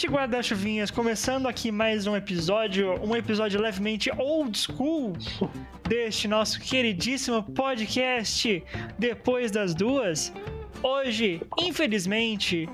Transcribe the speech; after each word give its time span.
noite, 0.00 0.06
guarda-chuvinhas. 0.06 0.90
Começando 0.90 1.46
aqui 1.46 1.70
mais 1.70 2.06
um 2.06 2.16
episódio, 2.16 2.94
um 3.04 3.14
episódio 3.14 3.60
levemente 3.60 4.10
old 4.16 4.56
school 4.56 5.12
deste 5.86 6.26
nosso 6.26 6.58
queridíssimo 6.60 7.42
podcast 7.42 8.64
Depois 8.98 9.50
das 9.50 9.74
Duas. 9.74 10.32
Hoje, 10.82 11.42
infelizmente, 11.58 12.66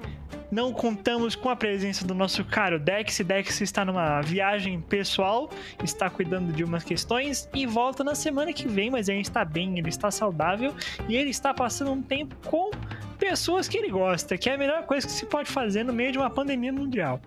não 0.51 0.73
contamos 0.73 1.35
com 1.35 1.49
a 1.49 1.57
presença 1.57 2.07
do 2.07 2.15
nosso 2.15 2.45
caro 2.45 2.79
Dex. 2.79 3.19
Dex 3.21 3.61
está 3.61 3.85
numa 3.85 4.21
viagem 4.21 4.81
pessoal, 4.81 5.51
está 5.83 6.09
cuidando 6.09 6.53
de 6.53 6.65
umas 6.65 6.85
questões 6.85 7.49
e 7.55 7.67
volta 7.67 8.05
na 8.05 8.15
semana 8.15 8.53
que 8.53 8.67
vem, 8.67 8.91
mas 8.91 9.09
ele 9.09 9.21
está 9.21 9.45
bem, 9.45 9.79
ele 9.79 9.89
está 9.89 10.11
saudável 10.11 10.75
e 11.09 11.17
ele 11.17 11.31
está 11.31 11.53
passando 11.53 11.93
um 11.93 12.03
tempo 12.03 12.37
com 12.47 12.71
pessoas 13.17 13.67
que 13.67 13.79
ele 13.79 13.89
gosta, 13.89 14.37
que 14.37 14.49
é 14.49 14.55
a 14.55 14.59
melhor 14.59 14.85
coisa 14.85 15.07
que 15.07 15.13
se 15.13 15.27
pode 15.27 15.51
fazer 15.51 15.85
no 15.85 15.93
meio 15.93 16.13
de 16.13 16.19
uma 16.19 16.31
pandemia 16.31 16.73
mundial. 16.73 17.21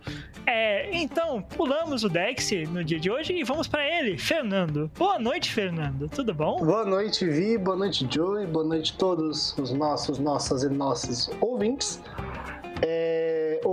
É, 0.45 0.95
então, 0.95 1.41
pulamos 1.41 2.03
o 2.03 2.09
Dex 2.09 2.49
no 2.71 2.83
dia 2.83 2.99
de 2.99 3.11
hoje 3.11 3.33
e 3.33 3.43
vamos 3.43 3.67
para 3.67 3.87
ele, 3.87 4.17
Fernando. 4.17 4.89
Boa 4.97 5.19
noite, 5.19 5.51
Fernando. 5.51 6.07
Tudo 6.09 6.33
bom? 6.33 6.63
Boa 6.63 6.85
noite, 6.85 7.25
Vi. 7.25 7.57
Boa 7.57 7.77
noite, 7.77 8.07
Joey. 8.09 8.47
Boa 8.47 8.65
noite 8.65 8.93
a 8.95 8.99
todos 8.99 9.57
os 9.57 9.71
nossos, 9.71 10.17
nossas 10.17 10.63
e 10.63 10.69
nossos 10.69 11.29
ouvintes. 11.41 12.01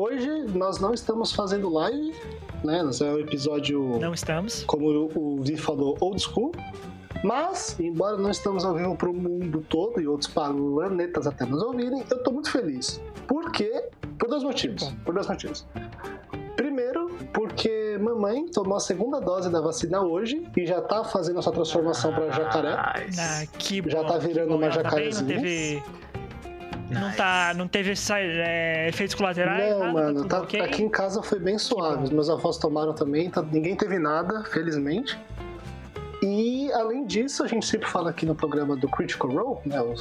Hoje 0.07 0.31
nós 0.55 0.79
não 0.79 0.95
estamos 0.95 1.33
fazendo 1.33 1.69
live, 1.69 2.15
né? 2.63 2.81
Nós 2.81 3.01
é 3.01 3.11
um 3.13 3.19
episódio, 3.19 3.99
Não 3.99 4.15
estamos. 4.15 4.63
como 4.63 5.11
o 5.13 5.43
Vi 5.43 5.57
falou, 5.57 5.97
old 6.01 6.23
school. 6.23 6.53
Mas, 7.25 7.77
embora 7.81 8.17
não 8.17 8.31
estamos 8.31 8.65
ao 8.65 8.73
vivo 8.75 8.95
para 8.95 9.11
o 9.11 9.13
mundo 9.13 9.67
todo 9.69 10.01
e 10.01 10.07
outros 10.07 10.31
planetas 10.33 11.27
até 11.27 11.45
nos 11.45 11.61
ouvirem, 11.61 12.05
eu 12.09 12.23
tô 12.23 12.31
muito 12.31 12.53
feliz. 12.53 13.01
Por 13.27 13.51
quê? 13.51 13.89
Por 14.17 14.29
dois 14.29 14.45
motivos. 14.45 14.95
Por 15.05 15.13
dois 15.13 15.27
motivos. 15.27 15.67
Primeiro, 16.55 17.09
porque 17.35 17.99
mamãe 18.01 18.47
tomou 18.49 18.77
a 18.77 18.81
segunda 18.81 19.21
dose 19.21 19.51
da 19.51 19.61
vacina 19.61 20.03
hoje 20.03 20.47
e 20.57 20.67
já 20.67 20.81
tá 20.81 21.03
fazendo 21.03 21.43
sua 21.43 21.53
transformação 21.53 22.13
para 22.15 22.31
jacaré. 22.31 22.75
Ah, 22.79 23.45
que 23.59 23.83
Já 23.91 24.03
bom, 24.03 24.09
tá 24.09 24.19
que 24.21 24.27
virando 24.29 24.49
bom. 24.51 24.57
uma 24.59 24.69
tá 24.69 24.75
jacarezinha. 24.83 25.37
teve, 25.37 25.83
não 26.91 27.13
tá, 27.13 27.53
não 27.55 27.69
teve 27.69 27.95
é, 28.11 28.89
efeitos 28.89 29.15
colaterais? 29.15 29.71
Não, 29.71 29.79
nada, 29.81 29.93
mano, 29.93 30.25
tá, 30.25 30.43
ok? 30.43 30.61
aqui 30.61 30.83
em 30.83 30.89
casa 30.89 31.23
foi 31.23 31.39
bem 31.39 31.59
suave. 31.59 32.05
Os 32.05 32.11
meus 32.11 32.31
avós 32.31 32.59
tomaram 32.59 32.93
também, 32.95 33.31
tá- 33.31 33.43
ninguém 33.43 33.77
teve 33.77 33.99
nada, 33.99 34.45
felizmente. 34.45 35.19
E 36.23 36.73
além 36.73 37.05
disso, 37.05 37.45
a 37.45 37.47
gente 37.47 37.67
sempre 37.67 37.89
fala 37.89 38.11
aqui 38.11 38.25
no 38.25 38.35
programa 38.35 38.75
do 38.75 38.89
Critical 38.89 39.31
Role, 39.31 39.59
né, 39.67 39.81
o, 39.81 39.95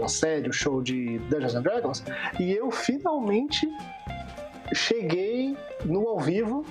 a, 0.00 0.04
a 0.04 0.08
série, 0.08 0.48
o 0.48 0.52
show 0.52 0.82
de 0.82 1.18
Dungeons 1.30 1.54
and 1.54 1.62
Dragons, 1.62 2.04
e 2.40 2.52
eu 2.52 2.70
finalmente 2.70 3.68
cheguei 4.74 5.56
no 5.84 6.08
ao 6.08 6.18
vivo, 6.20 6.64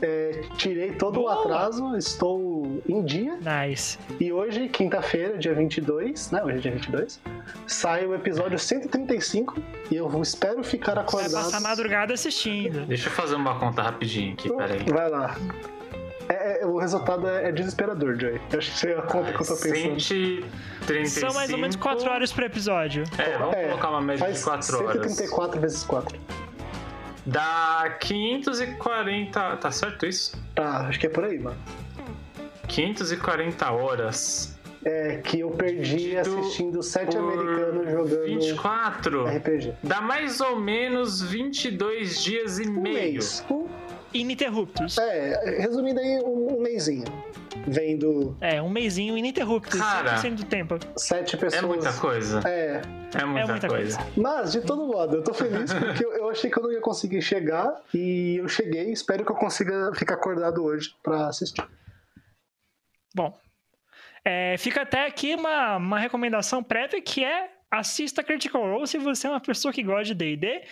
é, 0.00 0.42
tirei 0.56 0.92
todo 0.92 1.20
Boa! 1.20 1.36
o 1.36 1.40
atraso, 1.40 1.96
estou 1.96 2.82
em 2.88 3.04
dia. 3.04 3.38
Nice. 3.40 3.98
E 4.20 4.32
hoje, 4.32 4.68
quinta-feira, 4.68 5.38
dia 5.38 5.54
22, 5.54 6.30
né? 6.32 6.42
Hoje 6.42 6.56
é 6.56 6.60
dia 6.60 6.72
22, 6.72 7.20
sai 7.66 8.06
o 8.06 8.14
episódio 8.14 8.58
135 8.58 9.60
e 9.90 9.96
eu 9.96 10.22
espero 10.22 10.62
ficar 10.64 10.94
Vai 10.94 11.04
acordado. 11.04 11.32
passar 11.32 11.58
a 11.58 11.60
madrugada 11.60 12.14
assistindo. 12.14 12.84
Deixa 12.86 13.08
eu 13.08 13.12
fazer 13.12 13.36
uma 13.36 13.58
conta 13.58 13.82
rapidinho 13.82 14.32
aqui, 14.32 14.52
peraí. 14.52 14.82
Vai 14.90 15.08
lá. 15.08 15.36
É, 16.28 16.62
é, 16.62 16.66
o 16.66 16.78
resultado 16.78 17.28
é, 17.28 17.48
é 17.48 17.52
desesperador, 17.52 18.18
Joey. 18.18 18.40
Eu 18.52 18.58
acho 18.58 18.70
que 18.72 18.78
você 18.78 18.90
é 18.92 18.98
a 18.98 19.02
conta 19.02 19.32
que 19.32 19.42
eu 19.42 19.46
tô 19.46 19.56
pensando. 19.56 20.00
135. 20.00 21.08
São 21.20 21.34
mais 21.34 21.52
ou 21.52 21.58
menos 21.58 21.76
4 21.76 22.10
horas 22.10 22.32
por 22.32 22.44
episódio. 22.44 23.04
É, 23.18 23.36
vamos 23.36 23.54
É, 23.54 23.68
colocar 23.68 23.90
uma 23.90 24.00
média 24.00 24.24
Faz 24.24 24.38
de 24.38 24.44
4 24.44 24.76
horas. 24.78 24.92
134 25.12 25.60
vezes 25.60 25.84
4. 25.84 26.18
Dá 27.24 27.96
540. 28.00 29.56
Tá 29.56 29.70
certo 29.70 30.06
isso? 30.06 30.36
Tá, 30.54 30.86
acho 30.88 30.98
que 30.98 31.06
é 31.06 31.10
por 31.10 31.24
aí, 31.24 31.38
mano. 31.38 31.56
540 32.68 33.70
horas. 33.70 34.56
É 34.84 35.18
que 35.18 35.38
eu 35.40 35.50
perdi 35.52 36.16
assistindo 36.16 36.82
sete 36.82 37.16
americanos 37.16 37.88
jogando 37.88 38.24
24. 38.24 39.26
RPG. 39.26 39.74
Dá 39.80 40.00
mais 40.00 40.40
ou 40.40 40.58
menos 40.58 41.22
22 41.22 42.20
dias 42.20 42.58
e 42.58 42.68
Um 42.68 42.80
meio. 42.82 42.94
mês. 42.94 43.44
Um- 43.48 43.68
Ininterruptos. 44.12 44.98
é, 44.98 45.56
resumindo 45.60 46.00
aí, 46.00 46.18
um, 46.24 46.56
um 46.56 46.60
mêsinho. 46.60 47.04
Vendo 47.66 48.36
É, 48.40 48.60
um 48.62 48.68
mêsinho 48.68 49.16
ininterrupto. 49.16 49.76
Cara. 49.78 50.16
100% 50.16 50.34
do 50.34 50.44
tempo. 50.44 50.78
sete 50.96 51.36
pessoas. 51.36 51.62
É 51.62 51.66
muita 51.66 51.92
coisa. 51.94 52.40
É, 52.46 52.82
É 53.14 53.24
muita, 53.24 53.46
muita 53.46 53.68
coisa. 53.68 53.98
Mas, 54.16 54.52
de 54.52 54.60
todo 54.62 54.86
modo, 54.86 55.16
eu 55.16 55.24
tô 55.24 55.32
feliz 55.34 55.72
porque 55.74 56.04
eu, 56.04 56.12
eu 56.12 56.30
achei 56.30 56.50
que 56.50 56.58
eu 56.58 56.62
não 56.62 56.72
ia 56.72 56.80
conseguir 56.80 57.20
chegar 57.22 57.74
e 57.94 58.36
eu 58.38 58.48
cheguei. 58.48 58.90
Espero 58.92 59.24
que 59.24 59.30
eu 59.32 59.36
consiga 59.36 59.92
ficar 59.94 60.14
acordado 60.14 60.64
hoje 60.64 60.94
pra 61.02 61.28
assistir. 61.28 61.64
Bom, 63.14 63.36
é, 64.24 64.56
fica 64.58 64.82
até 64.82 65.06
aqui 65.06 65.34
uma, 65.34 65.76
uma 65.76 65.98
recomendação 65.98 66.62
prévia 66.62 67.00
que 67.02 67.24
é 67.24 67.50
assista 67.70 68.22
Critical 68.22 68.62
Role 68.62 68.86
se 68.86 68.98
você 68.98 69.26
é 69.26 69.30
uma 69.30 69.40
pessoa 69.40 69.72
que 69.72 69.82
gosta 69.82 70.04
de 70.04 70.14
D&D 70.14 70.62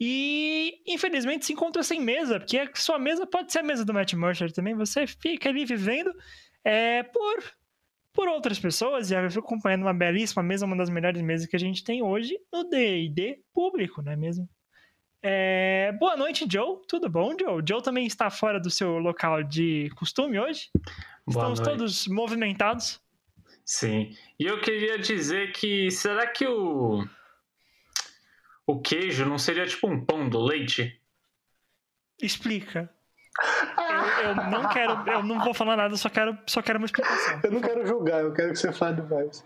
e 0.00 0.80
infelizmente 0.86 1.44
se 1.44 1.52
encontra 1.52 1.82
sem 1.82 2.00
mesa, 2.00 2.40
porque 2.40 2.58
a 2.58 2.70
sua 2.74 2.98
mesa 2.98 3.26
pode 3.26 3.52
ser 3.52 3.58
a 3.58 3.62
mesa 3.62 3.84
do 3.84 3.92
Matt 3.92 4.14
Mercer 4.14 4.50
também, 4.50 4.74
você 4.74 5.06
fica 5.06 5.50
ali 5.50 5.66
vivendo 5.66 6.10
é, 6.64 7.02
por, 7.02 7.44
por 8.12 8.26
outras 8.26 8.58
pessoas 8.58 9.10
e 9.10 9.14
eu 9.14 9.30
fico 9.30 9.46
acompanhando 9.46 9.82
uma 9.82 9.92
belíssima 9.92 10.42
mesa, 10.42 10.64
uma 10.64 10.76
das 10.76 10.88
melhores 10.88 11.20
mesas 11.20 11.46
que 11.46 11.56
a 11.56 11.60
gente 11.60 11.84
tem 11.84 12.02
hoje 12.02 12.38
no 12.50 12.64
D&D 12.64 13.42
público, 13.52 14.00
não 14.00 14.12
é 14.12 14.16
mesmo? 14.16 14.48
É, 15.22 15.92
boa 16.00 16.16
noite, 16.16 16.46
Joe. 16.50 16.78
Tudo 16.88 17.10
bom, 17.10 17.36
Joe? 17.38 17.62
Joe 17.68 17.82
também 17.82 18.06
está 18.06 18.30
fora 18.30 18.58
do 18.58 18.70
seu 18.70 18.96
local 18.98 19.42
de 19.42 19.90
costume 19.94 20.38
hoje? 20.40 20.70
Boa 21.26 21.52
Estamos 21.52 21.60
noite. 21.60 21.70
todos 21.70 22.08
movimentados. 22.08 22.98
Sim. 23.66 24.16
E 24.38 24.46
eu 24.46 24.62
queria 24.62 24.98
dizer 24.98 25.52
que 25.52 25.90
será 25.90 26.26
que 26.26 26.46
o 26.46 27.06
o 28.70 28.80
queijo 28.80 29.24
não 29.24 29.38
seria 29.38 29.66
tipo 29.66 29.88
um 29.88 30.04
pão 30.04 30.28
do 30.28 30.40
leite? 30.40 31.00
Explica. 32.22 32.88
Eu, 33.76 34.28
eu 34.28 34.34
não 34.50 34.68
quero, 34.68 35.10
eu 35.10 35.22
não 35.22 35.42
vou 35.42 35.54
falar 35.54 35.76
nada, 35.76 35.96
só 35.96 36.08
quero, 36.08 36.38
só 36.46 36.62
quero 36.62 36.78
uma 36.78 36.86
explicação. 36.86 37.40
Eu 37.42 37.50
não 37.50 37.60
quero 37.60 37.86
julgar, 37.86 38.22
eu 38.22 38.32
quero 38.32 38.52
que 38.52 38.58
você 38.58 38.72
fale 38.72 39.02
mais. 39.02 39.44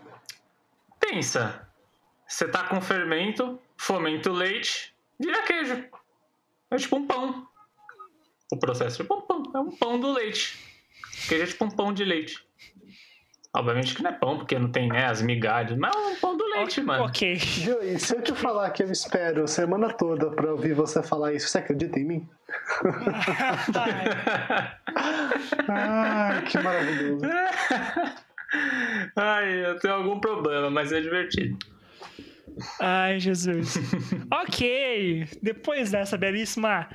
Pensa. 0.99 1.67
Você 2.27 2.47
tá 2.47 2.67
com 2.67 2.81
fermento, 2.81 3.59
fomenta 3.77 4.29
o 4.29 4.33
leite, 4.33 4.93
vira 5.19 5.43
queijo. 5.43 5.85
É 6.71 6.77
tipo 6.77 6.97
um 6.97 7.07
pão. 7.07 7.47
O 8.51 8.57
processo 8.57 9.01
é 9.01 9.03
tipo 9.03 9.15
um 9.15 9.21
pão. 9.21 9.43
É 9.55 9.59
um 9.59 9.71
pão 9.71 9.99
do 9.99 10.11
leite. 10.11 10.59
Queijo 11.27 11.43
é 11.43 11.47
tipo 11.47 11.65
um 11.65 11.71
pão 11.71 11.93
de 11.93 12.03
leite. 12.03 12.45
Obviamente 13.55 13.95
que 13.95 14.03
não 14.03 14.11
é 14.11 14.13
pão, 14.13 14.37
porque 14.37 14.59
não 14.59 14.71
tem 14.71 14.89
né, 14.89 15.05
as 15.05 15.21
migalhas, 15.21 15.77
mas 15.77 15.95
é 15.95 15.99
um 15.99 16.15
pão 16.15 16.35
do 16.35 16.44
Ok. 17.01 17.35
Joey, 17.35 17.99
se 17.99 18.15
eu 18.15 18.21
te 18.21 18.33
falar 18.33 18.69
que 18.71 18.83
eu 18.83 18.91
espero 18.91 19.47
semana 19.47 19.93
toda 19.93 20.29
pra 20.31 20.51
ouvir 20.51 20.73
você 20.73 21.01
falar 21.03 21.33
isso, 21.33 21.47
você 21.47 21.59
acredita 21.59 21.99
em 21.99 22.05
mim? 22.05 22.29
Ai, 25.67 26.43
que 26.47 26.57
maravilhoso. 26.59 27.25
Ai, 29.15 29.65
eu 29.65 29.79
tenho 29.79 29.93
algum 29.93 30.19
problema, 30.19 30.69
mas 30.69 30.91
é 30.91 31.01
divertido. 31.01 31.57
Ai, 32.79 33.19
Jesus. 33.19 33.75
ok. 34.31 35.27
Depois 35.41 35.91
dessa 35.91 36.17
belíssima 36.17 36.89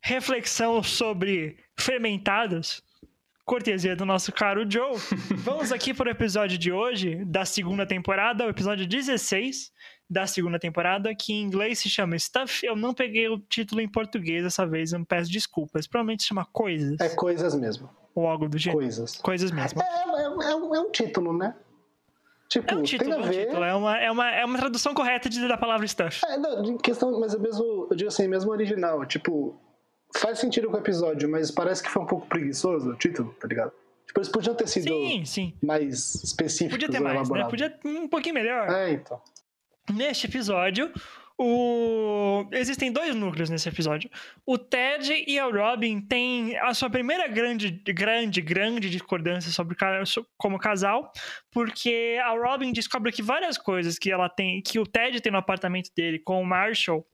reflexão 0.00 0.82
sobre 0.82 1.56
fermentados, 1.78 2.82
cortesia 3.50 3.94
do 3.94 4.04
nosso 4.04 4.32
caro 4.32 4.68
Joe, 4.68 4.96
vamos 5.38 5.70
aqui 5.70 5.94
para 5.94 6.08
o 6.08 6.10
episódio 6.10 6.58
de 6.58 6.72
hoje, 6.72 7.24
da 7.24 7.44
segunda 7.44 7.86
temporada, 7.86 8.44
o 8.44 8.50
episódio 8.50 8.86
16 8.86 9.70
da 10.10 10.26
segunda 10.26 10.58
temporada, 10.58 11.14
que 11.14 11.32
em 11.32 11.42
inglês 11.42 11.78
se 11.78 11.88
chama 11.88 12.18
Stuff. 12.18 12.66
Eu 12.66 12.74
não 12.76 12.92
peguei 12.92 13.28
o 13.28 13.38
título 13.38 13.80
em 13.80 13.88
português 13.88 14.42
dessa 14.42 14.66
vez, 14.66 14.92
eu 14.92 15.04
peço 15.06 15.30
desculpas. 15.30 15.86
Provavelmente 15.86 16.22
se 16.24 16.28
chama 16.28 16.44
Coisas, 16.52 16.98
É 17.00 17.08
coisas 17.14 17.54
mesmo. 17.54 17.88
ou 18.14 18.26
algo 18.26 18.48
do 18.48 18.58
gênero. 18.58 18.80
Coisas. 18.80 19.16
Coisas 19.18 19.50
mesmo. 19.52 19.80
É, 19.80 19.84
é- 19.84 20.22
é 20.50 20.54
um, 20.56 20.74
é 20.74 20.80
um 20.80 20.90
título, 20.90 21.32
né? 21.36 21.54
Tipo, 22.48 22.72
É 22.74 22.76
um 22.76 22.82
título, 22.82 23.10
tem 23.10 23.18
é 23.20 23.22
a 23.22 23.26
um 23.26 23.30
ver. 23.32 23.46
título. 23.46 23.64
É 23.64 23.74
uma, 23.74 23.98
é, 23.98 24.10
uma, 24.10 24.30
é 24.30 24.44
uma 24.44 24.58
tradução 24.58 24.94
correta 24.94 25.28
de, 25.28 25.46
da 25.48 25.56
palavra 25.56 25.86
stuff. 25.86 26.20
É, 26.26 26.36
não, 26.38 26.76
questão, 26.78 27.18
mas 27.18 27.34
é 27.34 27.38
mesmo, 27.38 27.88
eu 27.90 27.96
digo 27.96 28.08
assim, 28.08 28.28
mesmo 28.28 28.50
original. 28.52 29.04
Tipo, 29.06 29.60
faz 30.14 30.38
sentido 30.38 30.68
com 30.68 30.76
o 30.76 30.80
episódio, 30.80 31.28
mas 31.28 31.50
parece 31.50 31.82
que 31.82 31.90
foi 31.90 32.02
um 32.02 32.06
pouco 32.06 32.26
preguiçoso 32.26 32.90
o 32.90 32.96
título, 32.96 33.34
tá 33.40 33.48
ligado? 33.48 33.72
Tipo, 34.06 34.20
eles 34.20 34.28
podiam 34.28 34.54
ter 34.54 34.68
sido 34.68 34.88
Sim, 34.88 35.24
sim. 35.24 35.54
mais 35.62 36.14
específicos 36.22 36.78
Podia 36.78 36.88
ter 36.88 37.00
mais, 37.00 37.28
né? 37.28 37.44
Podia 37.48 37.78
um 37.84 38.08
pouquinho 38.08 38.34
melhor. 38.36 38.70
É, 38.70 38.92
então. 38.92 39.20
Neste 39.92 40.26
episódio, 40.26 40.92
O... 41.38 42.46
Existem 42.50 42.90
dois 42.90 43.14
núcleos 43.14 43.50
nesse 43.50 43.68
episódio. 43.68 44.08
O 44.46 44.56
Ted 44.56 45.24
e 45.26 45.38
a 45.38 45.44
Robin 45.44 46.00
têm 46.00 46.56
a 46.58 46.72
sua 46.72 46.88
primeira 46.88 47.28
grande, 47.28 47.70
grande, 47.70 48.40
grande 48.40 48.88
discordância 48.88 49.50
sobre 49.50 49.76
como 50.38 50.58
casal, 50.58 51.12
porque 51.52 52.18
a 52.24 52.30
Robin 52.30 52.72
descobre 52.72 53.12
que 53.12 53.22
várias 53.22 53.58
coisas 53.58 53.98
que 53.98 54.10
ela 54.10 54.30
tem, 54.30 54.62
que 54.62 54.78
o 54.78 54.86
Ted 54.86 55.20
tem 55.20 55.30
no 55.30 55.38
apartamento 55.38 55.90
dele 55.94 56.18
com 56.18 56.40
o 56.40 56.46
Marshall, 56.46 57.06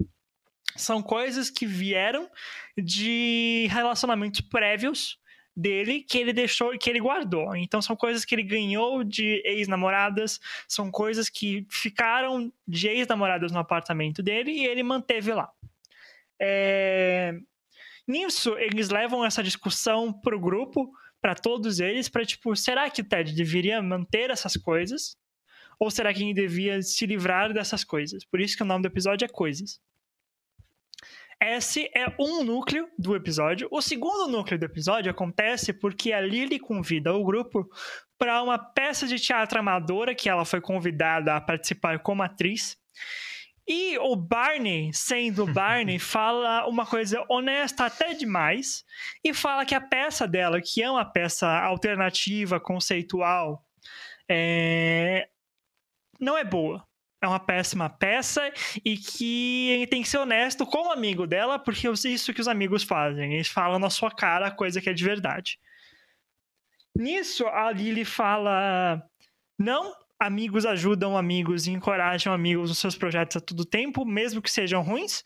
são 0.76 1.02
coisas 1.02 1.50
que 1.50 1.66
vieram 1.66 2.28
de 2.76 3.66
relacionamentos 3.70 4.40
prévios 4.40 5.18
dele 5.54 6.02
que 6.02 6.18
ele 6.18 6.32
deixou, 6.32 6.76
que 6.78 6.88
ele 6.88 7.00
guardou. 7.00 7.54
Então 7.54 7.82
são 7.82 7.94
coisas 7.94 8.24
que 8.24 8.34
ele 8.34 8.42
ganhou 8.42 9.04
de 9.04 9.42
ex-namoradas, 9.44 10.40
são 10.66 10.90
coisas 10.90 11.28
que 11.28 11.66
ficaram 11.70 12.52
de 12.66 12.88
ex-namoradas 12.88 13.52
no 13.52 13.58
apartamento 13.58 14.22
dele 14.22 14.50
e 14.50 14.66
ele 14.66 14.82
manteve 14.82 15.32
lá. 15.32 15.50
É... 16.40 17.34
Nisso, 18.08 18.56
eles 18.58 18.88
levam 18.88 19.24
essa 19.24 19.42
discussão 19.42 20.12
pro 20.12 20.40
grupo, 20.40 20.92
para 21.20 21.36
todos 21.36 21.78
eles, 21.78 22.08
para 22.08 22.24
tipo, 22.24 22.56
será 22.56 22.90
que 22.90 23.00
o 23.00 23.04
Ted 23.04 23.32
deveria 23.32 23.80
manter 23.80 24.28
essas 24.30 24.56
coisas? 24.56 25.16
Ou 25.78 25.90
será 25.90 26.12
que 26.12 26.22
ele 26.22 26.34
devia 26.34 26.82
se 26.82 27.06
livrar 27.06 27.52
dessas 27.52 27.84
coisas? 27.84 28.24
Por 28.24 28.40
isso 28.40 28.56
que 28.56 28.62
o 28.62 28.66
nome 28.66 28.82
do 28.82 28.88
episódio 28.88 29.24
é 29.24 29.28
Coisas. 29.28 29.80
Esse 31.44 31.90
é 31.92 32.06
um 32.20 32.44
núcleo 32.44 32.88
do 32.96 33.16
episódio. 33.16 33.66
O 33.70 33.82
segundo 33.82 34.30
núcleo 34.30 34.56
do 34.56 34.64
episódio 34.64 35.10
acontece 35.10 35.72
porque 35.72 36.12
a 36.12 36.20
Lily 36.20 36.60
convida 36.60 37.12
o 37.12 37.24
grupo 37.24 37.68
para 38.16 38.40
uma 38.42 38.56
peça 38.56 39.08
de 39.08 39.18
teatro 39.18 39.58
amadora 39.58 40.14
que 40.14 40.28
ela 40.28 40.44
foi 40.44 40.60
convidada 40.60 41.34
a 41.34 41.40
participar 41.40 41.98
como 41.98 42.22
atriz. 42.22 42.78
E 43.66 43.98
o 43.98 44.14
Barney, 44.14 44.92
sendo 44.92 45.44
Barney, 45.52 45.98
fala 45.98 46.64
uma 46.68 46.86
coisa 46.86 47.24
honesta 47.28 47.86
até 47.86 48.14
demais 48.14 48.84
e 49.24 49.34
fala 49.34 49.66
que 49.66 49.74
a 49.74 49.80
peça 49.80 50.28
dela, 50.28 50.60
que 50.60 50.80
é 50.80 50.88
uma 50.88 51.04
peça 51.04 51.48
alternativa, 51.48 52.60
conceitual, 52.60 53.66
é... 54.28 55.28
não 56.20 56.38
é 56.38 56.44
boa 56.44 56.86
é 57.22 57.28
uma 57.28 57.38
péssima 57.38 57.88
peça 57.88 58.52
e 58.84 58.96
que 58.96 59.70
ele 59.70 59.86
tem 59.86 60.02
que 60.02 60.08
ser 60.08 60.18
honesto 60.18 60.66
com 60.66 60.88
o 60.88 60.90
amigo 60.90 61.24
dela, 61.24 61.56
porque 61.56 61.86
é 61.86 61.90
isso 62.08 62.34
que 62.34 62.40
os 62.40 62.48
amigos 62.48 62.82
fazem. 62.82 63.34
Eles 63.34 63.46
falam 63.46 63.78
na 63.78 63.88
sua 63.88 64.10
cara 64.10 64.48
a 64.48 64.50
coisa 64.50 64.80
que 64.80 64.90
é 64.90 64.92
de 64.92 65.04
verdade. 65.04 65.58
Nisso, 66.94 67.46
a 67.46 67.70
Lily 67.70 68.04
fala: 68.04 69.00
Não, 69.56 69.94
amigos 70.18 70.66
ajudam 70.66 71.16
amigos 71.16 71.68
e 71.68 71.70
encorajam 71.70 72.32
amigos 72.32 72.68
nos 72.68 72.78
seus 72.78 72.96
projetos 72.96 73.36
a 73.36 73.40
todo 73.40 73.64
tempo, 73.64 74.04
mesmo 74.04 74.42
que 74.42 74.50
sejam 74.50 74.82
ruins. 74.82 75.22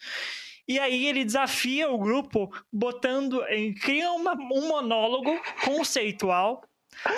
E 0.69 0.79
aí 0.79 1.07
ele 1.07 1.25
desafia 1.25 1.91
o 1.91 1.99
grupo 1.99 2.53
botando. 2.71 3.43
cria 3.81 4.13
uma, 4.13 4.35
um 4.35 4.69
monólogo 4.69 5.41
conceitual 5.65 6.63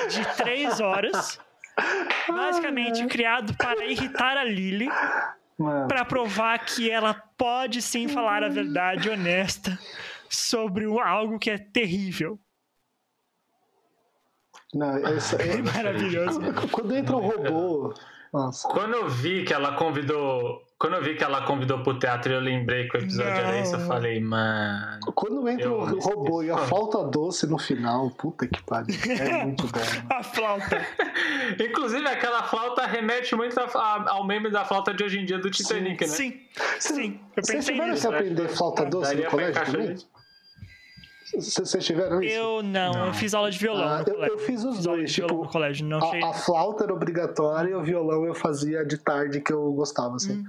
de 0.09 0.37
três 0.37 0.81
horas 0.81 1.41
Basicamente 2.29 3.07
criado 3.07 3.57
para 3.57 3.87
irritar 3.87 4.37
a 4.37 4.45
Lily. 4.45 4.89
para 5.89 6.05
provar 6.05 6.59
que 6.65 6.91
ela 6.91 7.15
pode 7.37 7.83
sim 7.83 8.07
falar 8.09 8.45
a 8.45 8.49
verdade 8.49 9.11
honesta 9.11 9.79
sobre 10.29 10.85
algo 10.85 11.39
que 11.39 11.51
é 11.51 11.59
terrível. 11.59 12.39
Não, 14.75 14.97
essa 15.07 15.37
é 15.43 15.63
maravilhoso. 15.63 16.41
Quando 16.71 16.95
entra 16.95 17.17
um 17.17 17.21
robô. 17.21 17.95
Nossa. 18.33 18.69
Quando 18.69 18.95
eu 18.95 19.09
vi 19.09 19.45
que 19.45 19.55
ela 19.55 19.75
convidou 19.77 20.68
quando 20.79 20.95
eu 20.95 21.03
vi 21.03 21.17
que 21.17 21.25
ela 21.25 21.43
convidou 21.43 21.83
pro 21.83 21.99
teatro 21.99 22.31
e 22.31 22.35
eu 22.37 22.41
lembrei 22.41 22.89
que 22.89 22.97
o 22.97 23.01
episódio 23.01 23.33
não. 23.33 23.39
era 23.39 23.59
esse, 23.59 23.75
eu 23.75 23.81
falei, 23.81 24.21
mano. 24.21 25.01
Quando 25.13 25.49
entra 25.49 25.73
o 25.73 25.99
robô 25.99 26.41
e 26.43 26.51
a 26.53 26.57
flauta 26.57 27.03
doce 27.03 27.49
no 27.49 27.59
final, 27.59 28.11
puta 28.13 28.47
que 28.47 28.63
pariu. 28.63 28.97
É 29.09 29.45
muito 29.45 29.67
bom. 29.67 29.81
a 30.09 30.23
flauta. 30.23 30.87
Inclusive, 31.59 32.07
aquela 32.07 32.45
flauta 32.45 32.87
remete 32.87 33.35
muito 33.35 33.59
a, 33.59 33.65
a, 33.65 34.11
ao 34.13 34.25
meme 34.25 34.51
da 34.51 34.65
flauta 34.65 34.95
de 34.95 35.03
hoje 35.03 35.19
em 35.19 35.25
dia 35.25 35.39
do 35.39 35.51
Titanic, 35.51 36.07
sim, 36.07 36.31
né? 36.31 36.37
Sim, 36.79 36.95
sim. 36.95 37.21
Eu 37.37 37.45
Vocês 37.45 37.65
tiveram 37.65 37.95
que 37.97 38.07
aprender 38.07 38.49
flauta 38.49 38.85
doce 38.85 39.17
no 39.17 39.25
colégio 39.25 39.65
também? 39.65 39.97
Vocês 41.35 41.85
tiveram 41.85 42.23
isso? 42.23 42.35
Eu 42.35 42.63
não, 42.63 42.93
não, 42.93 43.07
eu 43.07 43.15
fiz 43.15 43.35
aula 43.35 43.51
de 43.51 43.59
violão. 43.59 43.89
Ah, 43.89 44.05
eu, 44.07 44.25
eu, 44.25 44.39
fiz 44.39 44.65
os 44.65 44.77
fiz 44.77 44.85
dois. 44.85 45.13
Tipo, 45.13 45.35
no 45.35 45.49
colégio, 45.49 45.87
não 45.87 45.99
a, 45.99 46.31
a, 46.31 46.33
flauta 46.33 46.85
era 46.85 46.93
obrigatória 46.93 47.71
e 47.71 47.75
o 47.75 47.83
violão 47.83 48.25
eu 48.25 48.35
fazia 48.35 48.85
de 48.85 48.99
tarde 48.99 49.41
que 49.41 49.53
eu 49.53 49.73
gostava, 49.73 50.17
assim. 50.17 50.39
Hum. 50.39 50.45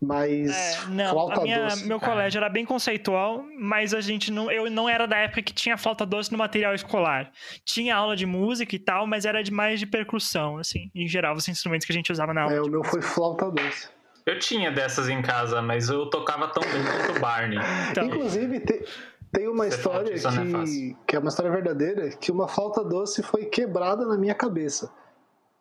Mas 0.00 0.50
é, 0.50 0.86
não, 0.88 1.10
flauta 1.10 1.42
minha, 1.42 1.64
doce. 1.64 1.86
Meu 1.86 2.00
colégio 2.00 2.38
era 2.38 2.48
bem 2.48 2.64
conceitual, 2.64 3.44
mas 3.58 3.94
a 3.94 4.00
gente 4.00 4.30
não. 4.30 4.50
Eu 4.50 4.70
não 4.70 4.88
era 4.88 5.06
da 5.06 5.16
época 5.16 5.42
que 5.42 5.54
tinha 5.54 5.76
flauta 5.76 6.04
doce 6.04 6.30
no 6.32 6.38
material 6.38 6.74
escolar. 6.74 7.30
Tinha 7.64 7.96
aula 7.96 8.16
de 8.16 8.26
música 8.26 8.74
e 8.74 8.78
tal, 8.78 9.06
mas 9.06 9.24
era 9.24 9.42
de 9.42 9.52
mais 9.52 9.80
de 9.80 9.86
percussão, 9.86 10.58
assim, 10.58 10.90
em 10.94 11.06
geral, 11.08 11.34
os 11.34 11.48
instrumentos 11.48 11.86
que 11.86 11.92
a 11.92 11.94
gente 11.94 12.12
usava 12.12 12.34
na 12.34 12.42
aula. 12.42 12.54
É, 12.54 12.60
o 12.60 12.68
meu 12.68 12.84
foi 12.84 13.00
flauta 13.00 13.50
doce. 13.50 13.88
Eu 14.26 14.40
tinha 14.40 14.72
dessas 14.72 15.08
em 15.08 15.22
casa, 15.22 15.62
mas 15.62 15.88
eu 15.88 16.10
tocava 16.10 16.48
tão 16.48 16.60
bem 16.64 16.82
quanto 16.82 17.16
o 17.16 17.20
Barney. 17.20 17.60
Então, 17.92 18.06
Inclusive, 18.06 18.58
te, 18.58 18.84
tem 19.32 19.48
uma 19.48 19.66
história 19.66 20.14
que, 20.14 20.26
é 20.26 20.96
que 21.06 21.16
é 21.16 21.18
uma 21.18 21.28
história 21.28 21.50
verdadeira, 21.50 22.10
que 22.10 22.30
uma 22.30 22.48
flauta 22.48 22.84
doce 22.84 23.22
foi 23.22 23.46
quebrada 23.46 24.06
na 24.06 24.16
minha 24.16 24.34
cabeça. 24.34 24.90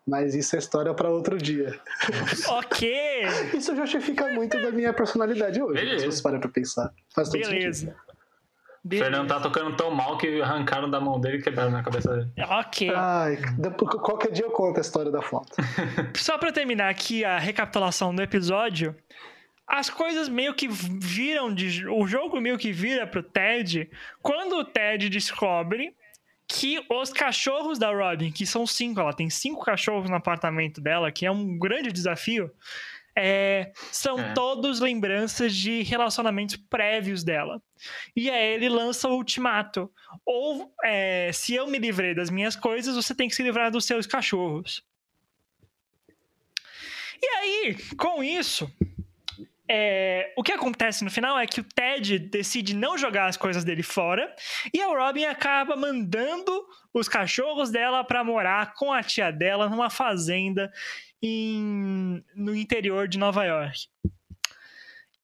Mas 0.08 0.36
isso 0.36 0.56
é 0.56 0.60
história 0.60 0.94
para 0.94 1.10
outro 1.10 1.36
dia. 1.38 1.80
ok! 2.48 3.24
Isso 3.56 3.76
justifica 3.76 4.28
muito 4.34 4.62
da 4.62 4.72
minha 4.72 4.94
personalidade 4.94 5.62
hoje, 5.62 5.82
Beleza. 5.84 6.12
se 6.12 6.18
você 6.18 6.24
parar 6.24 6.40
pra 6.40 6.50
pensar. 6.50 6.94
Faz 7.14 7.30
todo 7.30 7.42
Beleza. 7.42 7.88
Sentido. 7.88 8.06
O 8.86 8.90
Fernando 8.90 9.28
tá 9.28 9.40
tocando 9.40 9.76
tão 9.76 9.90
mal 9.90 10.16
que 10.16 10.40
arrancaram 10.44 10.88
da 10.88 11.02
mão 11.02 11.20
dele 11.20 11.38
e 11.38 11.42
quebraram 11.42 11.72
na 11.72 11.82
cabeça 11.82 12.16
dele. 12.16 12.32
Ok. 12.48 12.92
Ai, 12.96 13.40
qualquer 14.04 14.32
dia 14.32 14.46
eu 14.46 14.52
conto 14.52 14.78
a 14.78 14.82
história 14.82 15.12
da 15.12 15.24
flauta. 15.24 15.56
Só 16.16 16.38
pra 16.38 16.52
terminar 16.52 16.90
aqui 16.90 17.26
a 17.26 17.40
recapitulação 17.40 18.14
do 18.14 18.22
episódio, 18.22 18.96
as 19.68 19.90
coisas 19.90 20.30
meio 20.30 20.54
que 20.54 20.68
viram 20.68 21.54
de. 21.54 21.88
O 21.88 22.08
jogo 22.08 22.40
meio 22.40 22.58
que 22.58 22.72
vira 22.72 23.08
pro 23.08 23.24
Ted 23.24 23.90
quando 24.22 24.58
o 24.58 24.66
Ted 24.66 25.10
descobre 25.10 25.96
que 26.48 26.84
os 26.90 27.12
cachorros 27.12 27.80
da 27.80 27.92
Robin, 27.92 28.32
que 28.32 28.46
são 28.46 28.68
cinco, 28.68 29.00
ela 29.00 29.14
tem 29.14 29.30
cinco 29.30 29.64
cachorros 29.64 30.10
no 30.10 30.16
apartamento 30.16 30.80
dela, 30.80 31.12
que 31.12 31.26
é 31.26 31.32
um 31.32 31.58
grande 31.58 31.92
desafio, 31.92 32.52
é, 33.18 33.72
são 33.92 34.20
é. 34.20 34.34
todos 34.34 34.80
lembranças 34.80 35.56
de 35.56 35.82
relacionamentos 35.84 36.58
prévios 36.58 37.24
dela. 37.24 37.62
E 38.16 38.30
aí 38.30 38.54
ele 38.54 38.70
lança 38.70 39.08
o 39.08 39.16
ultimato. 39.16 39.90
Ou 40.26 40.72
é, 40.84 41.32
se 41.34 41.56
eu 41.56 41.66
me 41.66 41.80
livrei 41.80 42.14
das 42.14 42.30
minhas 42.30 42.56
coisas, 42.56 42.96
você 42.96 43.16
tem 43.16 43.30
que 43.30 43.36
se 43.36 43.42
livrar 43.42 43.72
dos 43.72 43.86
seus 43.86 44.06
cachorros. 44.06 44.84
E 47.22 47.28
aí, 47.28 47.78
com 47.98 48.24
isso, 48.24 48.70
é, 49.68 50.32
o 50.38 50.44
que 50.44 50.52
acontece 50.52 51.04
no 51.04 51.10
final 51.10 51.38
é 51.40 51.48
que 51.48 51.60
o 51.60 51.64
Ted 51.64 52.20
decide 52.20 52.76
não 52.76 52.98
jogar 52.98 53.28
as 53.28 53.38
coisas 53.38 53.64
dele 53.64 53.82
fora 53.82 54.34
e 54.74 54.82
a 54.82 54.88
Robin 54.88 55.26
acaba 55.26 55.76
mandando 55.76 56.52
os 56.94 57.10
cachorros 57.10 57.72
dela 57.72 58.04
para 58.04 58.24
morar 58.24 58.74
com 58.76 58.94
a 58.94 59.02
tia 59.02 59.32
dela 59.32 59.68
numa 59.68 59.90
fazenda 59.90 60.72
em, 61.22 62.24
no 62.36 62.56
interior 62.56 63.08
de 63.08 63.18
Nova 63.18 63.44
York. 63.44 63.88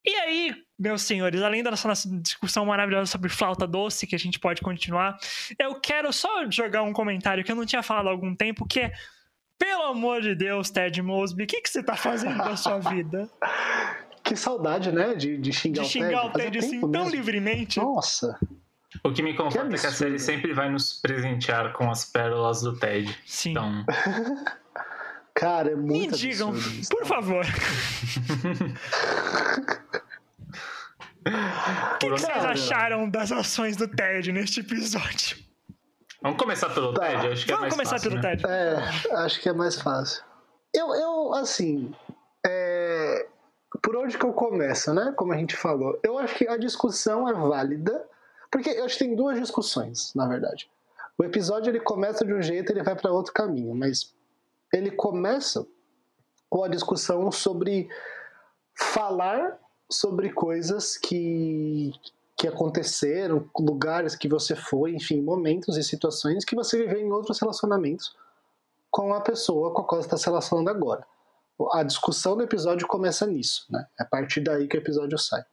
E 0.03 0.15
aí, 0.15 0.55
meus 0.79 1.03
senhores, 1.03 1.43
além 1.43 1.62
da 1.62 1.69
nossa 1.69 2.10
discussão 2.19 2.65
maravilhosa 2.65 3.12
sobre 3.12 3.29
flauta 3.29 3.67
doce, 3.67 4.07
que 4.07 4.15
a 4.15 4.19
gente 4.19 4.39
pode 4.39 4.62
continuar, 4.62 5.19
eu 5.60 5.79
quero 5.79 6.12
só 6.12 6.50
jogar 6.50 6.81
um 6.81 6.91
comentário 6.91 7.43
que 7.43 7.51
eu 7.51 7.55
não 7.55 7.67
tinha 7.67 7.83
falado 7.83 8.07
há 8.07 8.12
algum 8.12 8.36
tempo, 8.36 8.67
que 8.67 8.79
é 8.79 8.93
pelo 9.60 9.83
amor 9.83 10.21
de 10.21 10.33
Deus, 10.33 10.71
Ted 10.71 11.00
Mosby, 11.03 11.43
o 11.43 11.48
que, 11.48 11.62
que 11.62 11.69
você 11.69 11.83
tá 11.83 11.95
fazendo 11.95 12.38
da 12.39 12.55
sua 12.55 12.79
vida? 12.89 13.29
Que 14.31 14.38
saudade, 14.38 14.93
né? 14.93 15.13
De, 15.13 15.38
de 15.38 15.51
xingar, 15.51 15.83
de 15.83 15.89
xingar 15.89 16.27
o 16.27 16.29
Ted, 16.31 16.47
o 16.47 16.51
Ted 16.51 16.59
assim 16.59 16.79
tão 16.89 17.09
livremente. 17.09 17.79
Nossa. 17.79 18.39
O 19.03 19.11
que 19.11 19.21
me 19.21 19.33
conforta 19.35 19.67
que 19.67 19.75
é 19.75 19.77
que 19.77 19.88
a 19.88 19.91
série 19.91 20.17
sempre 20.17 20.53
vai 20.53 20.71
nos 20.71 20.93
presentear 20.93 21.73
com 21.73 21.91
as 21.91 22.05
pérolas 22.05 22.61
do 22.61 22.73
Ted. 22.77 23.13
Sim. 23.25 23.51
Então... 23.51 23.85
Cara, 25.35 25.71
é 25.71 25.75
muito 25.75 26.11
Me 26.11 26.17
digam, 26.17 26.53
por 26.89 27.05
favor. 27.05 27.45
o 31.27 31.97
que, 31.97 32.05
que 32.05 32.09
vocês 32.09 32.45
acharam 32.45 33.09
das 33.09 33.33
ações 33.33 33.75
do 33.75 33.85
Ted 33.85 34.31
neste 34.31 34.61
episódio? 34.61 35.39
Vamos 36.21 36.38
começar 36.38 36.69
pelo 36.69 36.93
tá. 36.93 37.01
Ted? 37.05 37.27
Acho 37.33 37.45
que 37.45 37.51
é 37.51 37.55
Vamos 37.55 37.73
é 37.73 37.75
mais 37.75 37.89
começar 37.89 37.95
fácil, 37.97 38.11
pelo 38.11 38.21
né? 38.21 38.38
Ted. 38.38 38.45
É, 38.47 39.15
acho 39.25 39.41
que 39.41 39.50
é 39.50 39.53
mais 39.53 39.75
fácil. 39.81 40.23
Eu, 40.73 40.95
eu 40.95 41.33
assim, 41.33 41.93
onde 44.12 44.18
que 44.18 44.25
eu 44.25 44.34
começo, 44.34 44.94
né? 44.94 45.13
Como 45.15 45.32
a 45.32 45.38
gente 45.38 45.56
falou. 45.56 45.98
Eu 46.03 46.18
acho 46.18 46.36
que 46.36 46.48
a 46.48 46.58
discussão 46.58 47.27
é 47.27 47.34
válida, 47.34 48.06
porque 48.51 48.70
eu 48.70 48.84
acho 48.84 48.98
que 48.98 49.06
tem 49.06 49.15
duas 49.15 49.39
discussões, 49.39 50.13
na 50.13 50.27
verdade. 50.27 50.70
O 51.18 51.24
episódio 51.24 51.72
ele 51.72 51.80
começa 51.80 52.25
de 52.25 52.34
um 52.34 52.41
jeito, 52.41 52.72
ele 52.72 52.84
vai 52.84 52.96
para 52.96 53.12
outro 53.12 53.34
caminho, 53.34 53.74
mas 53.74 54.13
ele 54.74 54.91
começa 54.91 55.65
com 56.50 56.63
a 56.63 56.68
discussão 56.68 57.32
sobre 57.32 57.89
falar 58.77 59.58
sobre 59.89 60.32
coisas 60.32 60.98
que, 60.98 61.94
que 62.38 62.48
aconteceram, 62.48 63.50
lugares 63.58 64.15
que 64.15 64.27
você 64.27 64.56
foi, 64.56 64.94
enfim, 64.94 65.22
momentos 65.22 65.77
e 65.77 65.84
situações 65.84 66.44
que 66.44 66.56
você 66.56 66.77
viveu 66.77 67.00
em 67.00 67.12
outros 67.12 67.39
relacionamentos 67.39 68.15
com 68.89 69.13
a 69.13 69.22
pessoa 69.22 69.74
com 69.74 69.82
a 69.82 69.86
qual 69.86 70.01
você 70.01 70.08
está 70.08 70.18
se 70.18 70.25
relacionando 70.25 70.70
agora. 70.70 71.06
A 71.74 71.84
discussão 71.84 72.36
do 72.36 72.43
episódio 72.43 72.88
começa 72.88 73.25
nisso, 73.27 73.65
né? 73.70 73.86
É 74.00 74.03
a 74.03 74.05
partir 74.05 74.41
daí 74.41 74.67
que 74.67 74.77
o 74.77 74.79
episódio 74.79 75.17
sai. 75.17 75.43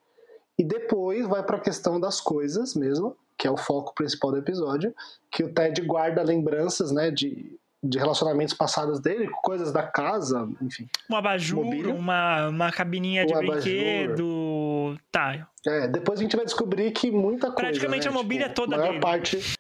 E 0.59 0.65
depois 0.65 1.27
vai 1.27 1.43
para 1.43 1.57
a 1.57 1.61
questão 1.61 2.01
das 2.01 2.21
coisas 2.21 2.75
mesmo, 2.75 3.17
que 3.39 3.47
é 3.47 3.51
o 3.51 3.57
foco 3.57 3.95
principal 3.95 4.33
do 4.33 4.39
episódio, 4.39 4.93
que 5.31 5.45
o 5.45 5.53
Ted 5.53 5.81
guarda 5.83 6.23
lembranças, 6.23 6.91
né, 6.91 7.11
de, 7.11 7.57
de 7.83 7.99
relacionamentos 7.99 8.55
passados 8.55 8.99
dele, 8.99 9.29
coisas 9.43 9.73
da 9.73 9.85
casa, 9.85 10.49
enfim. 10.61 10.89
Um 11.09 11.15
abajur, 11.15 11.61
uma, 11.95 12.49
uma 12.49 12.73
cabininha 12.73 13.25
de 13.25 13.33
brinquedo. 13.35 14.99
Tá. 15.13 15.49
É, 15.65 15.87
depois 15.87 16.19
a 16.19 16.23
gente 16.23 16.35
vai 16.35 16.45
descobrir 16.45 16.91
que 16.91 17.11
muita 17.11 17.53
coisa. 17.53 17.69
Praticamente 17.69 18.07
né? 18.07 18.11
a 18.11 18.13
mobília 18.13 18.49
tipo, 18.49 18.63
toda 18.63 18.75
a 18.75 18.79
maior 18.79 18.91
dele. 18.91 19.03
parte. 19.03 19.55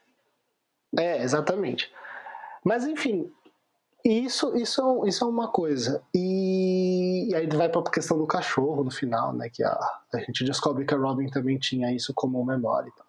É, 0.98 1.22
exatamente. 1.22 1.92
Mas 2.64 2.84
enfim, 2.86 3.30
isso, 4.04 4.56
isso, 4.56 5.04
é 5.04 5.08
isso 5.08 5.24
é 5.24 5.28
uma 5.28 5.48
coisa. 5.48 6.02
E, 6.14 7.28
e 7.30 7.34
aí 7.34 7.46
vai 7.48 7.68
para 7.68 7.80
a 7.80 7.90
questão 7.90 8.16
do 8.16 8.26
cachorro 8.26 8.84
no 8.84 8.90
final, 8.90 9.32
né? 9.32 9.48
Que 9.48 9.62
a, 9.62 9.78
a 10.14 10.18
gente 10.18 10.44
descobre 10.44 10.84
que 10.84 10.94
a 10.94 10.98
Robin 10.98 11.28
também 11.28 11.58
tinha 11.58 11.92
isso 11.92 12.12
como 12.14 12.44
memória 12.44 12.88
e 12.88 12.92
tal. 12.92 13.06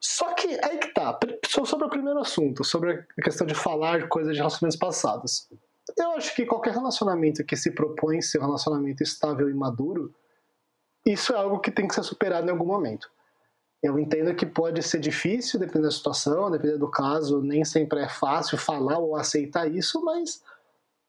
Só 0.00 0.34
que 0.34 0.46
aí 0.62 0.78
que 0.78 0.92
tá, 0.92 1.18
sobre 1.64 1.86
o 1.86 1.90
primeiro 1.90 2.20
assunto, 2.20 2.62
sobre 2.62 2.92
a 3.18 3.22
questão 3.22 3.46
de 3.46 3.54
falar 3.54 4.06
coisas 4.08 4.34
de 4.34 4.38
relacionamentos 4.38 4.78
passados. 4.78 5.48
Eu 5.96 6.10
acho 6.12 6.34
que 6.34 6.44
qualquer 6.44 6.74
relacionamento 6.74 7.42
que 7.44 7.56
se 7.56 7.70
propõe 7.70 8.20
ser 8.20 8.38
um 8.38 8.44
relacionamento 8.44 9.02
estável 9.02 9.48
e 9.48 9.54
maduro, 9.54 10.14
isso 11.06 11.32
é 11.32 11.36
algo 11.36 11.58
que 11.58 11.70
tem 11.70 11.88
que 11.88 11.94
ser 11.94 12.02
superado 12.02 12.46
em 12.46 12.50
algum 12.50 12.66
momento. 12.66 13.10
Eu 13.84 13.98
entendo 13.98 14.34
que 14.34 14.46
pode 14.46 14.82
ser 14.82 14.98
difícil, 14.98 15.60
dependendo 15.60 15.84
da 15.88 15.90
situação, 15.90 16.50
dependendo 16.50 16.78
do 16.78 16.90
caso, 16.90 17.42
nem 17.42 17.62
sempre 17.66 18.00
é 18.00 18.08
fácil 18.08 18.56
falar 18.56 18.96
ou 18.96 19.14
aceitar 19.14 19.70
isso, 19.70 20.02
mas 20.02 20.42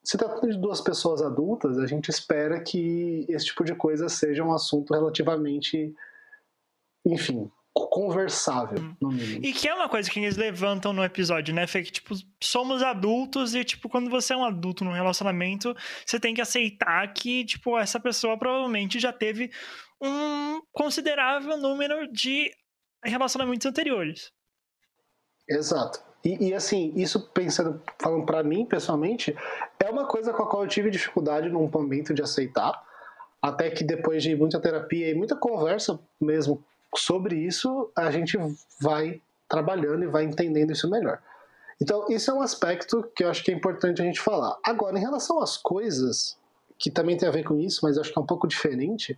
se 0.04 0.18
tratando 0.18 0.52
de 0.52 0.60
duas 0.60 0.82
pessoas 0.82 1.22
adultas, 1.22 1.80
a 1.80 1.88
gente 1.88 2.10
espera 2.10 2.60
que 2.62 3.26
esse 3.30 3.46
tipo 3.46 3.64
de 3.64 3.74
coisa 3.76 4.10
seja 4.10 4.44
um 4.44 4.52
assunto 4.54 4.94
relativamente, 4.94 5.96
enfim, 7.06 7.50
conversável, 7.74 8.80
Hum. 8.80 8.96
no 9.02 9.10
mínimo. 9.10 9.46
E 9.46 9.54
que 9.54 9.70
é 9.70 9.74
uma 9.74 9.88
coisa 9.88 10.10
que 10.10 10.20
eles 10.20 10.36
levantam 10.36 10.92
no 10.92 11.04
episódio, 11.04 11.56
né, 11.56 11.66
Fê? 11.68 11.82
Que, 11.82 11.92
tipo, 11.94 12.14
somos 12.44 12.84
adultos 12.84 13.56
e, 13.56 13.64
tipo, 13.64 13.88
quando 13.88 14.10
você 14.10 14.34
é 14.34 14.38
um 14.38 14.44
adulto 14.44 14.84
num 14.84 14.92
relacionamento, 14.92 15.74
você 16.06 16.20
tem 16.20 16.34
que 16.36 16.42
aceitar 16.42 17.14
que, 17.14 17.46
tipo, 17.46 17.78
essa 17.80 18.02
pessoa 18.02 18.38
provavelmente 18.38 19.00
já 19.00 19.14
teve 19.14 19.50
um 20.02 20.62
considerável 20.74 21.58
número 21.58 22.12
de 22.12 22.52
relacionamentos 23.06 23.66
anteriores. 23.66 24.32
Exato. 25.48 26.02
E, 26.24 26.50
e, 26.50 26.54
assim, 26.54 26.92
isso 26.96 27.30
pensando, 27.30 27.80
falando 28.00 28.26
para 28.26 28.44
mim 28.44 28.66
pessoalmente, 28.66 29.36
é 29.80 29.90
uma 29.90 30.08
coisa 30.08 30.34
com 30.34 30.44
a 30.44 30.50
qual 30.50 30.64
eu 30.64 30.68
tive 30.68 30.90
dificuldade 30.90 31.50
num 31.50 31.70
momento 31.70 32.14
de 32.14 32.24
aceitar, 32.24 32.84
até 33.40 33.70
que 33.70 33.84
depois 33.84 34.24
de 34.24 34.36
muita 34.36 34.60
terapia 34.60 35.10
e 35.10 35.14
muita 35.14 35.36
conversa 35.36 36.00
mesmo 36.20 36.64
sobre 36.96 37.36
isso, 37.36 37.92
a 37.96 38.10
gente 38.10 38.38
vai 38.82 39.22
trabalhando 39.48 40.04
e 40.04 40.08
vai 40.08 40.24
entendendo 40.24 40.72
isso 40.72 40.90
melhor. 40.90 41.22
Então, 41.80 42.08
isso 42.10 42.32
é 42.32 42.34
um 42.34 42.42
aspecto 42.42 43.04
que 43.16 43.24
eu 43.24 43.30
acho 43.30 43.44
que 43.44 43.52
é 43.52 43.54
importante 43.54 44.02
a 44.02 44.06
gente 44.06 44.20
falar. 44.20 44.58
Agora, 44.64 44.98
em 44.98 45.02
relação 45.02 45.40
às 45.42 45.58
coisas, 45.58 46.38
que 46.80 46.90
também 46.90 47.18
tem 47.18 47.28
a 47.28 47.32
ver 47.32 47.44
com 47.44 47.60
isso, 47.60 47.82
mas 47.84 47.98
acho 47.98 48.12
que 48.12 48.18
é 48.18 48.22
um 48.22 48.26
pouco 48.26 48.48
diferente, 48.48 49.18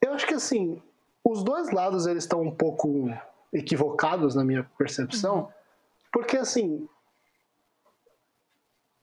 eu 0.00 0.12
acho 0.14 0.26
que 0.26 0.34
assim, 0.34 0.80
os 1.24 1.42
dois 1.42 1.70
lados 1.70 2.06
eles 2.06 2.24
estão 2.24 2.42
um 2.42 2.54
pouco 2.54 3.08
equivocados 3.52 4.34
na 4.34 4.44
minha 4.44 4.64
percepção, 4.76 5.40
uhum. 5.40 5.48
porque 6.12 6.36
assim, 6.36 6.88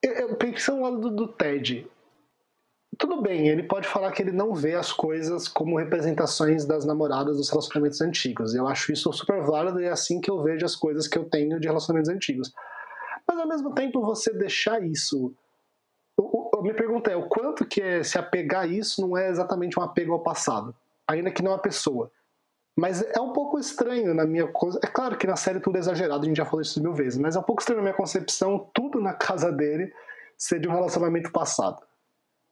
eu, 0.02 0.14
eu 0.14 0.36
pensei 0.36 0.74
no 0.74 0.82
lado 0.82 1.00
do, 1.00 1.10
do 1.12 1.28
Ted, 1.28 1.90
tudo 3.00 3.22
bem, 3.22 3.48
ele 3.48 3.64
pode 3.64 3.88
falar 3.88 4.12
que 4.12 4.22
ele 4.22 4.34
não 4.34 4.54
vê 4.54 4.76
as 4.76 4.92
coisas 4.92 5.48
como 5.48 5.78
representações 5.78 6.66
das 6.66 6.86
namoradas 6.86 7.38
dos 7.38 7.50
relacionamentos 7.50 8.02
antigos. 8.02 8.54
Eu 8.54 8.68
acho 8.68 8.92
isso 8.92 9.12
super 9.14 9.42
válido 9.42 9.80
e 9.80 9.86
é 9.86 9.90
assim 9.90 10.20
que 10.20 10.30
eu 10.30 10.44
vejo 10.44 10.66
as 10.66 10.76
coisas 10.76 11.08
que 11.08 11.18
eu 11.18 11.24
tenho 11.24 11.62
de 11.62 11.68
relacionamentos 11.68 12.10
antigos. 12.12 12.52
Mas 13.26 13.40
ao 13.40 13.48
mesmo 13.48 13.74
tempo, 13.74 14.02
você 14.02 14.34
deixar 14.34 14.84
isso. 14.84 15.34
Eu, 16.18 16.52
eu 16.54 16.62
me 16.62 16.74
pergunto 16.74 17.10
é 17.10 17.16
o 17.16 17.30
quanto 17.30 17.66
que 17.66 17.82
é, 17.82 18.04
se 18.04 18.18
apegar 18.18 18.64
a 18.64 18.68
isso 18.68 19.02
não 19.02 19.18
é 19.18 19.30
exatamente 19.30 19.80
um 19.80 19.84
apego 19.84 20.12
ao 20.12 20.24
passado, 20.24 20.76
ainda 21.10 21.32
que 21.32 21.42
não 21.42 21.54
a 21.54 21.60
pessoa. 21.60 22.12
Mas 22.78 23.01
é 23.01 23.20
um 23.20 23.34
pouco 23.34 23.60
estranho 23.60 24.13
na 24.13 24.25
minha 24.25 24.48
coisa. 24.48 24.80
É 24.82 24.88
claro 24.88 25.18
que 25.18 25.28
na 25.28 25.36
série 25.36 25.60
tudo 25.60 25.75
é 25.75 25.80
exagerado, 25.80 26.24
a 26.24 26.25
gente 26.25 26.38
já 26.38 26.46
falou 26.46 26.62
isso 26.62 26.82
mil 26.82 26.94
vezes, 26.94 27.18
mas 27.18 27.36
é 27.36 27.39
um 27.39 27.44
pouco 27.44 27.62
estranho 27.62 27.80
na 27.80 27.84
minha 27.84 27.96
concepção 27.96 28.70
tudo 28.74 29.01
na 29.01 29.13
casa 29.13 29.51
dele 29.51 29.94
ser 30.38 30.60
de 30.60 30.68
um 30.68 30.72
relacionamento 30.72 31.32
passado 31.32 31.82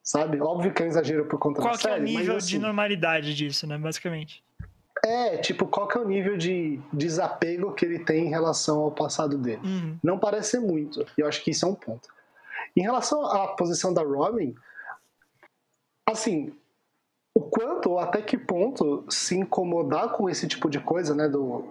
sabe? 0.08 0.40
Óbvio 0.40 0.74
que 0.74 0.82
é 0.82 0.86
um 0.86 0.88
exagero 0.88 1.26
por 1.26 1.38
conta 1.38 1.62
qual 1.62 1.74
da 1.74 1.78
série. 1.78 1.96
Qual 1.96 2.00
é 2.00 2.02
o 2.02 2.20
nível 2.20 2.38
assim, 2.38 2.48
de 2.48 2.60
normalidade 2.60 3.36
disso, 3.36 3.68
né? 3.68 3.78
Basicamente. 3.78 4.42
É, 5.04 5.38
tipo, 5.38 5.68
qual 5.68 5.86
que 5.86 5.98
é 5.98 6.02
o 6.02 6.08
nível 6.08 6.38
de 6.38 6.80
desapego 6.94 7.74
que 7.74 7.86
ele 7.86 8.00
tem 8.00 8.28
em 8.28 8.30
relação 8.30 8.80
ao 8.80 8.92
passado 8.92 9.38
dele? 9.38 9.62
Uhum. 9.64 9.98
Não 10.02 10.18
parece 10.18 10.52
ser 10.52 10.60
muito, 10.60 11.06
e 11.18 11.22
eu 11.22 11.28
acho 11.28 11.44
que 11.44 11.52
isso 11.52 11.66
é 11.66 11.68
um 11.70 11.76
ponto. 11.76 12.08
Em 12.76 12.82
relação 12.82 13.24
à 13.26 13.50
posição 13.50 13.94
da 13.94 14.02
Robin, 14.02 14.56
assim, 16.06 16.56
o 17.38 17.42
quanto 17.42 17.92
ou 17.92 18.00
até 18.00 18.20
que 18.20 18.36
ponto 18.36 19.06
se 19.12 19.38
incomodar 19.38 20.14
com 20.14 20.28
esse 20.28 20.48
tipo 20.48 20.68
de 20.72 20.80
coisa, 20.80 21.14
né, 21.14 21.30
do 21.30 21.64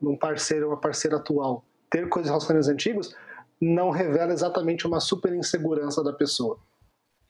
um 0.00 0.16
parceiro 0.16 0.64
ou 0.64 0.72
uma 0.72 0.80
parceira 0.80 1.18
atual, 1.18 1.62
ter 1.90 2.08
coisas 2.08 2.28
de 2.28 2.30
relacionamentos 2.30 2.68
antigos, 2.70 3.14
não 3.60 3.90
revela 3.90 4.32
exatamente 4.32 4.86
uma 4.86 4.98
super 4.98 5.34
insegurança 5.34 6.02
da 6.02 6.10
pessoa 6.10 6.58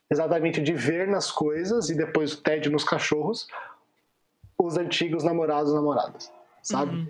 exatamente 0.08 0.60
de 0.60 0.72
ver 0.72 1.08
nas 1.08 1.32
coisas 1.32 1.90
e 1.90 1.96
depois 1.96 2.32
o 2.32 2.40
Ted 2.40 2.70
nos 2.70 2.84
cachorros 2.84 3.48
os 4.56 4.76
antigos 4.76 5.24
namorados 5.24 5.74
namoradas, 5.74 6.30
sabe? 6.62 6.94
Uhum. 6.94 7.08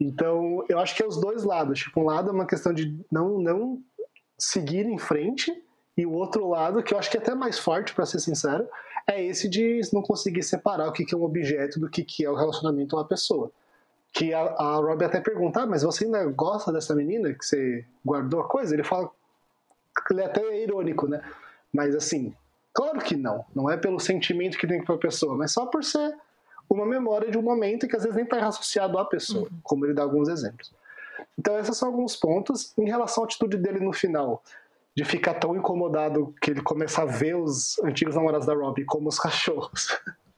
Então, 0.00 0.64
eu 0.70 0.78
acho 0.78 0.94
que 0.94 1.02
é 1.02 1.06
os 1.06 1.20
dois 1.20 1.44
lados. 1.44 1.80
Tipo, 1.80 2.00
um 2.00 2.04
lado 2.04 2.30
é 2.30 2.32
uma 2.32 2.46
questão 2.46 2.72
de 2.72 2.98
não, 3.10 3.38
não 3.40 3.82
seguir 4.38 4.86
em 4.86 4.96
frente 4.96 5.52
e 5.98 6.06
o 6.06 6.12
outro 6.12 6.48
lado, 6.48 6.82
que 6.82 6.94
eu 6.94 6.98
acho 6.98 7.10
que 7.10 7.16
é 7.18 7.20
até 7.20 7.34
mais 7.34 7.58
forte, 7.58 7.92
para 7.92 8.06
ser 8.06 8.20
sincero, 8.20 8.66
é 9.06 9.22
esse 9.22 9.48
de 9.48 9.80
não 9.92 10.02
conseguir 10.02 10.42
separar 10.42 10.88
o 10.88 10.92
que 10.92 11.04
é 11.12 11.16
um 11.16 11.24
objeto 11.24 11.78
do 11.78 11.88
que 11.88 12.24
é 12.24 12.30
o 12.30 12.34
relacionamento 12.34 12.96
a 12.96 13.00
uma 13.00 13.08
pessoa. 13.08 13.50
Que 14.12 14.32
a, 14.32 14.40
a 14.40 14.76
Robbie 14.76 15.04
até 15.04 15.20
pergunta, 15.20 15.62
ah, 15.62 15.66
mas 15.66 15.82
você 15.82 16.04
ainda 16.04 16.24
gosta 16.26 16.72
dessa 16.72 16.94
menina 16.94 17.32
que 17.34 17.44
você 17.44 17.84
guardou 18.04 18.40
a 18.40 18.48
coisa? 18.48 18.74
Ele 18.74 18.84
fala, 18.84 19.10
ele 20.10 20.20
é 20.20 20.26
até 20.26 20.62
irônico, 20.62 21.08
né? 21.08 21.20
Mas 21.72 21.94
assim, 21.94 22.34
claro 22.72 23.00
que 23.00 23.16
não. 23.16 23.44
Não 23.54 23.68
é 23.68 23.76
pelo 23.76 23.98
sentimento 23.98 24.56
que 24.56 24.66
tem 24.66 24.82
para 24.82 24.94
a 24.94 24.98
pessoa, 24.98 25.36
mas 25.36 25.52
só 25.52 25.66
por 25.66 25.82
ser 25.82 26.14
uma 26.70 26.86
memória 26.86 27.30
de 27.30 27.36
um 27.36 27.42
momento 27.42 27.86
que 27.86 27.96
às 27.96 28.02
vezes 28.02 28.16
nem 28.16 28.24
está 28.24 28.46
associado 28.46 28.98
à 28.98 29.04
pessoa, 29.04 29.48
uhum. 29.48 29.58
como 29.62 29.84
ele 29.84 29.94
dá 29.94 30.02
alguns 30.02 30.28
exemplos. 30.28 30.72
Então, 31.38 31.58
esses 31.58 31.76
são 31.76 31.88
alguns 31.88 32.16
pontos. 32.16 32.72
Em 32.78 32.86
relação 32.86 33.24
à 33.24 33.26
atitude 33.26 33.56
dele 33.56 33.80
no 33.80 33.92
final, 33.92 34.42
de 34.96 35.04
ficar 35.04 35.34
tão 35.34 35.56
incomodado 35.56 36.34
que 36.40 36.50
ele 36.50 36.62
começa 36.62 37.02
a 37.02 37.04
ver 37.04 37.36
os 37.36 37.78
antigos 37.80 38.14
namorados 38.14 38.46
da 38.46 38.54
Robbie 38.54 38.84
como 38.84 39.08
os 39.08 39.18
cachorros. 39.18 39.88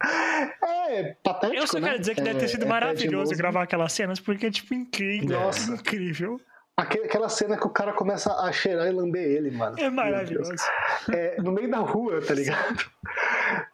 é 0.88 1.16
patético. 1.22 1.62
Eu 1.62 1.66
só 1.66 1.78
né? 1.78 1.88
quero 1.88 2.00
dizer 2.00 2.14
que 2.14 2.22
deve 2.22 2.38
ter 2.38 2.48
sido 2.48 2.64
é, 2.64 2.68
maravilhoso 2.68 3.32
é 3.32 3.36
gravar 3.36 3.62
aquelas 3.62 3.92
cenas, 3.92 4.18
porque 4.18 4.46
é 4.46 4.50
tipo 4.50 4.74
incrível. 4.74 5.40
Nossa. 5.40 5.72
Incrível. 5.72 6.40
Aquela 6.76 7.30
cena 7.30 7.56
que 7.56 7.66
o 7.66 7.70
cara 7.70 7.94
começa 7.94 8.30
a 8.34 8.52
cheirar 8.52 8.86
e 8.86 8.90
lamber 8.90 9.22
ele, 9.22 9.50
mano. 9.50 9.76
É 9.78 9.88
maravilhoso. 9.88 10.52
É, 11.10 11.40
no 11.40 11.50
meio 11.50 11.70
da 11.70 11.78
rua, 11.78 12.20
tá 12.20 12.34
ligado? 12.34 12.84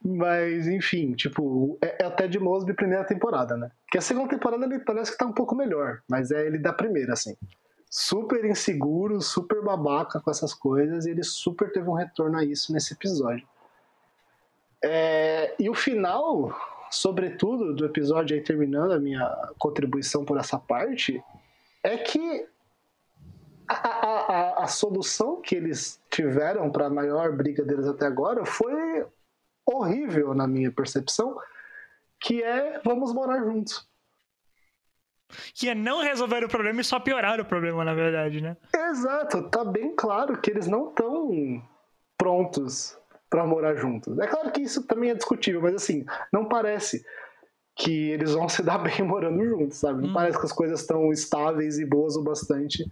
Mas, 0.04 0.68
enfim, 0.68 1.12
tipo, 1.12 1.76
é, 1.82 2.04
é 2.04 2.06
até 2.06 2.28
de 2.28 2.38
Mosby 2.38 2.74
primeira 2.74 3.02
temporada, 3.02 3.56
né? 3.56 3.72
Que 3.90 3.98
a 3.98 4.00
segunda 4.00 4.28
temporada 4.28 4.64
ele 4.64 4.78
parece 4.78 5.10
que 5.10 5.18
tá 5.18 5.26
um 5.26 5.32
pouco 5.32 5.56
melhor, 5.56 6.00
mas 6.08 6.30
é 6.30 6.46
ele 6.46 6.58
da 6.58 6.72
primeira, 6.72 7.14
assim. 7.14 7.36
Super 7.94 8.42
inseguro, 8.46 9.20
super 9.20 9.60
babaca 9.60 10.18
com 10.18 10.30
essas 10.30 10.54
coisas, 10.54 11.04
e 11.04 11.10
ele 11.10 11.22
super 11.22 11.70
teve 11.70 11.90
um 11.90 11.92
retorno 11.92 12.38
a 12.38 12.42
isso 12.42 12.72
nesse 12.72 12.94
episódio. 12.94 13.46
É, 14.82 15.54
e 15.58 15.68
o 15.68 15.74
final, 15.74 16.58
sobretudo, 16.90 17.74
do 17.74 17.84
episódio 17.84 18.34
aí 18.34 18.42
terminando 18.42 18.92
a 18.92 18.98
minha 18.98 19.28
contribuição 19.58 20.24
por 20.24 20.38
essa 20.38 20.58
parte, 20.58 21.22
é 21.84 21.98
que 21.98 22.48
a, 23.68 23.74
a, 23.74 24.64
a, 24.64 24.66
solução 24.68 25.42
que 25.42 25.54
eles 25.54 26.00
tiveram 26.10 26.70
para 26.70 26.86
a 26.86 26.90
maior 26.90 27.30
briga 27.36 27.62
deles 27.62 27.86
até 27.86 28.06
agora 28.06 28.46
foi 28.46 29.06
horrível 29.66 30.32
na 30.32 30.46
minha 30.46 30.72
percepção, 30.72 31.38
que 32.18 32.42
é 32.42 32.80
vamos 32.82 33.12
morar 33.12 33.44
juntos. 33.44 33.86
Que 35.54 35.68
é 35.68 35.74
não 35.74 36.02
resolver 36.02 36.44
o 36.44 36.48
problema 36.48 36.80
e 36.80 36.84
só 36.84 36.98
piorar 37.00 37.40
o 37.40 37.44
problema, 37.44 37.84
na 37.84 37.94
verdade, 37.94 38.40
né? 38.40 38.56
Exato, 38.74 39.48
tá 39.50 39.64
bem 39.64 39.94
claro 39.94 40.40
que 40.40 40.50
eles 40.50 40.66
não 40.66 40.88
estão 40.90 41.62
prontos 42.16 42.96
para 43.28 43.46
morar 43.46 43.74
juntos. 43.76 44.18
É 44.18 44.26
claro 44.26 44.50
que 44.52 44.60
isso 44.60 44.86
também 44.86 45.10
é 45.10 45.14
discutível, 45.14 45.60
mas 45.62 45.74
assim, 45.74 46.04
não 46.32 46.46
parece 46.46 47.04
que 47.74 48.10
eles 48.10 48.32
vão 48.32 48.48
se 48.48 48.62
dar 48.62 48.78
bem 48.82 49.02
morando 49.02 49.44
juntos, 49.44 49.78
sabe? 49.78 50.02
Não 50.02 50.10
Hum. 50.10 50.12
parece 50.12 50.38
que 50.38 50.44
as 50.46 50.52
coisas 50.52 50.80
estão 50.80 51.10
estáveis 51.10 51.78
e 51.78 51.86
boas 51.86 52.16
o 52.16 52.22
bastante 52.22 52.84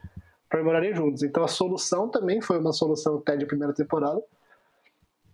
para 0.49 0.65
morarem 0.65 0.95
juntos. 0.95 1.23
Então 1.23 1.45
a 1.45 1.49
solução 1.49 2.09
também 2.09 2.41
foi 2.41 2.59
uma 2.59 2.73
solução 2.73 3.19
até 3.19 3.37
de 3.37 3.47
primeira 3.47 3.75
temporada, 3.75 4.21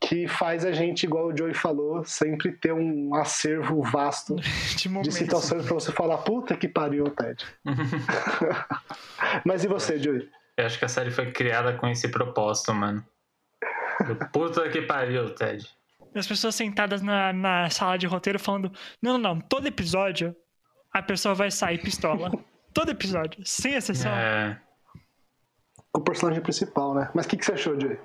que 0.01 0.29
faz 0.29 0.65
a 0.65 0.73
gente, 0.73 1.05
igual 1.05 1.29
o 1.29 1.37
Joey 1.37 1.55
falou, 1.55 2.05
sempre 2.05 2.53
ter 2.53 2.73
um 2.73 3.15
acervo 3.15 3.83
vasto 3.83 4.37
De 4.77 4.89
de 4.89 5.13
situações 5.13 5.65
para 5.65 5.75
você 5.75 5.93
falar, 5.93 6.19
puta 6.19 6.57
que 6.57 6.69
pariu, 6.69 7.05
Ted. 7.11 7.45
Mas 9.45 9.65
e 9.65 9.69
você, 9.69 9.99
Joey? 9.99 10.29
Eu 10.57 10.67
acho 10.67 10.79
que 10.79 10.85
a 10.85 10.89
série 10.89 11.11
foi 11.11 11.31
criada 11.33 11.77
com 11.77 11.87
esse 11.87 12.09
propósito, 12.09 12.73
mano. 12.73 13.05
Puta 14.33 14.69
que 14.69 14.83
pariu, 14.83 15.35
Ted. 15.35 15.67
As 16.15 16.27
pessoas 16.27 16.55
sentadas 16.55 17.03
na, 17.03 17.33
na 17.33 17.69
sala 17.69 17.99
de 17.99 18.07
roteiro 18.07 18.39
falando: 18.39 18.73
não, 19.03 19.19
não, 19.19 19.35
não, 19.35 19.41
todo 19.41 19.67
episódio 19.67 20.35
a 20.93 21.03
pessoa 21.03 21.35
vai 21.35 21.51
sair 21.51 21.79
pistola. 21.79 22.31
todo 22.73 22.91
episódio, 22.91 23.45
sem 23.45 23.75
exceção. 23.75 24.11
É... 24.11 24.59
O 25.95 26.01
personagem 26.01 26.43
principal, 26.43 26.95
né? 26.95 27.11
Mas 27.15 27.27
o 27.27 27.29
que, 27.29 27.37
que 27.37 27.45
você 27.45 27.53
achou, 27.53 27.79
Joey? 27.79 27.99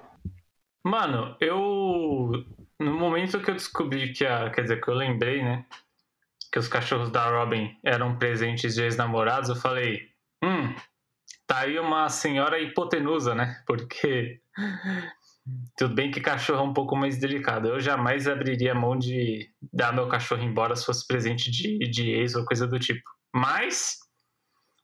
Mano, 0.83 1.35
eu. 1.39 2.31
No 2.79 2.97
momento 2.97 3.39
que 3.39 3.51
eu 3.51 3.55
descobri 3.55 4.13
que 4.13 4.25
a. 4.25 4.49
Quer 4.49 4.63
dizer, 4.63 4.81
que 4.81 4.89
eu 4.89 4.95
lembrei, 4.95 5.43
né? 5.43 5.65
Que 6.51 6.59
os 6.59 6.67
cachorros 6.67 7.11
da 7.11 7.29
Robin 7.29 7.77
eram 7.83 8.17
presentes 8.17 8.75
de 8.75 8.83
ex-namorados, 8.83 9.49
eu 9.49 9.55
falei: 9.55 10.01
hum, 10.43 10.73
tá 11.47 11.59
aí 11.59 11.79
uma 11.79 12.09
senhora 12.09 12.59
hipotenusa, 12.59 13.35
né? 13.35 13.63
Porque. 13.67 14.41
Tudo 15.75 15.95
bem 15.95 16.11
que 16.11 16.21
cachorro 16.21 16.59
é 16.59 16.63
um 16.63 16.73
pouco 16.73 16.95
mais 16.95 17.17
delicado. 17.17 17.67
Eu 17.67 17.79
jamais 17.79 18.27
abriria 18.27 18.75
mão 18.75 18.95
de 18.97 19.49
dar 19.73 19.91
meu 19.91 20.07
cachorro 20.07 20.43
embora 20.43 20.75
se 20.75 20.85
fosse 20.85 21.05
presente 21.07 21.49
de, 21.49 21.79
de 21.89 22.11
ex 22.11 22.35
ou 22.35 22.45
coisa 22.45 22.67
do 22.67 22.77
tipo. 22.77 23.01
Mas, 23.33 23.97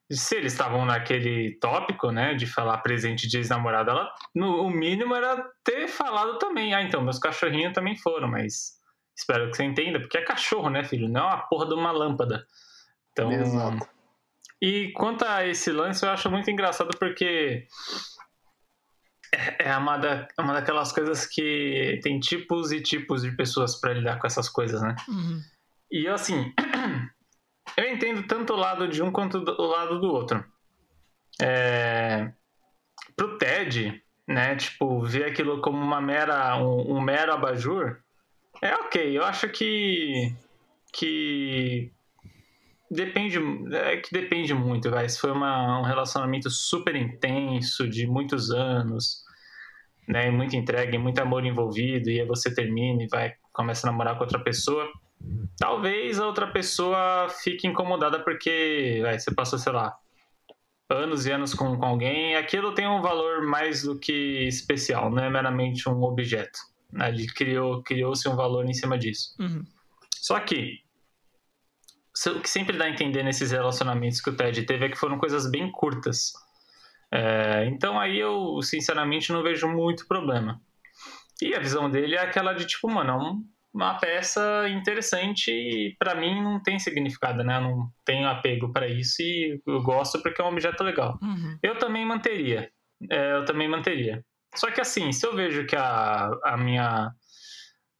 se 0.10 0.36
eles 0.36 0.54
estavam 0.54 0.86
naquele 0.86 1.58
tópico, 1.60 2.12
né, 2.12 2.34
de 2.34 2.46
falar 2.46 2.78
presente 2.80 3.28
de 3.28 3.38
ex-namorada, 3.38 3.92
ela, 3.92 4.14
no, 4.34 4.62
o 4.62 4.70
mínimo 4.70 5.14
era 5.14 5.44
ter 5.64 5.88
falado 5.88 6.38
também. 6.38 6.74
Ah, 6.74 6.82
então, 6.82 7.02
meus 7.02 7.20
cachorrinhos 7.20 7.74
também 7.74 7.98
foram, 7.98 8.28
mas 8.28 8.78
espero 9.18 9.50
que 9.50 9.58
você 9.58 9.64
entenda, 9.64 10.00
porque 10.00 10.18
é 10.18 10.22
cachorro, 10.22 10.70
né, 10.70 10.84
filho? 10.84 11.10
Não 11.10 11.22
é 11.22 11.26
uma 11.26 11.48
porra 11.48 11.68
de 11.68 11.74
uma 11.74 11.92
lâmpada. 11.92 12.46
Então, 13.12 13.32
Exato. 13.32 13.88
e 14.62 14.92
quanto 14.94 15.26
a 15.26 15.46
esse 15.46 15.72
lance, 15.72 16.06
eu 16.06 16.12
acho 16.12 16.30
muito 16.30 16.50
engraçado 16.50 16.96
porque 16.98 17.68
é 19.34 19.70
é 19.70 19.78
uma, 19.78 19.98
da, 19.98 20.28
é 20.38 20.42
uma 20.42 20.54
daquelas 20.54 20.92
coisas 20.92 21.26
que 21.26 22.00
tem 22.02 22.20
tipos 22.20 22.72
e 22.72 22.82
tipos 22.82 23.24
de 23.24 23.32
pessoas 23.32 23.80
pra 23.80 23.94
lidar 23.94 24.20
com 24.20 24.28
essas 24.28 24.48
coisas, 24.50 24.82
né? 24.82 24.96
Uhum. 25.08 25.42
E 25.92 26.08
assim, 26.08 26.54
eu 27.76 27.90
entendo 27.90 28.24
tanto 28.28 28.54
o 28.54 28.58
lado 28.58 28.88
de 28.88 29.02
um 29.02 29.12
quanto 29.12 29.38
o 29.40 29.66
lado 29.66 30.00
do 30.00 30.08
outro. 30.08 30.44
É, 31.42 32.32
pro 33.16 33.38
Ted, 33.38 34.02
né, 34.28 34.56
tipo, 34.56 35.02
ver 35.02 35.26
aquilo 35.26 35.62
como 35.62 35.78
uma 35.78 36.02
mera, 36.02 36.58
um, 36.58 36.98
um 36.98 37.02
mero 37.02 37.34
abajur, 37.34 37.98
é 38.62 38.74
ok. 38.76 39.18
Eu 39.18 39.24
acho 39.24 39.50
que 39.50 40.34
que 40.94 41.92
depende, 42.90 43.38
é 43.76 43.98
que 43.98 44.12
depende 44.12 44.54
muito, 44.54 44.90
vai. 44.90 45.08
Se 45.08 45.20
foi 45.20 45.32
uma, 45.32 45.80
um 45.80 45.84
relacionamento 45.84 46.50
super 46.50 46.96
intenso 46.96 47.88
de 47.88 48.08
muitos 48.08 48.50
anos, 48.50 49.24
né, 50.08 50.32
muita 50.32 50.56
entrega, 50.56 50.98
muito 50.98 51.20
amor 51.20 51.46
envolvido, 51.46 52.10
e 52.10 52.22
aí 52.22 52.26
você 52.26 52.54
termina 52.54 53.04
e 53.04 53.08
vai 53.08 53.34
começa 53.52 53.88
a 53.88 53.92
namorar 53.92 54.16
com 54.16 54.24
outra 54.24 54.40
pessoa, 54.40 54.88
talvez 55.60 56.20
a 56.20 56.26
outra 56.26 56.48
pessoa 56.48 57.28
fique 57.30 57.68
incomodada 57.68 58.20
porque 58.24 59.00
vai, 59.02 59.20
você 59.20 59.34
passou, 59.34 59.58
sei 59.60 59.74
lá, 59.74 59.96
anos 60.90 61.26
e 61.26 61.32
anos 61.32 61.54
com, 61.54 61.78
com 61.78 61.86
alguém, 61.86 62.36
aquilo 62.36 62.74
tem 62.74 62.88
um 62.88 63.02
valor 63.02 63.42
mais 63.46 63.84
do 63.84 63.98
que 64.00 64.48
especial, 64.48 65.10
não 65.12 65.24
é 65.24 65.30
meramente 65.30 65.90
um 65.90 66.02
objeto. 66.04 66.60
né? 66.92 67.10
Ele 67.10 67.28
criou, 67.28 67.84
criou-se 67.84 68.28
um 68.30 68.36
valor 68.36 68.66
em 68.66 68.74
cima 68.74 68.98
disso. 68.98 69.36
Uhum. 69.40 69.64
Só 70.16 70.40
que 70.40 70.82
o 72.36 72.40
que 72.42 72.50
sempre 72.50 72.78
dá 72.78 72.86
a 72.86 72.90
entender 72.90 73.22
nesses 73.24 73.52
relacionamentos 73.52 74.20
que 74.22 74.30
o 74.30 74.36
Ted 74.36 74.64
teve 74.64 74.86
é 74.86 74.90
que 74.90 74.98
foram 74.98 75.18
coisas 75.20 75.50
bem 75.50 75.72
curtas. 75.72 76.34
É, 77.12 77.66
então 77.68 78.00
aí 78.00 78.18
eu, 78.20 78.60
sinceramente, 78.62 79.32
não 79.32 79.44
vejo 79.44 79.68
muito 79.68 80.08
problema. 80.08 80.60
E 81.42 81.54
a 81.54 81.60
visão 81.60 81.90
dele 81.90 82.16
é 82.16 82.20
aquela 82.22 82.54
de 82.54 82.66
tipo, 82.66 82.90
mano, 82.90 83.12
é 83.12 83.16
um- 83.16 83.46
uma 83.74 83.98
peça 84.00 84.68
interessante 84.70 85.52
e 85.52 85.96
pra 86.00 86.16
mim 86.16 86.42
não 86.42 86.62
tem 86.62 86.80
significado, 86.80 87.44
né? 87.44 87.58
Eu 87.58 87.62
não 87.62 87.90
tenho 88.06 88.28
apego 88.28 88.72
pra 88.72 88.88
isso 88.88 89.22
e 89.22 89.62
eu 89.66 89.82
gosto 89.82 90.22
porque 90.22 90.42
é 90.42 90.46
um 90.46 90.50
objeto 90.50 90.84
legal. 90.84 91.18
Uhum. 91.22 91.58
Eu 91.62 91.78
também 91.78 92.06
manteria. 92.06 92.72
É, 93.12 93.34
eu 93.34 93.46
também 93.46 93.68
manteria. 93.68 94.24
Só 94.56 94.72
que 94.72 94.82
assim, 94.82 95.12
se 95.12 95.26
eu 95.26 95.36
vejo 95.36 95.66
que 95.66 95.76
a, 95.76 96.30
a 96.44 96.58
minha 96.58 97.12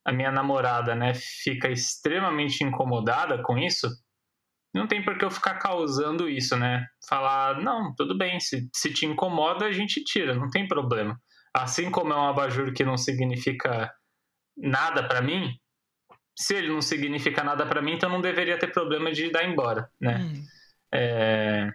a 0.04 0.12
minha 0.14 0.32
namorada, 0.32 0.96
né, 0.96 1.14
fica 1.14 1.70
extremamente 1.70 2.64
incomodada 2.64 3.44
com 3.44 3.58
isso, 3.58 3.90
não 4.74 4.88
tem 4.88 5.04
por 5.04 5.18
que 5.18 5.26
eu 5.26 5.30
ficar 5.30 5.56
causando 5.56 6.30
isso, 6.30 6.56
né? 6.56 6.86
Falar, 7.10 7.62
não, 7.62 7.94
tudo 7.94 8.18
bem, 8.18 8.40
se, 8.40 8.70
se 8.74 8.94
te 8.94 9.06
incomoda, 9.06 9.66
a 9.66 9.72
gente 9.72 10.02
tira, 10.06 10.34
não 10.34 10.50
tem 10.50 10.66
problema. 10.66 11.20
Assim 11.54 11.92
como 11.92 12.14
é 12.14 12.16
um 12.16 12.28
abajur 12.30 12.74
que 12.74 12.86
não 12.86 12.96
significa 12.96 13.92
nada 14.58 15.08
pra 15.08 15.22
mim, 15.22 15.58
se 16.38 16.56
ele 16.56 16.70
não 16.70 16.82
significa 16.82 17.44
nada 17.44 17.66
pra 17.66 17.82
mim, 17.82 17.94
então 17.94 18.10
não 18.10 18.22
deveria 18.22 18.60
ter 18.60 18.72
problema 18.72 19.12
de 19.12 19.32
dar 19.32 19.44
embora, 19.44 19.90
né? 20.00 20.18
Uhum. 20.18 20.44
É, 20.94 21.72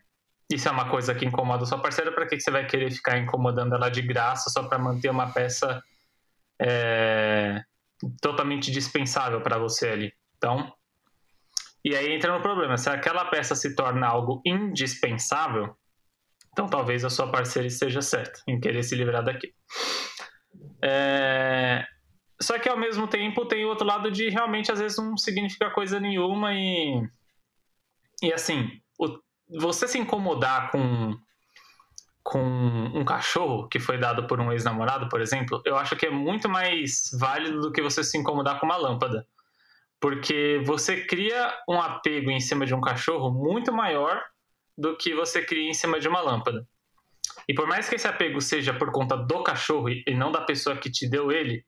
Isso 0.52 0.68
é 0.68 0.70
uma 0.70 0.88
coisa 0.88 1.14
que 1.14 1.24
incomoda 1.24 1.66
sua 1.66 1.80
parceira, 1.80 2.12
para 2.12 2.26
que 2.26 2.36
que 2.36 2.42
você 2.42 2.50
vai 2.50 2.66
querer 2.66 2.90
ficar 2.90 3.18
incomodando 3.18 3.74
ela 3.74 3.88
de 3.88 4.02
graça 4.02 4.50
só 4.50 4.68
para 4.68 4.78
manter 4.78 5.10
uma 5.10 5.32
peça 5.32 5.82
é, 6.60 7.62
totalmente 8.20 8.70
dispensável 8.70 9.40
para 9.40 9.58
você 9.58 9.88
ali? 9.88 10.12
Então, 10.36 10.72
e 11.84 11.96
aí 11.96 12.12
entra 12.12 12.32
no 12.32 12.42
problema: 12.42 12.76
se 12.76 12.88
aquela 12.88 13.24
peça 13.26 13.54
se 13.54 13.74
torna 13.74 14.06
algo 14.06 14.40
indispensável, 14.46 15.76
então 16.52 16.66
talvez 16.66 17.04
a 17.04 17.10
sua 17.10 17.30
parceira 17.30 17.66
esteja 17.66 18.00
certa 18.00 18.40
em 18.46 18.60
querer 18.60 18.82
se 18.82 18.94
livrar 18.94 19.24
daquilo. 19.24 19.54
É, 20.82 21.84
Só 22.42 22.58
que 22.58 22.68
ao 22.68 22.76
mesmo 22.76 23.06
tempo 23.06 23.46
tem 23.46 23.64
o 23.64 23.68
outro 23.68 23.86
lado 23.86 24.10
de 24.10 24.28
realmente 24.28 24.72
às 24.72 24.80
vezes 24.80 24.98
não 24.98 25.16
significa 25.16 25.70
coisa 25.70 26.00
nenhuma 26.00 26.52
e. 26.54 27.08
E 28.22 28.32
assim, 28.32 28.80
o- 28.98 29.18
você 29.60 29.86
se 29.88 29.98
incomodar 29.98 30.70
com, 30.70 31.16
com 32.22 32.40
um 32.40 33.04
cachorro 33.04 33.68
que 33.68 33.80
foi 33.80 33.98
dado 33.98 34.26
por 34.26 34.40
um 34.40 34.52
ex-namorado, 34.52 35.08
por 35.08 35.20
exemplo, 35.20 35.60
eu 35.64 35.76
acho 35.76 35.96
que 35.96 36.06
é 36.06 36.10
muito 36.10 36.48
mais 36.48 37.10
válido 37.18 37.60
do 37.60 37.72
que 37.72 37.82
você 37.82 38.04
se 38.04 38.16
incomodar 38.16 38.58
com 38.60 38.66
uma 38.66 38.76
lâmpada. 38.76 39.26
Porque 40.00 40.60
você 40.64 41.04
cria 41.04 41.54
um 41.68 41.80
apego 41.80 42.30
em 42.30 42.40
cima 42.40 42.66
de 42.66 42.74
um 42.74 42.80
cachorro 42.80 43.30
muito 43.30 43.72
maior 43.72 44.22
do 44.76 44.96
que 44.96 45.14
você 45.14 45.44
cria 45.44 45.68
em 45.68 45.74
cima 45.74 46.00
de 46.00 46.08
uma 46.08 46.20
lâmpada. 46.20 46.66
E 47.48 47.54
por 47.54 47.66
mais 47.66 47.88
que 47.88 47.96
esse 47.96 48.06
apego 48.06 48.40
seja 48.40 48.72
por 48.72 48.90
conta 48.90 49.16
do 49.16 49.42
cachorro 49.42 49.88
e 49.88 50.14
não 50.14 50.32
da 50.32 50.40
pessoa 50.40 50.76
que 50.76 50.90
te 50.90 51.08
deu 51.08 51.30
ele, 51.30 51.64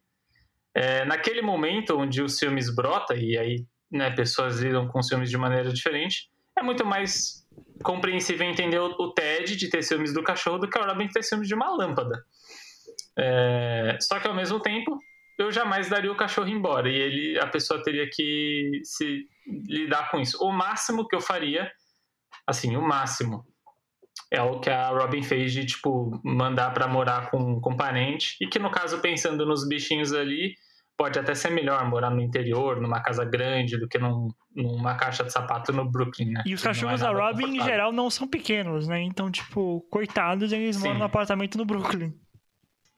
é, 0.74 1.04
naquele 1.04 1.40
momento 1.40 1.96
onde 1.96 2.22
os 2.22 2.38
filmes 2.38 2.74
brota 2.74 3.14
e 3.14 3.38
aí 3.38 3.64
né, 3.90 4.10
pessoas 4.10 4.60
lidam 4.60 4.88
com 4.88 4.98
os 4.98 5.08
filmes 5.08 5.30
de 5.30 5.38
maneira 5.38 5.72
diferente, 5.72 6.28
é 6.58 6.62
muito 6.62 6.84
mais 6.84 7.44
compreensível 7.82 8.46
entender 8.46 8.78
o, 8.78 8.87
o 8.87 9.12
Ted 9.12 9.56
de 9.56 9.68
ter 9.68 9.82
ciúmes 9.82 10.12
do 10.12 10.22
cachorro 10.22 10.58
do 10.58 10.68
que 10.68 10.78
a 10.78 10.84
Robin 10.84 11.06
de 11.06 11.12
ter 11.12 11.22
ciúmes 11.22 11.48
de 11.48 11.54
uma 11.54 11.70
lâmpada. 11.70 12.24
É, 13.16 13.96
só 14.00 14.18
que 14.18 14.26
ao 14.26 14.34
mesmo 14.34 14.60
tempo, 14.60 14.98
eu 15.38 15.50
jamais 15.52 15.88
daria 15.88 16.10
o 16.10 16.16
cachorro 16.16 16.48
embora 16.48 16.88
e 16.88 16.96
ele, 16.96 17.38
a 17.38 17.46
pessoa 17.46 17.82
teria 17.82 18.08
que 18.10 18.80
se 18.84 19.26
lidar 19.68 20.10
com 20.10 20.20
isso. 20.20 20.38
O 20.44 20.52
máximo 20.52 21.06
que 21.06 21.14
eu 21.14 21.20
faria, 21.20 21.70
assim, 22.46 22.76
o 22.76 22.82
máximo, 22.82 23.44
é 24.30 24.42
o 24.42 24.60
que 24.60 24.70
a 24.70 24.88
Robin 24.88 25.22
fez 25.22 25.52
de, 25.52 25.64
tipo, 25.64 26.20
mandar 26.24 26.70
pra 26.72 26.88
morar 26.88 27.30
com, 27.30 27.60
com 27.60 27.76
parente. 27.76 28.37
E 28.40 28.46
que, 28.46 28.58
no 28.58 28.70
caso, 28.70 29.00
pensando 29.00 29.46
nos 29.46 29.68
bichinhos 29.68 30.12
ali, 30.12 30.54
pode 30.96 31.18
até 31.18 31.35
ser 31.35 31.50
melhor 31.50 31.85
morar 31.88 32.11
no 32.11 32.20
interior, 32.20 32.80
numa 32.80 33.00
casa 33.00 33.24
grande, 33.24 33.78
do 33.78 33.88
que 33.88 33.98
num, 33.98 34.28
numa 34.54 34.94
caixa 34.94 35.24
de 35.24 35.33
sapato 35.33 35.72
no 35.72 35.90
Brooklyn, 35.90 36.30
né? 36.33 36.42
E 36.46 36.54
os 36.54 36.62
é 36.62 36.68
cachorros 36.68 37.00
da 37.00 37.12
nada 37.12 37.26
Robin, 37.26 37.57
em 37.57 37.61
geral, 37.62 37.92
não 37.92 38.09
são 38.11 38.28
pequenos, 38.28 38.87
né? 38.87 39.00
Então, 39.00 39.30
tipo, 39.30 39.80
coitados, 39.90 40.52
eles 40.52 40.76
moram 40.76 40.94
Sim. 40.94 40.98
no 40.98 41.04
apartamento 41.04 41.59
no 41.59 41.64
Brooklyn. 41.64 42.12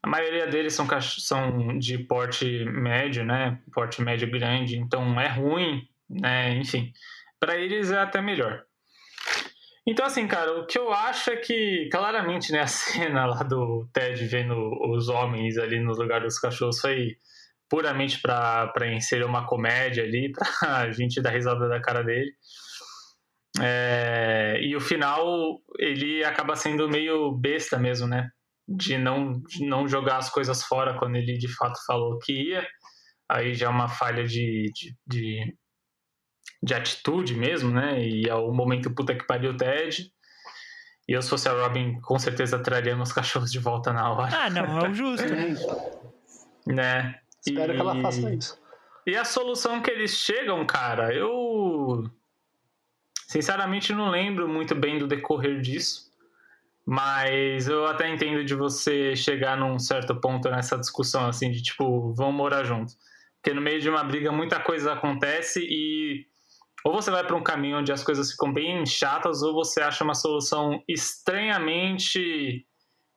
A 0.03 0.09
maioria 0.09 0.47
deles 0.47 0.75
são, 0.75 0.87
são 1.01 1.79
de 1.79 1.99
porte 1.99 2.65
médio, 2.65 3.25
né? 3.25 3.59
Porte 3.73 4.03
médio 4.03 4.31
grande, 4.31 4.79
então 4.79 5.19
é 5.21 5.29
ruim, 5.29 5.89
né? 6.09 6.55
Enfim, 6.55 6.93
para 7.41 7.57
eles 7.57 7.91
é 7.91 7.99
até 7.99 8.21
melhor. 8.21 8.63
Então, 9.89 10.05
assim, 10.05 10.27
cara, 10.27 10.61
o 10.61 10.67
que 10.67 10.77
eu 10.77 10.93
acho 10.93 11.31
é 11.31 11.37
que, 11.37 11.89
claramente, 11.93 12.53
né, 12.53 12.61
a 12.61 12.67
cena 12.69 13.25
lá 13.25 13.43
do 13.43 13.89
Ted 13.93 14.25
vendo 14.27 14.55
os 14.91 15.09
homens 15.09 15.57
ali 15.57 15.79
no 15.79 15.93
lugar 15.93 16.21
dos 16.21 16.39
cachorros 16.39 16.81
foi 16.81 17.17
puramente 17.69 18.21
para 18.21 18.93
inserir 18.93 19.25
uma 19.25 19.47
comédia 19.47 20.05
ali, 20.05 20.33
pra 20.61 20.91
gente 20.93 21.21
dar 21.21 21.31
risada 21.31 21.69
da 21.69 21.81
cara 21.81 22.03
dele. 22.03 22.33
É, 23.61 24.59
e 24.61 24.77
o 24.77 24.81
final, 24.81 25.61
ele 25.79 26.23
acaba 26.25 26.57
sendo 26.57 26.89
meio 26.89 27.33
besta 27.33 27.79
mesmo, 27.79 28.07
né? 28.07 28.29
De 28.69 28.99
não, 28.99 29.41
de 29.41 29.65
não 29.65 29.89
jogar 29.89 30.19
as 30.19 30.29
coisas 30.29 30.63
fora 30.63 30.99
quando 30.99 31.17
ele 31.17 31.39
de 31.39 31.49
fato 31.49 31.79
falou 31.87 32.19
que 32.19 32.33
ia. 32.33 32.67
Aí 33.29 33.55
já 33.55 33.67
é 33.67 33.69
uma 33.69 33.89
falha 33.89 34.25
de, 34.25 34.71
de, 34.75 34.95
de, 35.07 35.57
de 36.63 36.75
atitude 36.75 37.35
mesmo, 37.35 37.71
né? 37.71 38.01
E 38.01 38.29
é 38.29 38.35
o 38.35 38.53
momento 38.53 38.95
puta 38.95 39.15
que 39.15 39.27
pariu 39.27 39.53
o 39.53 39.57
Ted. 39.57 40.11
E 41.09 41.13
eu, 41.13 41.23
se 41.23 41.31
fosse 41.31 41.49
a 41.49 41.53
Robin, 41.53 42.01
com 42.01 42.19
certeza 42.19 42.59
traria 42.59 42.97
meus 42.97 43.13
cachorros 43.15 43.51
de 43.51 43.59
volta 43.59 43.93
na 43.93 44.11
hora. 44.13 44.37
Ah, 44.37 44.51
não, 44.51 44.81
é 44.81 44.89
o 44.89 44.95
justo. 44.95 45.27
né? 46.67 47.21
Espero 47.47 47.73
e... 47.73 47.75
que 47.75 47.81
ela 47.81 48.01
faça 48.01 48.33
isso. 48.33 48.59
E 49.07 49.15
a 49.15 49.25
solução 49.25 49.81
que 49.81 49.91
eles 49.91 50.17
chegam, 50.17 50.67
cara, 50.67 51.15
eu 51.15 52.11
sinceramente 53.29 53.93
não 53.93 54.11
lembro 54.11 54.49
muito 54.49 54.75
bem 54.75 54.99
do 54.99 55.07
decorrer 55.07 55.61
disso. 55.61 56.07
Mas 56.85 57.67
eu 57.67 57.85
até 57.85 58.09
entendo 58.09 58.45
de 58.45 58.55
você 58.55 59.17
chegar 59.17 59.57
num 59.57 59.77
certo 59.77 60.15
ponto 60.21 60.49
nessa 60.49 60.79
discussão, 60.79 61.27
assim, 61.27 61.51
de 61.51 61.61
tipo, 61.61 62.13
vamos 62.15 62.35
morar 62.35 62.63
juntos. 62.63 62.97
Porque 63.43 63.53
no 63.53 63.61
meio 63.61 63.81
de 63.81 63.91
uma 63.91 64.05
briga 64.05 64.31
muita 64.31 64.61
coisa 64.61 64.93
acontece 64.93 65.67
e 65.69 66.27
ou 66.85 66.93
você 66.93 67.11
vai 67.11 67.27
para 67.27 67.35
um 67.35 67.43
caminho 67.43 67.79
onde 67.79 67.91
as 67.91 68.05
coisas 68.05 68.31
ficam 68.31 68.53
bem 68.53 68.87
chatas, 68.87 69.43
ou 69.43 69.53
você 69.53 69.81
acha 69.81 70.05
uma 70.05 70.15
solução 70.15 70.81
estranhamente 70.87 72.65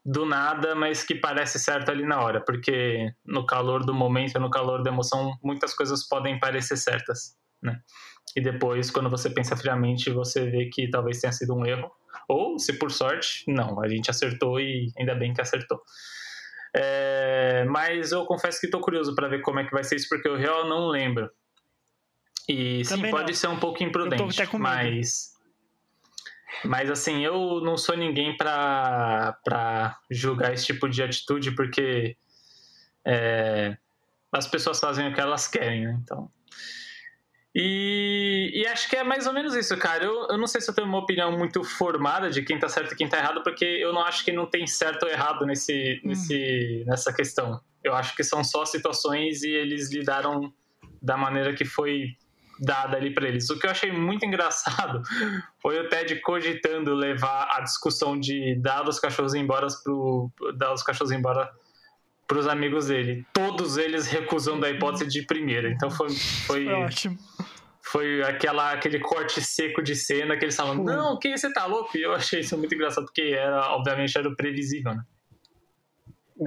do 0.06 0.26
nada, 0.26 0.76
mas 0.76 1.04
que 1.04 1.16
parece 1.16 1.60
certa 1.60 1.92
ali 1.92 2.06
na 2.06 2.22
hora, 2.22 2.42
porque 2.44 3.12
no 3.26 3.46
calor 3.46 3.86
do 3.86 3.94
momento, 3.94 4.40
no 4.40 4.50
calor 4.50 4.82
da 4.82 4.90
emoção, 4.92 5.38
muitas 5.44 5.74
coisas 5.74 6.08
podem 6.08 6.40
parecer 6.40 6.78
certas, 6.78 7.36
né? 7.62 7.80
E 8.36 8.42
depois, 8.42 8.92
quando 8.92 9.10
você 9.10 9.30
pensa 9.30 9.58
friamente, 9.58 10.10
você 10.12 10.50
vê 10.50 10.70
que 10.72 10.90
talvez 10.90 11.20
tenha 11.20 11.34
sido 11.34 11.56
um 11.56 11.66
erro, 11.66 11.92
ou 12.28 12.60
se 12.60 12.74
por 12.78 12.92
sorte, 12.92 13.44
não, 13.48 13.82
a 13.82 13.88
gente 13.88 14.10
acertou 14.10 14.60
e 14.60 14.92
ainda 14.98 15.16
bem 15.16 15.34
que 15.34 15.42
acertou. 15.42 15.82
É, 16.76 17.66
mas 17.68 18.12
eu 18.12 18.26
confesso 18.26 18.60
que 18.60 18.68
estou 18.68 18.82
curioso 18.82 19.16
para 19.16 19.28
ver 19.28 19.42
como 19.42 19.60
é 19.60 19.66
que 19.66 19.72
vai 19.72 19.84
ser 19.84 19.96
isso, 19.96 20.08
porque 20.08 20.28
eu 20.28 20.38
real 20.38 20.68
não 20.70 20.88
lembro. 20.88 21.30
E 22.48 22.84
sim, 22.86 22.96
Também 22.96 23.12
pode 23.12 23.32
não. 23.32 23.34
ser 23.34 23.48
um 23.48 23.60
pouco 23.60 23.84
imprudente, 23.84 24.58
mas. 24.58 25.39
Mas 26.66 26.90
assim, 26.90 27.24
eu 27.24 27.62
não 27.62 27.78
sou 27.78 27.96
ninguém 27.96 28.36
pra 28.36 29.98
julgar 30.10 30.54
esse 30.54 30.66
tipo 30.66 30.90
de 30.90 31.02
atitude, 31.04 31.52
porque 31.52 32.18
é, 33.06 33.78
as 34.32 34.48
pessoas 34.48 34.80
fazem 34.80 35.08
o 35.08 35.14
que 35.14 35.22
elas 35.22 35.48
querem, 35.48 35.86
né? 35.86 36.00
Então. 36.02 36.30
E, 37.54 38.52
e 38.54 38.68
acho 38.68 38.88
que 38.90 38.96
é 38.96 39.04
mais 39.04 39.26
ou 39.26 39.34
menos 39.34 39.56
isso, 39.56 39.76
cara. 39.78 40.04
Eu, 40.04 40.28
eu 40.30 40.38
não 40.38 40.48
sei 40.48 40.62
se 40.62 40.70
eu 40.70 40.76
tenho 40.76 40.88
uma 40.88 41.00
opinião 41.00 41.32
muito 41.38 41.64
formada 41.64 42.30
de 42.30 42.44
quem 42.44 42.60
tá 42.60 42.70
certo 42.70 42.94
e 42.94 42.96
quem 42.96 43.10
tá 43.10 43.18
errado, 43.18 43.44
porque 43.44 43.66
eu 43.66 43.92
não 43.92 44.02
acho 44.02 44.24
que 44.24 44.32
não 44.32 44.46
tem 44.46 44.68
certo 44.68 45.04
ou 45.04 45.10
errado 45.10 45.46
nesse, 45.46 46.00
nesse, 46.04 46.84
nessa 46.86 47.12
questão. 47.12 47.60
Eu 47.84 47.96
acho 47.96 48.16
que 48.16 48.24
são 48.24 48.44
só 48.44 48.66
situações 48.66 49.42
e 49.42 49.50
eles 49.50 49.92
lidaram 49.92 50.54
da 51.02 51.18
maneira 51.18 51.54
que 51.54 51.66
foi 51.66 52.16
dada 52.60 52.98
ali 52.98 53.14
para 53.14 53.28
eles. 53.28 53.50
O 53.50 53.58
que 53.58 53.66
eu 53.66 53.72
achei 53.72 53.92
muito 53.92 54.26
engraçado 54.26 55.02
foi 55.62 55.80
o 55.80 55.88
Ted 55.90 56.16
cogitando 56.22 56.94
levar 56.94 57.48
a 57.56 57.62
discussão 57.62 58.20
de 58.20 58.56
dar 58.62 58.88
os 58.88 59.00
cachorros 59.00 59.34
embora 59.34 59.68
pro 59.84 60.30
dar 60.58 60.74
os 60.74 60.84
cachorros 60.84 61.12
embora 61.12 61.50
pros 62.28 62.48
amigos 62.48 62.88
dele. 62.88 63.26
Todos 63.34 63.78
eles 63.78 64.08
recusando 64.08 64.66
a 64.66 64.70
hipótese 64.70 65.08
de 65.08 65.24
primeira. 65.26 65.70
Então 65.70 65.90
foi 65.90 66.10
foi 66.10 66.66
Foi 66.66 66.74
ótimo. 66.74 67.18
foi 67.82 68.22
aquela, 68.24 68.72
aquele 68.72 69.00
corte 69.00 69.42
seco 69.42 69.82
de 69.82 69.96
cena 69.96 70.38
que 70.38 70.46
eles 70.46 70.56
falam, 70.56 70.76
não, 70.84 71.18
que 71.18 71.36
você 71.36 71.52
tá 71.52 71.66
louco? 71.66 71.98
E 71.98 72.04
eu 72.04 72.14
achei 72.14 72.42
isso 72.42 72.56
muito 72.58 72.76
engraçado, 72.76 73.06
porque 73.06 73.22
era, 73.22 73.72
obviamente 73.72 74.16
era 74.16 74.30
o 74.30 74.36
previsível, 74.36 74.94
né? 74.94 75.04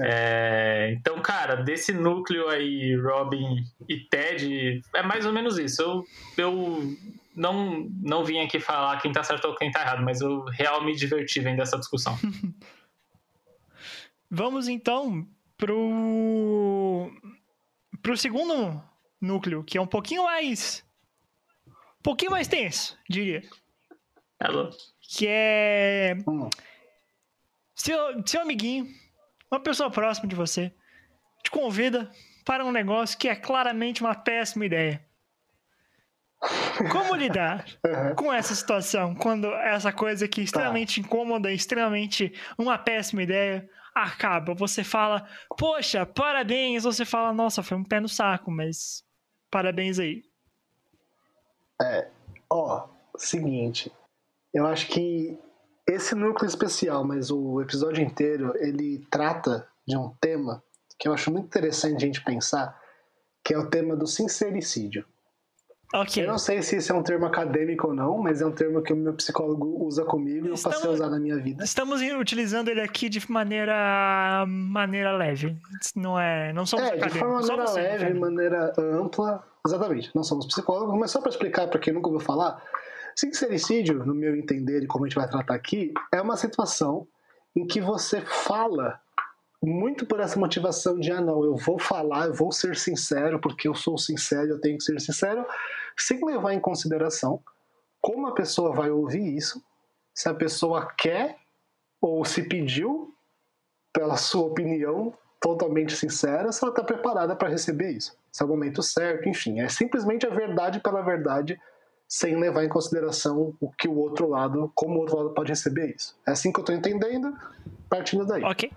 É, 0.00 0.94
então, 0.96 1.20
cara, 1.20 1.56
desse 1.56 1.92
núcleo 1.92 2.48
aí, 2.48 2.96
Robin 2.96 3.64
e 3.88 4.00
Ted, 4.00 4.80
é 4.94 5.02
mais 5.02 5.26
ou 5.26 5.32
menos 5.32 5.58
isso. 5.58 5.82
Eu, 5.82 6.06
eu 6.38 6.96
não, 7.36 7.88
não 8.02 8.24
vim 8.24 8.40
aqui 8.40 8.58
falar 8.58 9.00
quem 9.00 9.12
tá 9.12 9.22
certo 9.22 9.46
ou 9.46 9.54
quem 9.54 9.70
tá 9.70 9.82
errado, 9.82 10.02
mas 10.02 10.20
eu 10.20 10.44
real 10.44 10.82
me 10.84 10.94
diverti 10.94 11.40
vendo 11.40 11.60
essa 11.60 11.78
discussão. 11.78 12.18
Vamos 14.30 14.66
então 14.66 15.26
pro 15.58 17.10
pro 18.00 18.16
segundo 18.16 18.82
núcleo, 19.20 19.62
que 19.62 19.76
é 19.76 19.80
um 19.80 19.86
pouquinho 19.86 20.24
mais 20.24 20.82
um 21.68 22.02
pouquinho 22.02 22.30
mais 22.30 22.48
tenso, 22.48 22.98
diria, 23.08 23.42
Ela, 24.40 24.70
que 25.00 25.26
é 25.28 26.16
Hum. 26.26 26.48
seu, 27.76 28.26
seu 28.26 28.40
amiguinho, 28.40 28.88
uma 29.52 29.60
pessoa 29.60 29.90
próxima 29.90 30.26
de 30.26 30.34
você, 30.34 30.72
te 31.44 31.50
convida 31.50 32.10
para 32.44 32.64
um 32.64 32.72
negócio 32.72 33.18
que 33.18 33.28
é 33.28 33.36
claramente 33.36 34.00
uma 34.00 34.14
péssima 34.14 34.64
ideia. 34.64 35.04
Como 36.90 37.14
lidar 37.14 37.64
Uhum. 37.86 38.14
com 38.16 38.32
essa 38.32 38.54
situação 38.54 39.14
quando 39.14 39.46
essa 39.54 39.92
coisa 39.92 40.26
que 40.26 40.40
é 40.40 40.44
extremamente 40.44 41.00
incômoda, 41.00 41.52
extremamente 41.52 42.32
uma 42.58 42.76
péssima 42.78 43.22
ideia, 43.22 43.68
acaba? 43.94 44.54
Você 44.54 44.82
fala, 44.82 45.28
poxa, 45.56 46.04
parabéns. 46.06 46.82
Você 46.82 47.04
fala, 47.04 47.32
nossa, 47.32 47.62
foi 47.62 47.76
um 47.76 47.84
pé 47.84 48.00
no 48.00 48.08
saco, 48.08 48.50
mas 48.50 49.04
parabéns 49.50 49.98
aí. 49.98 50.24
Ó, 52.50 52.88
seguinte. 53.16 53.92
Eu 54.52 54.66
acho 54.66 54.86
que 54.88 55.38
esse 55.88 56.14
núcleo 56.14 56.48
especial, 56.48 57.04
mas 57.04 57.30
o 57.30 57.60
episódio 57.60 58.02
inteiro, 58.04 58.52
ele 58.56 59.04
trata 59.10 59.66
de 59.86 59.96
um 59.96 60.10
tema 60.20 60.62
que 60.98 61.08
eu 61.08 61.12
acho 61.12 61.30
muito 61.32 61.46
interessante 61.46 61.96
a 61.96 62.06
gente 62.06 62.22
pensar, 62.24 62.78
que 63.44 63.52
é 63.52 63.58
o 63.58 63.66
tema 63.68 63.96
do 63.96 64.06
sincericídio. 64.06 65.04
Ok. 65.94 66.22
Eu 66.24 66.28
não 66.28 66.38
sei 66.38 66.62
se 66.62 66.76
esse 66.76 66.90
é 66.90 66.94
um 66.94 67.02
termo 67.02 67.26
acadêmico 67.26 67.88
ou 67.88 67.94
não, 67.94 68.16
mas 68.16 68.40
é 68.40 68.46
um 68.46 68.52
termo 68.52 68.80
que 68.80 68.94
o 68.94 68.96
meu 68.96 69.12
psicólogo 69.12 69.84
usa 69.84 70.04
comigo 70.04 70.46
e 70.46 70.50
eu 70.50 70.56
passei 70.58 70.88
a 70.88 70.92
usar 70.92 71.10
na 71.10 71.18
minha 71.18 71.36
vida. 71.36 71.62
Estamos 71.62 72.00
utilizando 72.00 72.68
ele 72.68 72.80
aqui 72.80 73.10
de 73.10 73.30
maneira 73.30 74.44
maneira 74.48 75.12
leve. 75.14 75.54
Não 75.94 76.18
é, 76.18 76.50
não 76.54 76.64
somos 76.64 76.86
É, 76.86 76.92
de 76.92 76.96
acadêmicos. 76.96 77.18
forma 77.20 77.42
só 77.42 77.56
maneira 77.56 77.72
leve, 77.72 77.98
Fernando. 77.98 78.20
maneira 78.20 78.72
ampla. 78.78 79.44
Exatamente, 79.66 80.10
não 80.14 80.24
somos 80.24 80.46
psicólogos, 80.46 80.98
mas 80.98 81.10
só 81.10 81.20
para 81.20 81.30
explicar 81.30 81.68
para 81.68 81.78
quem 81.78 81.92
nunca 81.92 82.08
ouviu 82.08 82.20
falar, 82.24 82.60
sincericídio, 83.16 84.04
no 84.04 84.14
meu 84.14 84.36
entender 84.36 84.82
e 84.82 84.86
como 84.86 85.04
a 85.04 85.08
gente 85.08 85.16
vai 85.16 85.28
tratar 85.28 85.54
aqui, 85.54 85.92
é 86.12 86.20
uma 86.20 86.36
situação 86.36 87.06
em 87.54 87.66
que 87.66 87.80
você 87.80 88.20
fala 88.20 89.00
muito 89.62 90.04
por 90.06 90.18
essa 90.18 90.38
motivação 90.38 90.98
de 90.98 91.12
ah 91.12 91.20
não, 91.20 91.44
eu 91.44 91.56
vou 91.56 91.78
falar, 91.78 92.26
eu 92.26 92.34
vou 92.34 92.50
ser 92.50 92.76
sincero 92.76 93.38
porque 93.38 93.68
eu 93.68 93.74
sou 93.74 93.96
sincero, 93.96 94.50
eu 94.50 94.60
tenho 94.60 94.76
que 94.76 94.84
ser 94.84 95.00
sincero, 95.00 95.46
sem 95.96 96.24
levar 96.24 96.52
em 96.52 96.60
consideração 96.60 97.40
como 98.00 98.26
a 98.26 98.34
pessoa 98.34 98.74
vai 98.74 98.90
ouvir 98.90 99.36
isso, 99.36 99.62
se 100.12 100.28
a 100.28 100.34
pessoa 100.34 100.92
quer 100.98 101.38
ou 102.00 102.24
se 102.24 102.42
pediu 102.42 103.14
pela 103.92 104.16
sua 104.16 104.46
opinião 104.46 105.14
totalmente 105.40 105.94
sincera, 105.94 106.50
se 106.50 106.62
ela 106.62 106.72
está 106.72 106.82
preparada 106.82 107.36
para 107.36 107.48
receber 107.48 107.90
isso. 107.90 108.16
Se 108.32 108.42
é 108.42 108.46
o 108.46 108.48
momento 108.48 108.82
certo, 108.82 109.28
enfim. 109.28 109.60
É 109.60 109.68
simplesmente 109.68 110.26
a 110.26 110.30
verdade 110.30 110.80
pela 110.80 111.02
verdade, 111.02 111.60
sem 112.12 112.38
levar 112.38 112.62
em 112.62 112.68
consideração 112.68 113.54
o 113.58 113.70
que 113.70 113.88
o 113.88 113.96
outro 113.96 114.28
lado, 114.28 114.70
como 114.74 114.96
o 114.96 115.00
outro 115.00 115.16
lado 115.16 115.30
pode 115.30 115.48
receber 115.48 115.94
isso. 115.96 116.14
É 116.26 116.32
assim 116.32 116.52
que 116.52 116.58
eu 116.58 116.62
estou 116.62 116.74
entendendo, 116.76 117.34
partindo 117.88 118.26
daí. 118.26 118.44
Ok. 118.44 118.70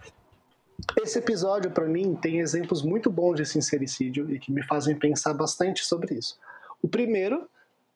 Esse 1.02 1.20
episódio, 1.20 1.70
para 1.70 1.84
mim, 1.86 2.16
tem 2.16 2.40
exemplos 2.40 2.82
muito 2.82 3.12
bons 3.12 3.36
de 3.36 3.46
sincericídio 3.46 4.32
e 4.34 4.40
que 4.40 4.54
me 4.54 4.64
fazem 4.64 4.96
pensar 4.96 5.34
bastante 5.34 5.84
sobre 5.84 6.16
isso. 6.16 6.40
O 6.82 6.88
primeiro, 6.88 7.46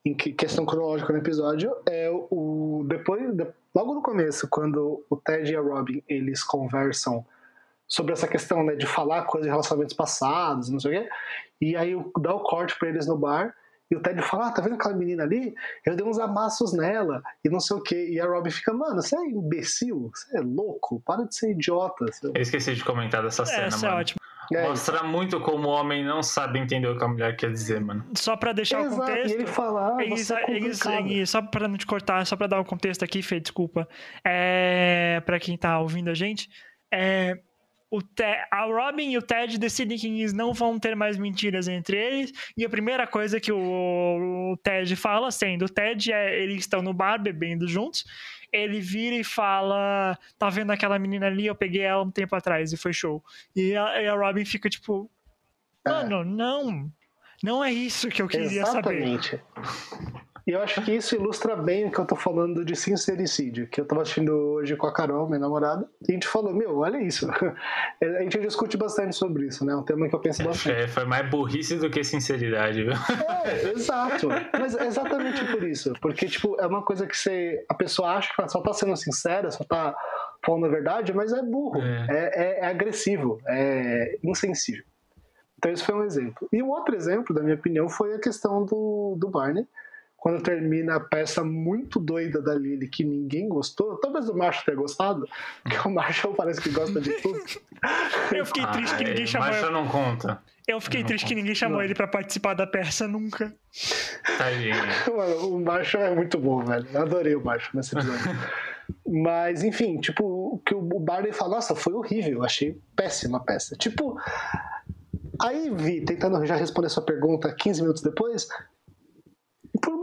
em 0.04 0.14
que, 0.14 0.34
questão 0.34 0.66
cronológica 0.66 1.14
no 1.14 1.20
episódio, 1.20 1.74
é 1.86 2.10
o 2.12 2.84
depois, 2.86 3.34
de- 3.34 3.48
logo 3.74 3.94
no 3.94 4.02
começo, 4.02 4.46
quando 4.50 5.02
o 5.10 5.16
Ted 5.16 5.54
e 5.54 5.56
a 5.56 5.62
Robin 5.62 6.04
eles 6.10 6.44
conversam 6.44 7.26
sobre 7.88 8.12
essa 8.12 8.28
questão 8.28 8.62
né, 8.66 8.76
de 8.76 8.86
falar 8.86 9.22
coisas 9.24 9.46
de 9.46 9.52
relacionamentos 9.52 9.96
passados, 9.96 10.68
não 10.68 10.82
sei 10.82 10.98
o 10.98 11.02
quê, 11.02 11.10
e 11.62 11.78
aí 11.78 11.96
dá 12.20 12.36
o 12.36 12.42
corte 12.42 12.78
para 12.78 12.90
eles 12.90 13.08
no 13.08 13.18
bar. 13.18 13.56
E 13.92 13.96
o 13.96 14.02
Ted 14.02 14.22
fala, 14.22 14.48
ah, 14.48 14.52
tá 14.52 14.62
vendo 14.62 14.76
aquela 14.76 14.96
menina 14.96 15.24
ali? 15.24 15.54
Eu 15.86 15.96
dei 15.96 16.06
uns 16.06 16.20
amassos 16.20 16.74
nela, 16.74 17.24
e 17.44 17.50
não 17.50 17.60
sei 17.60 17.76
o 17.78 17.82
quê. 17.82 18.10
E 18.12 18.20
a 18.20 18.26
Robin 18.28 18.52
fica, 18.52 18.72
mano, 18.74 19.02
você 19.02 19.16
é 19.18 19.26
imbecil? 19.30 20.12
Você 20.14 20.38
é 20.38 20.42
louco? 20.42 21.02
Para 21.06 21.24
de 21.26 21.36
ser 21.36 21.52
idiota. 21.52 22.06
Você- 22.06 22.28
eu 22.28 22.42
esqueci 22.42 22.76
de 22.76 22.84
comentar 22.84 23.24
dessa 23.24 23.46
cena, 23.46 23.64
Essa 23.68 23.86
é 23.86 23.90
mano. 23.90 24.02
ótima. 24.02 24.20
É, 24.52 24.68
Mostra 24.68 25.04
muito 25.04 25.40
como 25.42 25.68
o 25.68 25.72
homem 25.72 26.04
não 26.04 26.24
sabe 26.24 26.58
entender 26.58 26.88
o 26.88 26.98
que 26.98 27.04
a 27.04 27.08
mulher 27.08 27.36
quer 27.36 27.52
dizer, 27.52 27.80
mano. 27.82 28.04
Só 28.16 28.36
pra 28.36 28.52
deixar 28.52 28.82
o 28.82 28.86
Exato, 28.86 29.00
contexto. 29.02 29.30
e 29.30 29.34
ele 29.36 29.46
fala, 29.46 29.96
ah, 29.98 30.04
Eles, 30.04 30.32
é 30.32 30.44
eles, 30.50 30.82
complicado. 30.82 31.08
eles- 31.12 31.30
só 31.30 31.42
pra 31.42 31.68
não 31.68 31.78
te 31.78 31.86
cortar, 31.86 32.26
só 32.26 32.36
pra 32.36 32.48
dar 32.48 32.60
o 32.60 32.66
contexto 32.66 33.04
aqui, 33.04 33.22
Fê, 33.22 33.40
desculpa. 33.40 33.88
É, 34.26 35.22
pra 35.26 35.40
quem 35.40 35.56
tá 35.58 35.80
ouvindo 35.80 36.10
a 36.10 36.16
gente, 36.16 36.50
é, 36.92 37.36
o 37.92 38.02
Te- 38.02 38.46
a 38.52 38.66
Robin 38.66 39.12
e 39.12 39.18
o 39.18 39.22
Ted 39.22 39.58
decidem 39.58 39.98
que 39.98 40.08
eles 40.08 40.32
não 40.34 40.54
vão 40.54 40.78
ter 40.80 40.96
mais 40.96 41.18
mentiras 41.18 41.68
entre 41.68 41.98
eles. 41.98 42.32
E 42.56 42.64
a 42.64 42.70
primeira 42.70 43.08
coisa 43.08 43.40
que 43.40 43.52
o, 43.52 44.52
o 44.54 44.58
Ted 44.58 44.96
fala, 44.96 45.32
sendo 45.32 45.66
o 45.66 45.70
Ted, 45.70 46.12
é 46.12 46.40
eles 46.42 46.58
estão 46.60 46.82
no 46.82 46.94
bar 46.94 47.18
bebendo 47.22 47.68
juntos. 47.68 48.06
Ele 48.52 48.80
vira 48.80 49.16
e 49.16 49.24
fala: 49.24 50.18
Tá 50.38 50.50
vendo 50.50 50.72
aquela 50.72 50.98
menina 51.00 51.28
ali? 51.28 51.46
Eu 51.46 51.56
peguei 51.56 51.82
ela 51.82 52.04
um 52.04 52.12
tempo 52.12 52.36
atrás 52.36 52.72
e 52.74 52.78
foi 52.78 52.94
show. 52.94 53.24
E 53.56 53.76
a, 53.76 54.02
e 54.02 54.08
a 54.08 54.14
Robin 54.16 54.46
fica 54.46 54.70
tipo: 54.70 55.10
Mano, 55.86 56.24
não. 56.24 56.92
Não 57.42 57.64
é 57.64 57.72
isso 57.72 58.10
que 58.10 58.22
eu 58.22 58.28
queria 58.28 58.66
saber. 58.66 58.98
Exatamente. 59.02 59.42
E 60.50 60.52
eu 60.52 60.64
acho 60.64 60.82
que 60.82 60.92
isso 60.96 61.14
ilustra 61.14 61.56
bem 61.56 61.86
o 61.86 61.92
que 61.92 62.00
eu 62.00 62.06
tô 62.08 62.16
falando 62.16 62.66
de 62.66 62.76
sincericídio, 62.76 63.68
que 63.68 63.80
eu 63.80 63.86
tava 63.86 64.02
assistindo 64.02 64.32
hoje 64.32 64.76
com 64.76 64.88
a 64.88 64.92
Carol, 64.92 65.28
minha 65.28 65.38
namorada, 65.38 65.88
e 66.08 66.12
a 66.12 66.14
gente 66.16 66.28
falou, 66.28 66.52
meu, 66.52 66.80
olha 66.80 66.98
isso. 67.00 67.30
A 68.02 68.22
gente 68.24 68.40
discute 68.40 68.76
bastante 68.76 69.16
sobre 69.16 69.46
isso, 69.46 69.64
né? 69.64 69.74
É 69.74 69.76
um 69.76 69.84
tema 69.84 70.10
que 70.10 70.16
eu 70.16 70.20
penso 70.20 70.44
bastante. 70.44 70.76
É, 70.76 70.88
foi 70.88 71.06
mais 71.06 71.30
burrice 71.30 71.76
do 71.76 71.88
que 71.88 72.04
sinceridade, 72.04 72.84
viu? 72.84 72.94
É, 73.46 73.70
exato. 73.74 74.28
Mas 74.60 74.76
é 74.76 74.88
exatamente 74.88 75.46
por 75.52 75.64
isso. 75.64 75.94
Porque, 76.02 76.26
tipo, 76.26 76.60
é 76.60 76.66
uma 76.66 76.84
coisa 76.84 77.06
que 77.06 77.16
você. 77.16 77.64
A 77.70 77.76
pessoa 77.76 78.16
acha 78.16 78.34
que 78.34 78.42
ela 78.42 78.50
só 78.50 78.60
tá 78.62 78.74
sendo 78.74 78.96
sincera, 78.98 79.52
só 79.52 79.64
tá 79.64 79.96
falando 80.44 80.66
a 80.66 80.70
verdade, 80.70 81.14
mas 81.14 81.32
é 81.32 81.44
burro. 81.44 81.80
É. 81.80 82.08
É, 82.10 82.44
é- 82.44 82.60
é 82.62 82.66
agressivo, 82.66 83.40
é 83.48 84.18
insensível. 84.24 84.84
Então, 85.60 85.72
esse 85.72 85.84
foi 85.84 85.94
um 85.94 86.04
exemplo. 86.04 86.48
E 86.52 86.64
um 86.64 86.70
outro 86.70 86.96
exemplo, 86.96 87.36
da 87.36 87.44
minha 87.44 87.56
opinião, 87.56 87.88
foi 87.88 88.16
a 88.16 88.20
questão 88.20 88.66
do, 88.66 89.16
do 89.20 89.30
Barney. 89.30 89.68
Quando 90.20 90.44
termina 90.44 90.96
a 90.96 91.00
peça 91.00 91.44
muito 91.44 92.00
doida 92.00 92.42
da 92.42 92.54
Lily, 92.54 92.88
que 92.90 93.04
ninguém 93.04 93.48
gostou, 93.48 93.96
talvez 93.98 94.28
o 94.28 94.36
Marshall 94.36 94.66
tenha 94.66 94.78
gostado, 94.78 95.28
porque 95.64 95.88
o 95.88 95.92
Marshall 95.92 96.34
parece 96.34 96.60
que 96.60 96.70
gosta 96.70 97.00
de 97.00 97.12
tudo. 97.22 97.40
Eu 98.36 98.46
fiquei 98.46 98.66
triste 98.68 98.98
que 98.98 99.04
ninguém 99.06 99.22
Ai, 99.22 99.28
chamou 99.28 99.48
Mas 99.48 99.58
eu 99.62 99.64
ele. 99.68 99.74
não 99.74 99.88
conta. 99.88 100.44
Eu 100.68 100.82
fiquei 100.82 101.04
triste 101.04 101.26
que 101.26 101.34
ninguém 101.34 101.56
chamou 101.56 101.82
ele 101.82 101.96
pra 101.96 102.08
participar 102.08 102.54
da 102.54 102.68
peça 102.68 103.08
nunca. 103.08 103.56
Tadinho. 104.38 104.76
Mano, 105.16 105.56
o 105.56 105.60
Marshall 105.62 106.04
é 106.04 106.14
muito 106.14 106.38
bom, 106.38 106.64
velho. 106.64 106.86
Eu 106.94 107.02
adorei 107.02 107.36
o 107.36 107.44
Marshall 107.44 107.72
nesse 107.76 107.96
episódio. 107.96 108.38
Mas, 109.08 109.64
enfim, 109.64 110.00
tipo, 110.00 110.24
o 110.26 110.62
que 110.66 110.76
o 110.76 110.82
Barney 111.00 111.32
fala, 111.32 111.56
nossa, 111.56 111.74
foi 111.76 111.94
horrível, 111.94 112.44
achei 112.44 112.78
péssima 112.96 113.38
a 113.38 113.42
peça. 113.42 113.76
Tipo, 113.76 114.20
aí 115.42 115.72
vi, 115.74 116.02
tentando 116.02 116.46
já 116.46 116.56
responder 116.56 116.90
sua 116.90 117.04
pergunta 117.04 117.54
15 117.54 117.82
minutos 117.82 118.04
depois, 118.04 118.48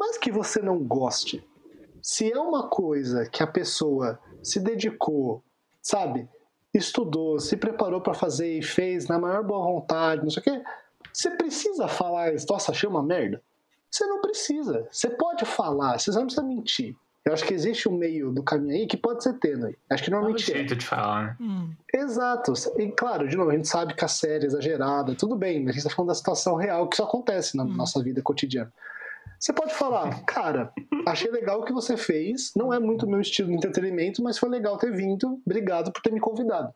mais 0.07 0.19
que 0.19 0.31
você 0.31 0.63
não 0.63 0.79
goste, 0.79 1.45
se 2.01 2.33
é 2.33 2.39
uma 2.39 2.69
coisa 2.69 3.29
que 3.29 3.43
a 3.43 3.47
pessoa 3.47 4.19
se 4.43 4.61
dedicou, 4.61 5.43
sabe, 5.83 6.29
estudou, 6.73 7.41
se 7.41 7.57
preparou 7.57 8.01
pra 8.01 8.15
fazer 8.15 8.59
e 8.59 8.63
fez 8.63 9.09
na 9.09 9.19
maior 9.19 9.43
boa 9.43 9.65
vontade, 9.65 10.23
não 10.23 10.31
sei 10.31 10.41
o 10.41 10.45
quê, 10.45 10.63
você 11.13 11.31
precisa 11.31 11.89
falar, 11.89 12.33
nossa, 12.49 12.71
achei 12.71 12.89
uma 12.89 13.03
merda. 13.03 13.43
Você 13.91 14.07
não 14.07 14.21
precisa. 14.21 14.87
Você 14.91 15.09
pode 15.09 15.45
falar, 15.45 15.99
você 15.99 16.11
não 16.11 16.27
precisa 16.27 16.43
mentir. 16.43 16.95
Eu 17.25 17.33
acho 17.33 17.45
que 17.45 17.55
existe 17.55 17.89
um 17.89 17.93
meio 17.93 18.31
do 18.31 18.43
caminho 18.43 18.75
aí 18.75 18.87
que 18.87 18.97
pode 18.97 19.25
ser 19.25 19.33
tênue. 19.41 19.77
Acho 19.91 20.05
que 20.05 20.11
É 20.11 20.13
um 20.13 20.17
normalmente 20.19 20.53
é. 20.53 20.57
jeito 20.59 20.77
de 20.77 20.87
falar, 20.87 21.25
né? 21.25 21.37
Hum. 21.41 21.71
Exato. 21.93 22.53
E 22.77 22.93
claro, 22.93 23.27
de 23.27 23.37
novo, 23.37 23.51
a 23.51 23.55
gente 23.55 23.67
sabe 23.67 23.95
que 23.95 24.05
a 24.05 24.09
série 24.09 24.45
é 24.45 24.47
exagerada, 24.47 25.15
tudo 25.17 25.35
bem, 25.35 25.65
mas 25.65 25.71
a 25.71 25.73
gente 25.73 25.89
tá 25.89 25.91
falando 25.91 26.11
da 26.11 26.15
situação 26.15 26.55
real 26.55 26.87
que 26.89 26.95
isso 26.95 27.03
acontece 27.03 27.57
na 27.57 27.65
nossa 27.65 28.01
vida 28.01 28.23
cotidiana. 28.23 28.73
Você 29.39 29.53
pode 29.53 29.75
falar, 29.75 30.25
cara, 30.25 30.73
achei 31.07 31.31
legal 31.31 31.61
o 31.61 31.65
que 31.65 31.73
você 31.73 31.97
fez, 31.97 32.53
não 32.57 32.73
é 32.73 32.79
muito 32.79 33.07
meu 33.07 33.21
estilo 33.21 33.49
de 33.49 33.57
entretenimento, 33.57 34.23
mas 34.23 34.39
foi 34.39 34.49
legal 34.49 34.79
ter 34.79 34.93
vindo, 34.93 35.41
obrigado 35.45 35.93
por 35.93 36.01
ter 36.01 36.13
me 36.13 36.21
convidado. 36.21 36.73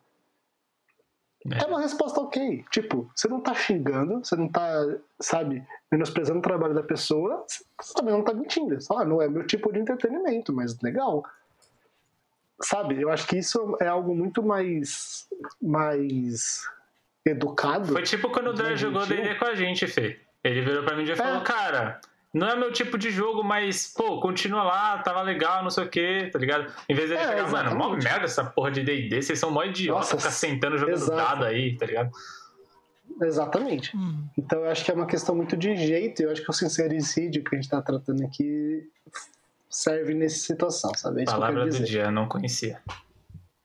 É 1.59 1.65
uma 1.65 1.81
resposta 1.81 2.19
ok. 2.21 2.63
Tipo, 2.69 3.09
você 3.15 3.27
não 3.27 3.41
tá 3.41 3.55
xingando, 3.55 4.23
você 4.23 4.35
não 4.35 4.47
tá, 4.47 4.85
sabe, 5.19 5.65
menosprezando 5.91 6.37
o 6.37 6.41
trabalho 6.43 6.75
da 6.75 6.83
pessoa, 6.83 7.43
você 7.47 7.93
também 7.95 8.13
não 8.13 8.23
tá 8.23 8.31
mentindo. 8.31 8.79
Fala, 8.85 9.01
ah, 9.01 9.05
não 9.05 9.19
é 9.21 9.27
meu 9.27 9.45
tipo 9.47 9.73
de 9.73 9.79
entretenimento, 9.79 10.53
mas 10.53 10.79
legal. 10.81 11.25
Sabe, 12.61 13.01
eu 13.01 13.09
acho 13.09 13.25
que 13.25 13.39
isso 13.39 13.75
é 13.81 13.87
algo 13.87 14.13
muito 14.15 14.43
mais, 14.43 15.27
mais 15.59 16.69
educado. 17.25 17.91
Foi 17.91 18.03
tipo 18.03 18.29
quando 18.29 18.51
o 18.51 18.53
Dan 18.53 18.75
jogou? 18.75 19.03
D&D 19.07 19.33
com 19.35 19.45
a 19.45 19.55
gente, 19.55 19.87
Fê. 19.87 20.19
Ele 20.43 20.61
virou 20.61 20.83
pra 20.83 20.95
mim 20.95 21.03
e 21.03 21.07
já 21.07 21.15
falou, 21.15 21.41
É. 21.41 21.43
cara, 21.43 21.99
não 22.33 22.47
é 22.47 22.55
meu 22.55 22.71
tipo 22.71 22.97
de 22.97 23.09
jogo, 23.11 23.43
mas, 23.43 23.87
pô, 23.93 24.19
continua 24.21 24.63
lá, 24.63 24.97
tava 24.99 25.21
legal, 25.21 25.63
não 25.63 25.69
sei 25.69 25.83
o 25.83 25.89
quê, 25.89 26.29
tá 26.31 26.39
ligado? 26.39 26.71
Em 26.87 26.95
vez 26.95 27.09
dele 27.09 27.21
É, 27.21 27.27
chegar, 27.27 27.49
mano, 27.51 27.69
mó 27.71 27.75
exatamente. 27.85 28.03
merda 28.05 28.25
essa 28.25 28.43
porra 28.45 28.71
de 28.71 28.83
D&D, 28.83 29.21
vocês 29.21 29.37
são 29.39 29.51
mó 29.51 29.63
idiota, 29.63 29.99
Nossa, 29.99 30.17
ficar 30.17 30.31
sentando 30.31 30.77
jogando 30.77 30.95
exato. 30.95 31.15
dado 31.15 31.45
aí, 31.45 31.75
tá 31.77 31.85
ligado? 31.85 32.11
Exatamente. 33.21 33.95
Hum. 33.95 34.25
Então 34.37 34.59
eu 34.63 34.71
acho 34.71 34.83
que 34.85 34.91
é 34.91 34.93
uma 34.93 35.05
questão 35.05 35.35
muito 35.35 35.55
de 35.57 35.75
jeito, 35.75 36.21
e 36.21 36.25
eu 36.25 36.31
acho 36.31 36.41
que 36.41 36.49
o 36.49 36.53
sincericídio 36.53 37.43
que 37.43 37.55
a 37.55 37.59
gente 37.59 37.69
tá 37.69 37.81
tratando 37.81 38.23
aqui 38.23 38.89
serve 39.69 40.13
nessa 40.13 40.37
situação, 40.37 40.93
sabe? 40.95 41.21
É 41.21 41.25
que 41.25 41.31
Palavra 41.31 41.55
quero 41.59 41.65
do 41.69 41.71
dizer. 41.71 41.85
dia, 41.85 42.03
eu 42.03 42.11
não 42.11 42.27
conhecia. 42.27 42.79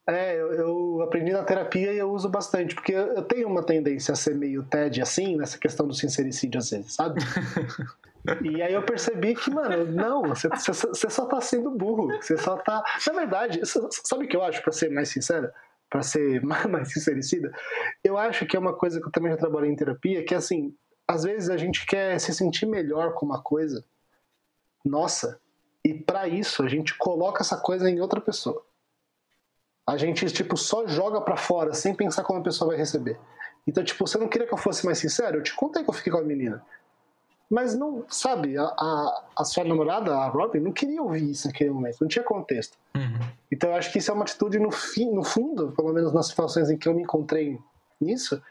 É, 0.09 0.37
eu, 0.41 0.53
eu 0.53 1.03
aprendi 1.03 1.33
na 1.33 1.43
terapia 1.43 1.93
e 1.93 1.99
eu 1.99 2.13
uso 2.13 2.29
bastante, 2.29 2.75
porque 2.77 2.93
eu 2.93 3.15
eu 3.15 3.23
tenho 3.23 3.49
uma 3.49 3.63
tendência 3.63 4.13
a 4.13 4.17
ser 4.17 4.35
meio 4.37 4.63
TED 4.63 5.03
assim, 5.03 5.37
nessa 5.37 5.59
questão 5.59 5.87
do 5.87 5.95
sincericídio 5.95 6.59
às 6.59 6.71
vezes, 6.71 6.93
sabe? 6.95 7.21
e 8.43 8.63
aí 8.63 8.73
eu 8.75 8.83
percebi 8.83 9.35
que, 9.35 9.51
mano, 9.51 9.85
não, 9.93 10.23
você, 10.23 10.49
você- 10.49 11.11
só 11.11 11.27
tá 11.27 11.41
sendo 11.41 11.71
burro, 11.71 12.09
você 12.21 12.37
só 12.37 12.57
tá. 12.57 12.83
Na 13.07 13.13
verdade, 13.13 13.61
sabe 13.65 14.25
o 14.25 14.29
que 14.29 14.37
eu 14.37 14.43
acho, 14.43 14.63
pra 14.63 14.73
ser 14.73 14.91
mais 14.91 15.09
sincero? 15.09 15.51
Pra 15.91 16.03
ser 16.03 16.43
mais, 16.45 16.93
sincericida? 16.93 17.53
Eu 18.03 18.17
acho 18.19 18.47
que 18.47 18.57
é 18.57 18.61
uma 18.61 18.75
coisa 18.75 19.01
que 19.01 19.07
eu 19.07 19.13
também 19.13 19.31
já 19.33 19.37
trabalhei 19.39 19.71
em 19.71 19.77
terapia, 19.77 20.25
que 20.25 20.35
assim, 20.35 20.75
às 21.07 21.23
vezes 21.25 21.49
a 21.51 21.57
gente 21.57 21.87
quer 21.87 22.19
se 22.19 22.35
sentir 22.35 22.67
melhor 22.67 23.15
com 23.15 23.25
uma 23.27 23.43
coisa, 23.43 23.85
nossa, 24.85 25.41
e 25.85 25.95
pra 25.95 26.27
isso 26.29 26.63
a 26.63 26.69
gente 26.69 26.97
coloca 26.97 27.43
essa 27.43 27.57
coisa 27.57 27.89
em 27.89 28.01
outra 28.01 28.21
pessoa. 28.21 28.65
A 29.89 29.97
gente, 29.97 30.27
tipo, 30.33 30.57
só 30.57 30.87
joga 30.87 31.21
pra 31.21 31.37
fora 31.37 31.73
sem 31.73 31.95
pensar 31.95 32.25
como 32.25 32.41
a 32.41 32.43
pessoa 32.43 32.69
vai 32.71 32.77
receber. 32.77 33.19
Então, 33.67 33.85
tipo, 33.85 34.05
você 34.07 34.19
não 34.19 34.29
queria 34.29 34.47
que 34.47 34.53
eu 34.55 34.59
fosse 34.59 34.85
mais 34.85 34.99
sincero? 34.99 35.39
Eu 35.39 35.43
te 35.43 35.55
contei 35.55 35.85
que 35.85 35.91
eu 35.91 35.95
fiquei 35.95 36.13
com 36.13 36.19
a 36.19 36.23
menina. 36.25 36.65
Mas 37.49 37.77
não, 37.77 38.05
sabe, 38.09 38.59
a, 38.59 38.65
a, 38.65 39.23
a 39.39 39.45
sua 39.45 39.63
namorada, 39.65 40.17
a 40.17 40.27
Robin, 40.29 40.59
não 40.59 40.73
queria 40.73 41.01
ouvir 41.01 41.31
isso 41.31 41.47
naquele 41.47 41.71
momento, 41.71 41.99
não 42.01 42.09
tinha 42.09 42.25
contexto. 42.25 42.77
Uhum. 42.95 43.21
Então 43.53 43.71
eu 43.71 43.77
acho 43.77 43.93
que 43.93 43.99
isso 43.99 44.11
é 44.11 44.15
uma 44.15 44.25
atitude 44.25 44.59
no, 44.59 44.73
fim, 44.73 45.13
no 45.13 45.23
fundo, 45.23 45.73
pelo 45.77 45.93
menos 45.93 46.13
nas 46.13 46.27
situações 46.27 46.69
em 46.71 46.77
que 46.77 46.89
eu 46.89 46.95
me 46.95 47.03
encontrei 47.03 47.59
nisso, 48.01 48.43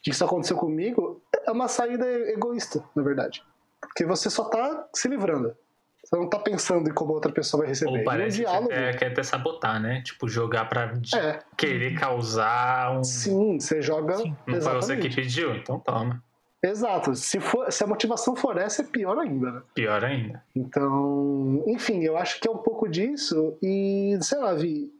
que 0.00 0.10
isso 0.10 0.24
aconteceu 0.24 0.56
comigo, 0.56 1.20
é 1.44 1.50
uma 1.50 1.66
saída 1.66 2.06
egoísta, 2.30 2.84
na 2.94 3.02
verdade. 3.02 3.42
Porque 3.80 4.04
você 4.04 4.30
só 4.30 4.44
tá 4.44 4.86
se 4.94 5.08
livrando. 5.08 5.56
Você 6.04 6.16
não 6.16 6.28
tá 6.28 6.38
pensando 6.38 6.88
em 6.88 6.92
como 6.92 7.12
a 7.12 7.14
outra 7.14 7.32
pessoa 7.32 7.62
vai 7.62 7.68
receber. 7.68 7.90
Ou 7.90 7.96
E 7.98 8.04
parece 8.04 8.36
que 8.36 8.44
diálogo. 8.44 8.68
quer, 8.68 9.06
até 9.06 9.22
sabotar, 9.22 9.80
né? 9.80 10.02
Tipo, 10.02 10.28
jogar 10.28 10.68
pra 10.68 10.92
É, 11.14 11.40
querer 11.56 11.98
causar 11.98 12.98
um... 12.98 13.02
sim, 13.02 13.58
você 13.58 13.80
joga. 13.80 14.18
Sim. 14.18 14.36
Não 14.46 14.60
foi 14.60 14.74
você 14.74 14.96
que 14.98 15.08
pediu? 15.14 15.54
Então 15.56 15.80
toma. 15.80 16.22
Exato. 16.64 17.14
Se, 17.14 17.38
for, 17.40 17.70
se 17.70 17.84
a 17.84 17.86
motivação 17.86 18.34
for 18.34 18.56
essa, 18.56 18.82
é 18.82 18.84
pior 18.86 19.18
ainda, 19.18 19.52
né? 19.52 19.62
Pior 19.74 20.02
ainda. 20.02 20.42
Então, 20.56 21.62
enfim, 21.66 22.02
eu 22.02 22.16
acho 22.16 22.40
que 22.40 22.48
é 22.48 22.50
um 22.50 22.58
pouco 22.58 22.88
disso. 22.88 23.56
E, 23.62 24.16
sei 24.22 24.38
lá, 24.38 24.54
Vi. 24.54 24.90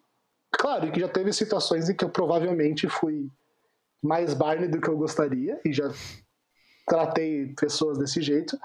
Claro 0.53 0.93
que 0.93 1.01
já 1.01 1.09
teve 1.09 1.33
situações 1.33 1.89
em 1.89 1.97
que 1.97 2.05
eu 2.05 2.11
provavelmente 2.11 2.87
fui 2.89 3.29
mais 4.03 4.35
Barney 4.35 4.69
do 4.69 4.81
que 4.81 4.89
eu 4.89 4.97
gostaria, 4.99 5.59
e 5.65 5.73
já 5.73 5.91
tratei 6.87 7.55
pessoas 7.59 7.97
desse 7.99 8.21
jeito. 8.21 8.59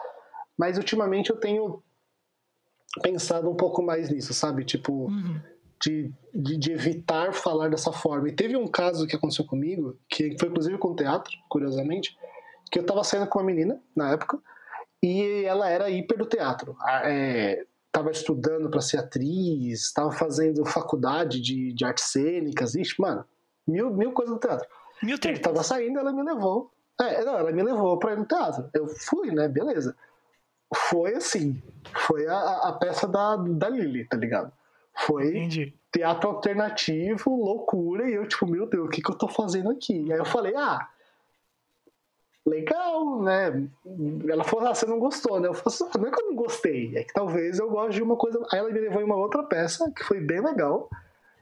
Mas 0.57 0.77
ultimamente 0.77 1.29
eu 1.29 1.37
tenho 1.37 1.81
pensado 3.01 3.49
um 3.49 3.55
pouco 3.55 3.81
mais 3.81 4.09
nisso, 4.09 4.33
sabe? 4.33 4.65
Tipo, 4.65 5.05
Uhum. 5.05 5.39
de, 5.81 6.11
de, 6.35 6.57
de 6.57 6.71
evitar 6.73 7.33
falar 7.33 7.69
dessa 7.69 7.93
forma. 7.93 8.27
E 8.27 8.35
teve 8.35 8.57
um 8.57 8.67
caso 8.67 9.07
que 9.07 9.15
aconteceu 9.15 9.45
comigo, 9.45 9.97
que 10.09 10.35
foi 10.37 10.49
inclusive 10.49 10.77
com 10.77 10.93
teatro, 10.93 11.31
curiosamente, 11.49 12.17
que 12.71 12.79
eu 12.79 12.85
tava 12.85 13.03
saindo 13.03 13.27
com 13.27 13.39
uma 13.39 13.45
menina 13.45 13.79
na 13.95 14.11
época, 14.11 14.39
e 15.01 15.43
ela 15.45 15.69
era 15.69 15.89
hiper 15.89 16.17
do 16.17 16.25
teatro. 16.25 16.75
É, 17.03 17.65
tava 17.91 18.11
estudando 18.11 18.69
para 18.69 18.81
ser 18.81 18.97
atriz, 18.97 19.91
tava 19.93 20.11
fazendo 20.11 20.65
faculdade 20.65 21.39
de, 21.41 21.73
de 21.73 21.85
artes 21.85 22.05
cênicas, 22.05 22.75
ixi, 22.75 22.99
mano, 23.01 23.25
mil, 23.67 23.89
mil 23.91 24.11
coisas 24.11 24.33
do 24.35 24.39
teatro. 24.39 24.67
Mil 25.01 25.13
Ele 25.15 25.19
tempos. 25.21 25.39
tava 25.41 25.63
saindo, 25.63 25.99
ela 25.99 26.11
me 26.11 26.21
levou. 26.23 26.71
É, 26.99 27.23
não, 27.23 27.37
ela 27.37 27.51
me 27.51 27.63
levou 27.63 27.97
pra 27.97 28.11
ir 28.13 28.17
no 28.17 28.25
teatro. 28.25 28.69
Eu 28.73 28.87
fui, 28.87 29.31
né? 29.31 29.47
Beleza. 29.47 29.95
Foi 30.75 31.15
assim. 31.15 31.61
Foi 32.07 32.27
a, 32.27 32.37
a- 32.37 32.73
peça 32.73 33.07
da, 33.07 33.37
da 33.37 33.69
Lily, 33.69 34.05
tá 34.05 34.17
ligado? 34.17 34.51
Foi 35.07 35.29
Entendi. 35.29 35.73
teatro 35.91 36.29
alternativo, 36.29 37.33
loucura, 37.33 38.09
e 38.09 38.13
eu, 38.15 38.27
tipo, 38.27 38.45
meu 38.45 38.65
Deus, 38.67 38.87
o 38.87 38.89
que, 38.89 39.01
que 39.01 39.09
eu 39.09 39.17
tô 39.17 39.29
fazendo 39.29 39.71
aqui? 39.71 40.11
Aí 40.11 40.19
eu 40.19 40.25
falei, 40.25 40.53
ah, 40.57 40.85
legal, 42.49 43.21
né? 43.21 43.67
Ela 44.27 44.43
falou, 44.43 44.67
ah, 44.67 44.75
você 44.75 44.85
não 44.85 44.99
gostou, 44.99 45.39
né? 45.39 45.47
Eu 45.47 45.53
falei, 45.53 45.89
assim, 45.89 45.99
não 45.99 46.07
é 46.07 46.11
que 46.11 46.21
eu 46.21 46.27
não 46.27 46.35
gostei, 46.35 46.97
é 46.97 47.03
que 47.03 47.13
talvez 47.13 47.59
eu 47.59 47.69
goste 47.69 47.95
de 47.95 48.03
uma 48.03 48.15
coisa. 48.15 48.39
Aí 48.51 48.59
ela 48.59 48.71
me 48.71 48.79
levou 48.79 49.01
em 49.01 49.05
uma 49.05 49.15
outra 49.15 49.43
peça, 49.43 49.91
que 49.95 50.03
foi 50.03 50.19
bem 50.19 50.41
legal. 50.41 50.89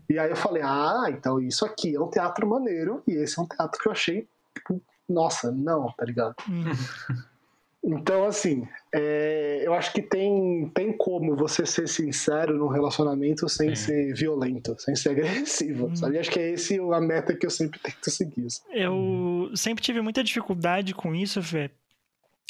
E 0.09 0.17
aí 0.17 0.29
eu 0.29 0.35
falei, 0.35 0.63
ah, 0.63 1.05
então 1.09 1.39
isso 1.39 1.65
aqui 1.65 1.95
é 1.95 1.99
um 1.99 2.09
teatro 2.09 2.47
maneiro, 2.47 3.01
e 3.07 3.13
esse 3.13 3.39
é 3.39 3.41
um 3.41 3.47
teatro 3.47 3.81
que 3.81 3.87
eu 3.87 3.91
achei, 3.91 4.27
tipo, 4.53 4.81
nossa, 5.07 5.51
não, 5.51 5.91
tá 5.91 6.05
ligado? 6.05 6.35
Então, 7.83 8.25
assim, 8.25 8.67
é, 8.93 9.61
eu 9.65 9.73
acho 9.73 9.93
que 9.93 10.01
tem, 10.01 10.69
tem 10.73 10.91
como 10.97 11.35
você 11.35 11.65
ser 11.65 11.87
sincero 11.87 12.57
num 12.57 12.67
relacionamento 12.67 13.47
sem 13.47 13.75
Sim. 13.75 13.85
ser 13.85 14.13
violento, 14.13 14.75
sem 14.79 14.95
ser 14.95 15.09
agressivo, 15.11 15.87
Hum. 15.87 15.95
sabe? 15.95 16.17
Acho 16.17 16.31
que 16.31 16.39
é 16.39 16.51
esse 16.51 16.79
a 16.79 16.99
meta 16.99 17.35
que 17.35 17.45
eu 17.45 17.49
sempre 17.49 17.79
tento 17.79 18.09
seguir. 18.09 18.45
assim. 18.45 18.61
Eu 18.73 19.51
sempre 19.55 19.83
tive 19.83 20.01
muita 20.01 20.23
dificuldade 20.23 20.93
com 20.93 21.15
isso, 21.15 21.41
Fê. 21.41 21.71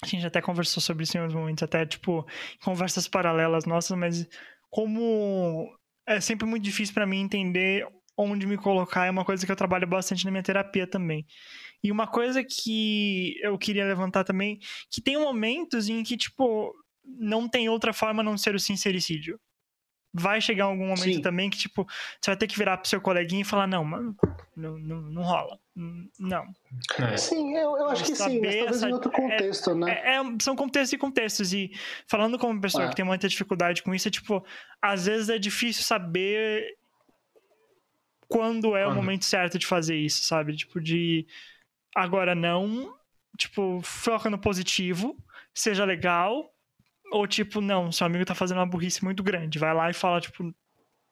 A 0.04 0.08
gente 0.08 0.26
até 0.26 0.42
conversou 0.42 0.82
sobre 0.82 1.04
isso 1.04 1.18
em 1.18 1.22
outros 1.22 1.40
momentos, 1.40 1.64
até, 1.64 1.86
tipo, 1.86 2.26
conversas 2.64 3.08
paralelas 3.08 3.66
nossas, 3.66 3.98
mas 3.98 4.28
como 4.70 5.70
é 6.08 6.22
sempre 6.22 6.48
muito 6.48 6.64
difícil 6.64 6.94
pra 6.94 7.06
mim 7.06 7.20
entender 7.22 7.86
onde 8.16 8.48
me 8.48 8.58
colocar, 8.58 9.06
é 9.06 9.12
uma 9.12 9.26
coisa 9.26 9.46
que 9.46 9.52
eu 9.52 9.56
trabalho 9.56 9.86
bastante 9.86 10.26
na 10.26 10.32
minha 10.32 10.42
terapia 10.44 10.88
também. 10.88 11.26
E 11.84 11.92
uma 11.92 12.08
coisa 12.08 12.44
que 12.44 13.36
eu 13.42 13.58
queria 13.58 13.86
levantar 13.86 14.24
também, 14.24 14.60
que 14.90 15.00
tem 15.02 15.18
momentos 15.18 15.88
em 15.90 16.04
que, 16.04 16.18
tipo, 16.18 16.74
não 17.06 17.48
tem 17.48 17.70
outra 17.70 17.94
forma 17.94 18.22
a 18.22 18.26
não 18.26 18.38
ser 18.38 18.56
o 18.56 18.60
sincericídio. 18.60 19.40
Vai 20.14 20.42
chegar 20.42 20.64
algum 20.66 20.88
momento 20.88 21.16
Sim. 21.16 21.22
também 21.22 21.50
que, 21.50 21.58
tipo, 21.58 21.86
você 22.20 22.32
vai 22.32 22.38
ter 22.38 22.48
que 22.48 22.58
virar 22.58 22.78
pro 22.78 22.90
seu 22.90 23.00
coleguinha 23.00 23.42
e 23.42 23.46
falar, 23.46 23.68
não, 23.68 23.84
mano, 23.86 24.16
não, 24.56 24.80
não, 24.80 25.02
não 25.02 25.22
rola. 25.22 25.60
Não. 26.20 26.46
É. 26.98 27.18
Sim, 27.18 27.56
eu, 27.56 27.78
eu 27.78 27.90
acho 27.90 28.04
que 28.06 28.16
sim, 28.16 28.40
mas 28.40 28.56
Saber 28.56 28.58
talvez 28.58 28.76
essa- 28.78 28.90
em 28.90 28.94
outro 28.94 29.12
contexto, 29.12 29.76
né? 29.76 29.92
É, 30.04 30.16
é- 30.16 30.24
são 30.42 30.56
contextos 30.56 30.94
e 30.94 30.98
contextos. 30.98 31.54
E 31.54 31.72
falando 32.08 32.40
como 32.40 32.60
pessoa 32.60 32.86
É. 32.86 32.90
que 32.90 32.96
tem 32.96 33.06
muita 33.06 33.30
dificuldade 33.30 33.84
com 33.84 33.94
isso, 33.94 34.08
é 34.08 34.12
tipo, 34.12 34.44
às 34.82 35.06
vezes 35.06 35.30
é 35.30 35.38
difícil 35.38 35.84
saber 35.84 36.76
quando 38.28 38.76
é 38.76 38.86
o 38.86 38.90
Quando? 38.90 38.96
momento 38.96 39.26
certo 39.26 39.58
de 39.60 39.66
fazer 39.68 39.96
isso, 39.98 40.24
sabe? 40.24 40.56
Tipo, 40.56 40.82
de 40.82 41.26
agora 41.96 42.34
não, 42.36 42.94
tipo, 43.38 43.82
foca 43.84 44.30
no 44.30 44.38
positivo, 44.38 45.16
seja 45.54 45.86
legal, 45.86 46.52
ou 47.12 47.26
tipo, 47.28 47.62
não, 47.62 47.92
seu 47.92 48.06
amigo 48.06 48.26
tá 48.26 48.36
fazendo 48.36 48.58
uma 48.58 48.66
burrice 48.68 49.04
muito 49.04 49.24
grande, 49.24 49.60
vai 49.60 49.74
lá 49.74 49.90
e 49.90 49.94
fala, 49.94 50.20
tipo, 50.22 50.54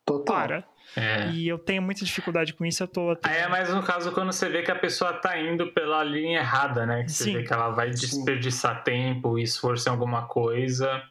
Total. 0.06 0.24
para. 0.36 0.64
É. 0.96 1.30
E 1.32 1.48
eu 1.48 1.58
tenho 1.58 1.82
muita 1.82 2.06
dificuldade 2.06 2.54
com 2.54 2.64
isso, 2.66 2.84
eu 2.84 2.88
tô 2.88 3.10
até... 3.10 3.28
Aí 3.30 3.38
é 3.38 3.48
mais 3.48 3.74
no 3.74 3.82
caso 3.82 4.12
quando 4.12 4.32
você 4.32 4.48
vê 4.48 4.62
que 4.62 4.70
a 4.70 4.76
pessoa 4.78 5.14
tá 5.14 5.40
indo 5.40 5.74
pela 5.74 6.04
linha 6.04 6.40
errada, 6.40 6.86
né? 6.86 7.04
Que 7.04 7.12
você 7.12 7.24
Sim. 7.24 7.34
vê 7.38 7.44
que 7.44 7.52
ela 7.52 7.72
vai 7.72 7.92
Sim. 7.92 8.00
desperdiçar 8.02 8.84
tempo 8.84 9.40
e 9.40 9.44
esforço 9.44 9.90
em 9.90 9.92
alguma 9.92 10.28
coisa, 10.28 11.02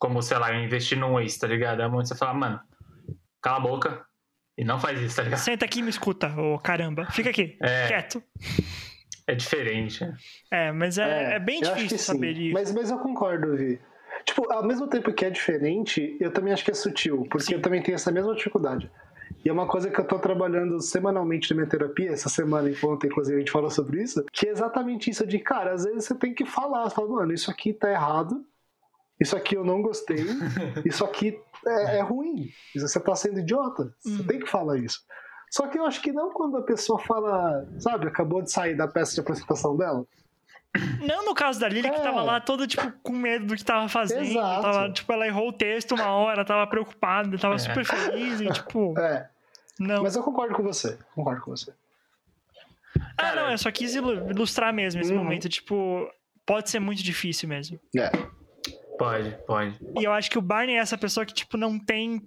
como, 0.00 0.20
sei 0.20 0.36
lá, 0.38 0.52
investir 0.56 0.98
num 0.98 1.20
ex, 1.20 1.38
tá 1.38 1.46
ligado? 1.46 1.80
É 1.80 1.86
onde 1.86 2.08
você 2.08 2.16
fala, 2.16 2.34
mano, 2.34 2.60
cala 3.40 3.58
a 3.58 3.60
boca 3.60 4.04
e 4.58 4.64
não 4.64 4.80
faz 4.80 5.00
isso, 5.00 5.14
tá 5.16 5.22
ligado? 5.22 5.38
Senta 5.38 5.64
aqui 5.64 5.78
e 5.78 5.82
me 5.82 5.90
escuta, 5.90 6.28
ô 6.36 6.58
caramba. 6.58 7.06
Fica 7.12 7.30
aqui, 7.30 7.56
É. 7.62 7.86
quieto. 7.86 8.22
É 9.26 9.34
diferente. 9.34 10.06
É, 10.50 10.70
mas 10.72 10.98
é, 10.98 11.34
é 11.34 11.38
bem 11.38 11.60
eu 11.62 11.70
acho 11.72 11.82
difícil 11.82 12.14
saber 12.14 12.34
sim. 12.34 12.42
disso. 12.42 12.54
Mas, 12.54 12.72
mas 12.72 12.90
eu 12.90 12.98
concordo, 12.98 13.56
Vi. 13.56 13.80
Tipo, 14.24 14.50
ao 14.52 14.64
mesmo 14.64 14.86
tempo 14.86 15.12
que 15.12 15.24
é 15.24 15.30
diferente, 15.30 16.16
eu 16.20 16.30
também 16.30 16.52
acho 16.52 16.64
que 16.64 16.70
é 16.70 16.74
sutil, 16.74 17.26
porque 17.30 17.46
Sim. 17.46 17.54
eu 17.54 17.62
também 17.62 17.82
tenho 17.82 17.94
essa 17.96 18.10
mesma 18.12 18.34
dificuldade. 18.34 18.90
E 19.44 19.48
é 19.48 19.52
uma 19.52 19.66
coisa 19.66 19.90
que 19.90 19.98
eu 20.00 20.06
tô 20.06 20.18
trabalhando 20.18 20.80
semanalmente 20.80 21.50
na 21.50 21.56
minha 21.56 21.68
terapia, 21.68 22.10
essa 22.10 22.28
semana, 22.30 22.70
enquanto 22.70 23.06
inclusive 23.06 23.36
a 23.36 23.38
gente 23.40 23.50
falou 23.50 23.68
sobre 23.70 24.02
isso, 24.02 24.24
que 24.32 24.46
é 24.46 24.50
exatamente 24.50 25.10
isso 25.10 25.26
de, 25.26 25.38
cara, 25.38 25.72
às 25.74 25.84
vezes 25.84 26.04
você 26.04 26.14
tem 26.14 26.32
que 26.32 26.46
falar, 26.46 26.88
você 26.88 26.94
fala, 26.94 27.08
mano, 27.08 27.32
isso 27.34 27.50
aqui 27.50 27.72
tá 27.74 27.90
errado, 27.90 28.42
isso 29.20 29.36
aqui 29.36 29.56
eu 29.56 29.64
não 29.64 29.82
gostei, 29.82 30.16
isso 30.86 31.04
aqui 31.04 31.38
é, 31.66 31.98
é 31.98 32.00
ruim, 32.00 32.48
isso 32.74 32.86
você 32.88 33.00
tá 33.00 33.14
sendo 33.14 33.40
idiota, 33.40 33.94
você 34.00 34.20
Uhum. 34.22 34.26
tem 34.26 34.38
que 34.40 34.48
falar 34.48 34.78
isso. 34.78 35.00
Só 35.54 35.68
que 35.68 35.78
eu 35.78 35.86
acho 35.86 36.00
que 36.02 36.10
não 36.10 36.32
quando 36.32 36.56
a 36.56 36.62
pessoa 36.62 36.98
fala, 36.98 37.64
sabe, 37.78 38.08
acabou 38.08 38.42
de 38.42 38.50
sair 38.50 38.74
da 38.76 38.88
peça 38.88 39.14
de 39.14 39.20
apresentação 39.20 39.76
dela. 39.76 40.04
Não 41.06 41.24
no 41.24 41.32
caso 41.32 41.60
da 41.60 41.68
Lily, 41.68 41.88
que 41.88 41.96
É. 41.96 42.00
tava 42.02 42.24
lá 42.24 42.40
toda, 42.40 42.66
tipo, 42.66 42.90
com 43.04 43.12
medo 43.12 43.46
do 43.46 43.54
que 43.54 43.64
tava 43.64 43.88
fazendo. 43.88 44.24
Exato. 44.24 44.62
Tava, 44.62 44.90
tipo, 44.92 45.12
ela 45.12 45.24
errou 45.28 45.50
o 45.50 45.52
texto 45.52 45.92
uma 45.94 46.08
hora, 46.10 46.44
tava 46.44 46.66
preocupada, 46.66 47.38
tava 47.38 47.54
É. 47.54 47.58
super 47.58 47.84
feliz 47.84 48.40
e, 48.40 48.48
tipo, 48.50 48.98
É, 48.98 49.28
não. 49.78 50.02
mas 50.02 50.16
eu 50.16 50.24
concordo 50.24 50.56
com 50.56 50.64
você, 50.64 50.98
concordo 51.14 51.42
com 51.42 51.52
você. 51.52 51.72
Ah, 52.98 53.14
Cara, 53.22 53.42
não, 53.44 53.52
eu 53.52 53.58
só 53.58 53.70
quis 53.70 53.94
ilu- 53.94 54.28
ilustrar 54.30 54.72
mesmo 54.74 55.00
esse 55.00 55.12
Uhum. 55.12 55.22
momento. 55.22 55.48
Tipo, 55.48 56.10
pode 56.44 56.68
ser 56.68 56.80
muito 56.80 57.00
difícil 57.04 57.48
mesmo. 57.48 57.78
É. 57.96 58.10
Pode, 58.98 59.30
pode. 59.46 59.78
E 60.00 60.02
eu 60.02 60.12
acho 60.12 60.28
que 60.28 60.38
o 60.38 60.42
Barney 60.42 60.74
é 60.74 60.78
essa 60.80 60.98
pessoa 60.98 61.24
que, 61.24 61.32
tipo, 61.32 61.56
não 61.56 61.78
tem 61.78 62.20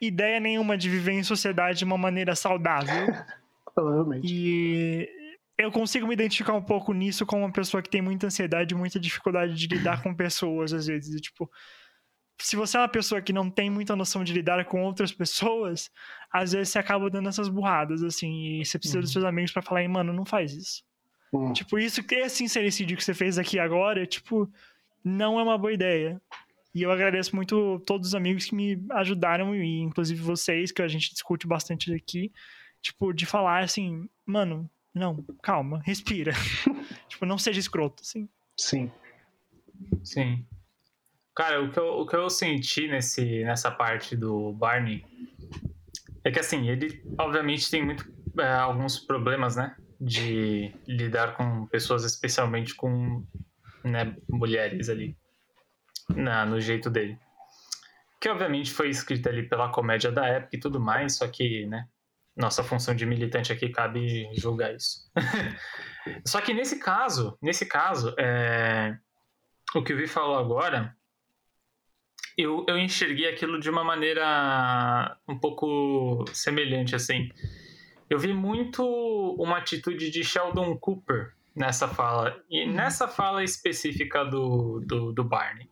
ideia 0.00 0.40
nenhuma 0.40 0.76
de 0.76 0.88
viver 0.88 1.12
em 1.12 1.22
sociedade 1.22 1.78
de 1.78 1.84
uma 1.84 1.98
maneira 1.98 2.34
saudável. 2.34 3.06
Provavelmente. 3.74 4.26
E 4.26 5.08
eu 5.56 5.70
consigo 5.70 6.06
me 6.06 6.14
identificar 6.14 6.54
um 6.54 6.62
pouco 6.62 6.92
nisso 6.92 7.26
como 7.26 7.42
uma 7.42 7.52
pessoa 7.52 7.82
que 7.82 7.90
tem 7.90 8.02
muita 8.02 8.26
ansiedade 8.26 8.74
e 8.74 8.76
muita 8.76 8.98
dificuldade 8.98 9.54
de 9.54 9.66
lidar 9.66 10.02
com 10.02 10.14
pessoas, 10.14 10.72
às 10.72 10.86
vezes. 10.86 11.14
E, 11.14 11.20
tipo, 11.20 11.50
se 12.38 12.56
você 12.56 12.76
é 12.76 12.80
uma 12.80 12.88
pessoa 12.88 13.20
que 13.20 13.32
não 13.32 13.50
tem 13.50 13.68
muita 13.68 13.94
noção 13.94 14.24
de 14.24 14.32
lidar 14.32 14.64
com 14.64 14.82
outras 14.82 15.12
pessoas, 15.12 15.90
às 16.32 16.52
vezes 16.52 16.70
você 16.70 16.78
acaba 16.78 17.10
dando 17.10 17.28
essas 17.28 17.48
burradas, 17.48 18.02
assim, 18.02 18.60
e 18.60 18.64
você 18.64 18.78
precisa 18.78 19.00
dos 19.00 19.12
seus 19.12 19.24
amigos 19.24 19.52
pra 19.52 19.62
falar, 19.62 19.86
mano, 19.88 20.12
não 20.12 20.24
faz 20.24 20.52
isso. 20.52 20.82
Hum. 21.32 21.52
Tipo, 21.52 21.78
isso 21.78 22.02
esse 22.10 22.36
sincericídio 22.36 22.96
que 22.96 23.04
você 23.04 23.14
fez 23.14 23.38
aqui 23.38 23.58
agora, 23.58 24.06
tipo, 24.06 24.50
não 25.04 25.38
é 25.38 25.42
uma 25.42 25.58
boa 25.58 25.72
ideia. 25.72 26.20
E 26.74 26.82
eu 26.82 26.90
agradeço 26.92 27.34
muito 27.34 27.80
todos 27.84 28.08
os 28.08 28.14
amigos 28.14 28.44
que 28.44 28.54
me 28.54 28.84
ajudaram, 28.92 29.54
e 29.54 29.80
inclusive 29.80 30.20
vocês, 30.20 30.70
que 30.70 30.82
a 30.82 30.88
gente 30.88 31.12
discute 31.12 31.46
bastante 31.46 31.92
aqui, 31.92 32.32
tipo, 32.80 33.12
de 33.12 33.26
falar 33.26 33.64
assim, 33.64 34.08
mano, 34.24 34.70
não, 34.94 35.24
calma, 35.42 35.80
respira. 35.84 36.32
tipo, 37.08 37.26
não 37.26 37.38
seja 37.38 37.58
escroto, 37.58 38.02
assim. 38.02 38.28
Sim. 38.56 38.90
Sim. 40.04 40.46
Cara, 41.34 41.62
o 41.62 41.72
que 41.72 41.78
eu, 41.78 41.86
o 42.00 42.06
que 42.06 42.16
eu 42.16 42.28
senti 42.28 42.86
nesse, 42.86 43.44
nessa 43.44 43.70
parte 43.70 44.16
do 44.16 44.52
Barney 44.52 45.04
é 46.24 46.30
que, 46.30 46.38
assim, 46.38 46.68
ele 46.68 47.02
obviamente 47.18 47.70
tem 47.70 47.84
muito, 47.84 48.12
é, 48.38 48.52
alguns 48.52 48.98
problemas, 48.98 49.56
né? 49.56 49.74
De 50.00 50.72
lidar 50.86 51.36
com 51.36 51.66
pessoas, 51.66 52.04
especialmente 52.04 52.74
com 52.74 53.24
né, 53.84 54.14
mulheres 54.28 54.88
ali, 54.88 55.16
na, 56.16 56.44
no 56.44 56.60
jeito 56.60 56.90
dele. 56.90 57.18
Que, 58.20 58.28
obviamente, 58.28 58.72
foi 58.72 58.90
escrita 58.90 59.30
ali 59.30 59.48
pela 59.48 59.70
comédia 59.70 60.12
da 60.12 60.26
época 60.26 60.56
e 60.56 60.60
tudo 60.60 60.78
mais, 60.78 61.16
só 61.16 61.26
que, 61.26 61.66
né? 61.66 61.88
Nossa 62.36 62.62
função 62.62 62.94
de 62.94 63.04
militante 63.04 63.52
aqui 63.52 63.68
cabe 63.68 64.28
julgar 64.34 64.74
isso. 64.74 65.10
só 66.24 66.40
que 66.40 66.54
nesse 66.54 66.78
caso, 66.78 67.36
nesse 67.42 67.66
caso, 67.66 68.14
é, 68.18 68.96
o 69.74 69.82
que 69.82 69.92
o 69.92 69.96
Vi 69.96 70.06
falou 70.06 70.38
agora, 70.38 70.94
eu, 72.36 72.64
eu 72.68 72.78
enxerguei 72.78 73.28
aquilo 73.28 73.60
de 73.60 73.68
uma 73.68 73.84
maneira 73.84 75.16
um 75.28 75.38
pouco 75.38 76.24
semelhante, 76.32 76.94
assim. 76.94 77.30
Eu 78.08 78.18
vi 78.18 78.32
muito 78.32 78.84
uma 79.38 79.58
atitude 79.58 80.10
de 80.10 80.24
Sheldon 80.24 80.76
Cooper 80.76 81.32
nessa 81.54 81.86
fala, 81.86 82.36
e 82.48 82.66
nessa 82.66 83.06
fala 83.06 83.44
específica 83.44 84.24
do, 84.24 84.80
do, 84.80 85.12
do 85.12 85.22
Barney. 85.22 85.68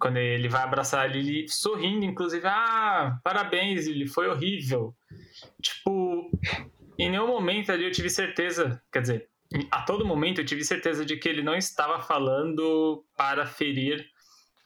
Quando 0.00 0.16
ele 0.16 0.48
vai 0.48 0.62
abraçar 0.62 1.04
a 1.04 1.06
Lily 1.06 1.48
sorrindo, 1.48 2.04
inclusive, 2.04 2.46
ah, 2.46 3.18
parabéns, 3.22 3.86
Lily, 3.86 4.06
foi 4.06 4.28
horrível. 4.28 4.94
Tipo, 5.60 6.30
em 6.98 7.10
nenhum 7.10 7.26
momento 7.26 7.72
ali 7.72 7.84
eu 7.84 7.90
tive 7.90 8.08
certeza, 8.08 8.82
quer 8.92 9.02
dizer, 9.02 9.28
a 9.70 9.82
todo 9.82 10.04
momento 10.06 10.40
eu 10.40 10.44
tive 10.44 10.64
certeza 10.64 11.04
de 11.04 11.16
que 11.16 11.28
ele 11.28 11.42
não 11.42 11.54
estava 11.54 12.00
falando 12.00 13.04
para 13.16 13.46
ferir 13.46 14.06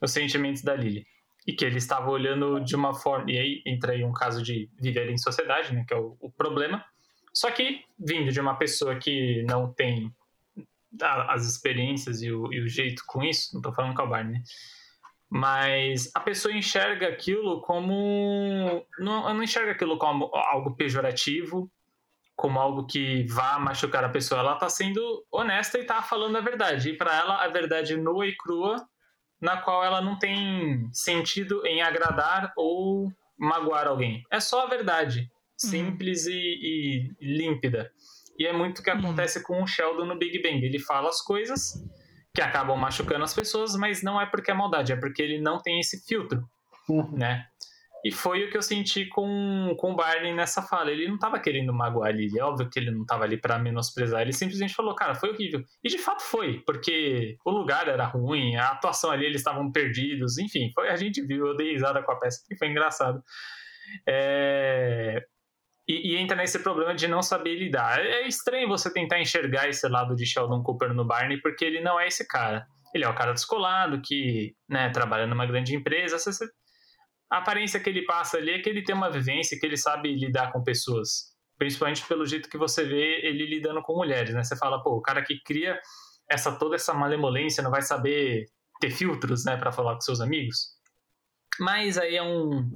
os 0.01 0.11
sentimentos 0.11 0.63
da 0.63 0.75
Lily. 0.75 1.07
E 1.47 1.53
que 1.53 1.65
ele 1.65 1.79
estava 1.79 2.09
olhando 2.09 2.61
de 2.61 2.77
uma 2.77 2.95
forma. 2.95 3.31
E 3.31 3.39
aí 3.39 3.63
entra 3.67 3.93
aí 3.93 4.05
um 4.05 4.13
caso 4.13 4.43
de 4.43 4.71
viver 4.81 5.11
em 5.11 5.19
sociedade, 5.19 5.75
né? 5.75 5.85
Que 5.87 5.95
é 5.95 5.97
o, 5.97 6.17
o 6.21 6.31
problema. 6.31 6.85
Só 7.33 7.51
que 7.51 7.81
vindo 7.99 8.31
de 8.31 8.41
uma 8.41 8.55
pessoa 8.55 8.97
que 8.97 9.43
não 9.49 9.73
tem 9.73 10.15
as 11.01 11.47
experiências 11.47 12.23
e 12.23 12.31
o, 12.31 12.53
e 12.53 12.61
o 12.61 12.69
jeito 12.69 13.03
com 13.07 13.23
isso, 13.23 13.55
não 13.55 13.63
tô 13.63 13.73
falando 13.73 13.95
com 13.95 14.03
a 14.03 14.07
Barney, 14.07 14.35
né? 14.35 14.43
Mas 15.35 16.11
a 16.15 16.21
pessoa 16.21 16.53
enxerga 16.55 17.09
aquilo 17.09 17.63
como. 17.63 18.85
Não, 18.99 19.33
não 19.33 19.43
enxerga 19.43 19.73
aquilo 19.73 19.97
como 19.97 20.31
algo 20.35 20.77
pejorativo, 20.77 21.73
como 22.37 22.61
algo 22.61 22.87
que 22.87 23.25
vá 23.29 23.59
machucar 23.59 24.05
a 24.05 24.11
pessoa. 24.11 24.41
Ela 24.41 24.57
tá 24.57 24.69
sendo 24.69 25.01
honesta 25.33 25.79
e 25.79 25.85
tá 25.85 26.03
falando 26.03 26.37
a 26.37 26.43
verdade. 26.43 26.91
E 26.91 26.97
para 26.99 27.17
ela, 27.17 27.43
a 27.43 27.49
verdade 27.49 27.97
nua 27.97 28.27
e 28.27 28.37
crua, 28.37 28.77
na 29.41 29.57
qual 29.57 29.83
ela 29.83 30.03
não 30.03 30.19
tem 30.19 30.87
sentido 30.93 31.67
em 31.67 31.81
agradar 31.81 32.53
ou 32.55 33.11
magoar 33.39 33.87
alguém. 33.89 34.23
É 34.31 34.39
só 34.39 34.67
a 34.67 34.69
verdade. 34.69 35.31
Simples 35.57 36.27
e, 36.27 36.35
e 36.35 37.11
límpida. 37.23 37.91
E 38.39 38.47
é 38.47 38.53
muito 38.53 38.81
o 38.81 38.83
que 38.83 38.91
Uhum. 38.91 38.99
acontece 38.99 39.43
com 39.43 39.63
o 39.63 39.67
Sheldon 39.67 40.05
no 40.05 40.19
Big 40.19 40.43
Bang. 40.43 40.63
Ele 40.63 40.79
fala 40.79 41.09
as 41.09 41.23
coisas 41.23 41.73
que 42.35 42.41
acabam 42.41 42.77
machucando 42.77 43.25
as 43.25 43.35
pessoas, 43.35 43.77
mas 43.77 44.03
não 44.03 44.21
é 44.21 44.27
porque 44.27 44.51
é 44.51 44.55
maldade, 44.55 44.93
é 44.93 44.97
porque 44.97 45.23
ele 45.23 45.41
não 45.41 45.59
tem 45.59 45.81
esse 45.81 46.05
filtro 46.07 46.43
Uhum. 46.89 47.17
né? 47.17 47.47
E 48.05 48.11
foi 48.11 48.45
o 48.45 48.51
que 48.51 48.57
eu 48.57 48.63
senti 48.63 49.07
com, 49.07 49.77
com 49.79 49.93
o 49.93 49.95
Barney 49.95 50.35
nessa 50.35 50.61
fala. 50.61 50.91
Ele 50.91 51.07
não 51.07 51.17
tava 51.17 51.39
querendo 51.39 51.73
magoar 51.73 52.09
a 52.09 52.13
Lily. 52.13 52.37
É 52.37 52.43
óbvio 52.43 52.69
que 52.69 52.79
ele 52.79 52.91
não 52.91 53.07
tava 53.07 53.23
ali 53.23 53.37
para 53.37 53.61
menosprezar. 53.61 54.23
Ele 54.23 54.33
simplesmente 54.33 54.75
falou, 54.75 54.93
cara, 54.97 55.15
foi 55.15 55.31
horrível. 55.31 55.63
E 55.85 55.89
de 55.89 55.99
fato 55.99 56.21
foi, 56.21 56.59
porque 56.67 57.37
o 57.45 57.51
lugar 57.53 57.87
era 57.87 58.05
ruim, 58.05 58.57
a 58.57 58.71
atuação 58.71 59.11
ali, 59.13 59.25
eles 59.25 59.41
estavam 59.41 59.71
perdidos. 59.71 60.37
Enfim, 60.37 60.73
foi, 60.75 60.89
a 60.89 60.97
gente 60.97 61.25
viu, 61.25 61.47
eu 61.47 61.57
dei 61.57 61.73
risada 61.75 62.03
com 62.03 62.11
a 62.11 62.19
peça, 62.19 62.43
que 62.49 62.57
foi 62.57 62.69
engraçado. 62.69 63.23
É... 64.05 65.25
E, 65.93 66.13
e, 66.13 66.17
entra 66.17 66.35
nesse 66.35 66.59
problema 66.61 66.95
de 66.95 67.07
não 67.07 67.23
saber 67.23 67.55
lidar. 67.55 68.01
É 68.01 68.27
estranho 68.27 68.67
você 68.67 68.91
tentar 68.91 69.21
enxergar 69.21 69.69
esse 69.69 69.87
lado 69.87 70.17
de 70.17 70.25
Sheldon 70.25 70.63
Cooper 70.63 70.95
no 70.95 71.05
Barney, 71.05 71.39
porque 71.43 71.67
ele 71.67 71.83
não 71.83 72.01
é 72.01 72.07
esse 72.07 72.27
cara. 72.27 72.67
Ele 72.95 73.05
é 73.05 73.09
o 73.09 73.15
cara 73.15 73.35
descolado, 73.35 74.01
que 74.01 74.55
né, 74.67 74.89
trabalha 74.89 75.27
numa 75.27 75.45
grande 75.45 75.77
empresa. 75.77 76.17
A 77.31 77.39
aparência 77.39 77.79
que 77.79 77.91
ele 77.91 78.07
passa 78.07 78.39
ali 78.39 78.53
é 78.53 78.59
que 78.59 78.71
ele 78.71 78.83
tem 78.83 78.95
uma 78.95 79.11
vivência, 79.11 79.59
que 79.61 79.67
ele 79.67 79.77
sabe 79.77 80.15
lidar 80.15 80.51
com 80.51 80.63
pessoas. 80.63 81.31
Principalmente 81.59 82.07
pelo 82.07 82.25
jeito 82.25 82.49
que 82.49 82.57
você 82.57 82.85
vê 82.85 83.27
ele 83.27 83.45
lidando 83.45 83.83
com 83.83 83.95
mulheres, 83.95 84.35
né? 84.35 84.43
Você 84.43 84.57
fala, 84.57 84.83
pô, 84.83 84.97
o 84.97 85.03
cara 85.03 85.23
que 85.23 85.43
cria 85.45 85.79
essa 86.31 86.53
toda 86.53 86.77
essa 86.77 86.95
malemolência 86.95 87.63
não 87.63 87.71
vai 87.71 87.83
saber 87.83 88.47
ter 88.81 88.91
filtros, 88.91 89.45
né, 89.45 89.59
para 89.59 89.71
falar 89.71 89.95
com 89.95 90.01
seus 90.01 90.23
amigos. 90.23 90.71
Mas 91.61 91.99
aí 91.99 92.17
é 92.17 92.23
um 92.23 92.71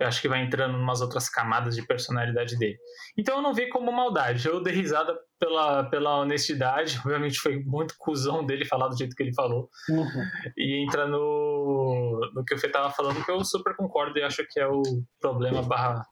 eu 0.00 0.06
acho 0.06 0.22
que 0.22 0.28
vai 0.28 0.42
entrando 0.42 0.78
em 0.78 0.80
umas 0.80 1.02
outras 1.02 1.28
camadas 1.28 1.76
de 1.76 1.86
personalidade 1.86 2.56
dele. 2.56 2.78
Então 3.18 3.36
eu 3.36 3.42
não 3.42 3.52
vi 3.52 3.68
como 3.68 3.92
maldade. 3.92 4.48
Eu 4.48 4.62
dei 4.62 4.72
risada 4.72 5.14
pela, 5.38 5.84
pela 5.90 6.20
honestidade. 6.20 6.98
Obviamente 7.04 7.38
foi 7.38 7.62
muito 7.62 7.94
cuzão 7.98 8.44
dele 8.44 8.64
falar 8.64 8.88
do 8.88 8.96
jeito 8.96 9.14
que 9.14 9.22
ele 9.22 9.34
falou. 9.34 9.68
Uhum. 9.90 10.24
E 10.56 10.82
entra 10.82 11.06
no, 11.06 12.18
no 12.34 12.42
que 12.46 12.54
o 12.54 12.58
Fê 12.58 12.70
tava 12.70 12.90
falando, 12.90 13.22
que 13.22 13.30
eu 13.30 13.44
super 13.44 13.76
concordo 13.76 14.18
e 14.18 14.22
acho 14.22 14.42
que 14.48 14.58
é 14.58 14.66
o 14.66 14.80
problema 15.20 15.60
barra, 15.62 16.02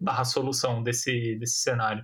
barra 0.00 0.24
solução 0.24 0.82
desse, 0.82 1.36
desse 1.38 1.60
cenário. 1.60 2.02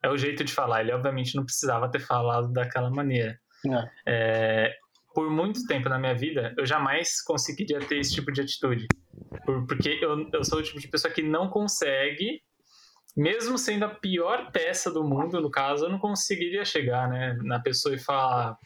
É 0.00 0.08
o 0.08 0.16
jeito 0.16 0.44
de 0.44 0.52
falar. 0.52 0.82
Ele 0.82 0.92
obviamente 0.92 1.34
não 1.34 1.44
precisava 1.44 1.90
ter 1.90 1.98
falado 1.98 2.52
daquela 2.52 2.88
maneira. 2.88 3.36
É. 3.66 3.90
É, 4.06 4.76
por 5.16 5.30
muito 5.30 5.66
tempo 5.66 5.88
na 5.88 5.98
minha 5.98 6.14
vida, 6.14 6.54
eu 6.58 6.66
jamais 6.66 7.22
conseguiria 7.22 7.78
ter 7.80 8.00
esse 8.00 8.12
tipo 8.12 8.30
de 8.30 8.42
atitude. 8.42 8.86
Por, 9.46 9.66
porque 9.66 9.98
eu, 9.98 10.28
eu 10.30 10.44
sou 10.44 10.58
o 10.58 10.62
tipo 10.62 10.78
de 10.78 10.86
pessoa 10.88 11.10
que 11.10 11.22
não 11.22 11.48
consegue, 11.48 12.42
mesmo 13.16 13.56
sendo 13.56 13.86
a 13.86 13.88
pior 13.88 14.52
peça 14.52 14.92
do 14.92 15.02
mundo, 15.02 15.40
no 15.40 15.50
caso, 15.50 15.86
eu 15.86 15.88
não 15.88 15.98
conseguiria 15.98 16.66
chegar 16.66 17.08
né, 17.08 17.34
na 17.44 17.58
pessoa 17.58 17.94
e 17.94 17.98
falar: 17.98 18.58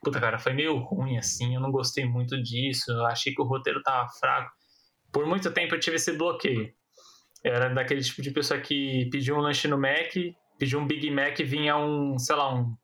Puta, 0.00 0.20
cara, 0.20 0.38
foi 0.38 0.52
meio 0.52 0.76
ruim 0.76 1.18
assim, 1.18 1.56
eu 1.56 1.60
não 1.60 1.72
gostei 1.72 2.04
muito 2.04 2.40
disso, 2.40 2.92
eu 2.92 3.04
achei 3.06 3.34
que 3.34 3.42
o 3.42 3.44
roteiro 3.44 3.82
tava 3.82 4.08
fraco. 4.10 4.52
Por 5.12 5.26
muito 5.26 5.50
tempo 5.50 5.74
eu 5.74 5.80
tive 5.80 5.96
esse 5.96 6.12
bloqueio. 6.12 6.72
Eu 7.42 7.52
era 7.52 7.68
daquele 7.68 8.00
tipo 8.00 8.22
de 8.22 8.30
pessoa 8.30 8.60
que 8.60 9.08
pediu 9.10 9.34
um 9.34 9.40
lanche 9.40 9.66
no 9.66 9.76
Mac, 9.76 10.14
pediu 10.56 10.78
um 10.78 10.86
Big 10.86 11.10
Mac 11.10 11.40
e 11.40 11.42
vinha 11.42 11.76
um, 11.76 12.16
sei 12.16 12.36
lá, 12.36 12.54
um 12.54 12.76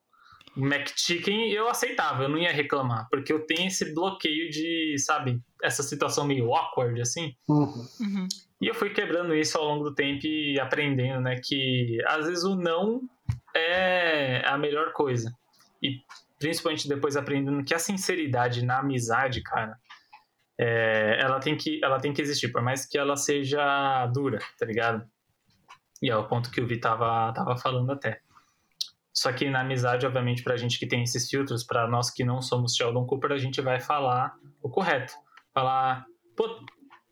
McChicken 0.56 1.50
eu 1.50 1.68
aceitava, 1.68 2.22
eu 2.22 2.28
não 2.28 2.38
ia 2.38 2.52
reclamar, 2.52 3.08
porque 3.10 3.32
eu 3.32 3.46
tenho 3.46 3.68
esse 3.68 3.94
bloqueio 3.94 4.50
de, 4.50 4.96
sabe, 4.98 5.40
essa 5.62 5.82
situação 5.82 6.26
meio 6.26 6.52
awkward, 6.54 7.00
assim. 7.00 7.34
Uhum. 7.48 7.86
Uhum. 8.00 8.28
E 8.60 8.66
eu 8.66 8.74
fui 8.74 8.90
quebrando 8.90 9.34
isso 9.34 9.58
ao 9.58 9.64
longo 9.64 9.84
do 9.84 9.94
tempo 9.94 10.26
e 10.26 10.60
aprendendo, 10.60 11.20
né, 11.20 11.40
que 11.42 11.98
às 12.06 12.26
vezes 12.26 12.44
o 12.44 12.54
não 12.54 13.00
é 13.54 14.42
a 14.46 14.56
melhor 14.58 14.92
coisa. 14.92 15.32
E 15.82 16.00
principalmente 16.38 16.88
depois 16.88 17.16
aprendendo 17.16 17.64
que 17.64 17.74
a 17.74 17.78
sinceridade 17.78 18.64
na 18.64 18.78
amizade, 18.78 19.42
cara, 19.42 19.76
é, 20.58 21.18
ela, 21.20 21.40
tem 21.40 21.56
que, 21.56 21.80
ela 21.82 21.98
tem 21.98 22.12
que 22.12 22.20
existir, 22.20 22.48
por 22.52 22.62
mais 22.62 22.86
que 22.86 22.98
ela 22.98 23.16
seja 23.16 24.06
dura, 24.08 24.38
tá 24.58 24.66
ligado? 24.66 25.04
E 26.02 26.10
é 26.10 26.16
o 26.16 26.26
ponto 26.26 26.50
que 26.50 26.60
o 26.60 26.66
Vi 26.66 26.78
tava, 26.78 27.32
tava 27.32 27.56
falando 27.56 27.92
até. 27.92 28.20
Só 29.14 29.32
que 29.32 29.50
na 29.50 29.60
amizade, 29.60 30.06
obviamente, 30.06 30.42
pra 30.42 30.56
gente 30.56 30.78
que 30.78 30.86
tem 30.86 31.02
esses 31.02 31.28
filtros, 31.28 31.64
para 31.64 31.86
nós 31.86 32.10
que 32.10 32.24
não 32.24 32.40
somos 32.40 32.74
Sheldon 32.74 33.06
Cooper, 33.06 33.32
a 33.32 33.38
gente 33.38 33.60
vai 33.60 33.78
falar 33.78 34.34
o 34.62 34.70
correto. 34.70 35.12
Falar, 35.52 36.06
pô, 36.34 36.48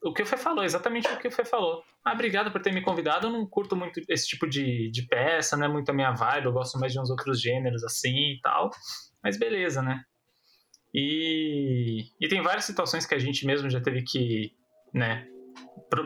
o 0.02 0.12
que 0.14 0.22
o 0.22 0.26
Fê 0.26 0.38
falou, 0.38 0.64
exatamente 0.64 1.06
o 1.08 1.18
que 1.18 1.28
o 1.28 1.30
Fê 1.30 1.44
falou. 1.44 1.82
Ah, 2.02 2.14
obrigado 2.14 2.50
por 2.50 2.62
ter 2.62 2.72
me 2.72 2.80
convidado. 2.80 3.26
Eu 3.26 3.32
não 3.32 3.46
curto 3.46 3.76
muito 3.76 4.00
esse 4.08 4.26
tipo 4.26 4.48
de, 4.48 4.90
de 4.90 5.06
peça, 5.06 5.56
não 5.56 5.66
é 5.66 5.68
muito 5.68 5.90
a 5.90 5.94
minha 5.94 6.12
vibe. 6.12 6.46
Eu 6.46 6.52
gosto 6.52 6.78
mais 6.78 6.92
de 6.92 6.98
uns 6.98 7.10
outros 7.10 7.40
gêneros 7.40 7.84
assim 7.84 8.32
e 8.32 8.40
tal. 8.40 8.70
Mas 9.22 9.38
beleza, 9.38 9.82
né? 9.82 10.02
E, 10.94 12.06
e 12.18 12.28
tem 12.28 12.42
várias 12.42 12.64
situações 12.64 13.04
que 13.04 13.14
a 13.14 13.18
gente 13.18 13.46
mesmo 13.46 13.68
já 13.68 13.80
teve 13.80 14.02
que, 14.02 14.52
né? 14.94 15.26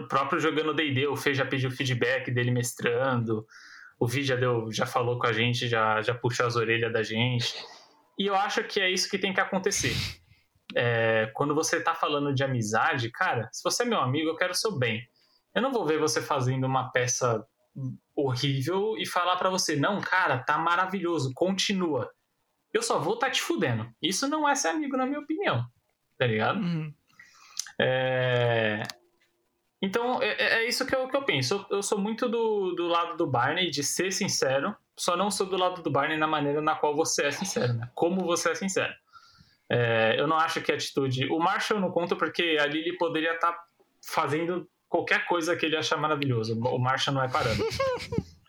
próprio 0.09 0.41
jogando 0.41 0.75
D&D, 0.75 1.07
o 1.07 1.17
Fê 1.17 1.35
já 1.35 1.45
pediu 1.45 1.71
feedback 1.71 2.31
dele 2.31 2.51
mestrando 2.51 3.47
o 4.05 4.07
Vi 4.07 4.23
já 4.23 4.37
deu, 4.37 4.71
já 4.71 4.85
falou 4.85 5.19
com 5.19 5.27
a 5.27 5.33
gente, 5.33 5.67
já, 5.67 6.03
já 6.03 6.15
puxou 6.15 6.47
as 6.47 6.57
orelhas 6.57 6.93
da 6.93 7.03
gente. 7.03 7.55
E 8.19 8.27
eu 8.27 8.35
acho 8.35 8.63
que 8.65 8.79
é 8.79 8.91
isso 8.91 9.09
que 9.09 9.19
tem 9.19 9.33
que 9.33 9.41
acontecer. 9.41 9.95
É, 10.77 11.31
quando 11.35 11.55
você 11.55 11.81
tá 11.81 11.95
falando 11.95 12.35
de 12.35 12.45
amizade, 12.45 13.11
cara, 13.11 13.49
se 13.51 13.63
você 13.65 13.83
é 13.83 13.87
meu 13.87 13.99
amigo, 13.99 14.29
eu 14.29 14.37
quero 14.37 14.53
o 14.53 14.55
seu 14.57 14.79
bem. 14.79 15.03
Eu 15.55 15.63
não 15.63 15.73
vou 15.73 15.87
ver 15.87 15.99
você 15.99 16.21
fazendo 16.21 16.67
uma 16.67 16.91
peça 16.93 17.43
horrível 18.15 18.95
e 18.99 19.07
falar 19.07 19.37
para 19.37 19.49
você, 19.49 19.75
não, 19.75 20.03
cara, 20.03 20.39
tá 20.39 20.59
maravilhoso, 20.59 21.33
continua. 21.35 22.11
Eu 22.75 22.83
só 22.83 22.99
vou 22.99 23.19
tá 23.19 23.31
te 23.31 23.41
fudendo. 23.41 23.91
Isso 24.03 24.29
não 24.29 24.47
é 24.47 24.55
ser 24.55 24.69
amigo, 24.69 24.99
na 24.99 25.07
minha 25.07 25.21
opinião. 25.21 25.65
Tá 26.19 26.27
ligado? 26.27 26.61
Uhum. 26.61 26.93
É... 27.81 28.83
Então, 29.85 30.23
é, 30.23 30.29
é, 30.29 30.55
é 30.61 30.69
isso 30.69 30.87
que 30.87 30.97
eu, 30.97 31.07
que 31.07 31.15
eu 31.15 31.23
penso. 31.23 31.67
Eu, 31.71 31.77
eu 31.77 31.83
sou 31.83 31.99
muito 31.99 32.27
do, 32.27 32.73
do 32.73 32.87
lado 32.87 33.19
do 33.19 33.27
Barney, 33.27 33.71
de 33.71 33.85
ser 33.85 34.11
sincero, 34.11 34.75
só 34.97 35.15
não 35.15 35.31
sou 35.31 35.47
do 35.47 35.59
lado 35.59 35.83
do 35.83 35.91
Barney 35.91 36.17
na 36.17 36.27
maneira 36.27 36.63
na 36.63 36.75
qual 36.75 36.97
você 36.97 37.27
é 37.27 37.31
sincero, 37.31 37.75
né? 37.75 37.91
Como 37.95 38.25
você 38.25 38.51
é 38.51 38.55
sincero. 38.55 38.95
É, 39.69 40.19
eu 40.19 40.27
não 40.27 40.39
acho 40.39 40.63
que 40.63 40.73
a 40.73 40.75
atitude. 40.75 41.27
O 41.27 41.39
Marshall 41.39 41.77
eu 41.77 41.83
não 41.83 41.91
conto 41.91 42.17
porque 42.17 42.57
ali 42.59 42.79
ele 42.79 42.97
poderia 42.97 43.35
estar 43.35 43.53
tá 43.53 43.65
fazendo 44.07 44.67
qualquer 44.89 45.27
coisa 45.27 45.55
que 45.55 45.67
ele 45.67 45.77
achar 45.77 45.99
maravilhoso. 45.99 46.59
O 46.59 46.79
Marshall 46.79 47.15
não 47.15 47.23
é 47.23 47.29
parando. 47.29 47.63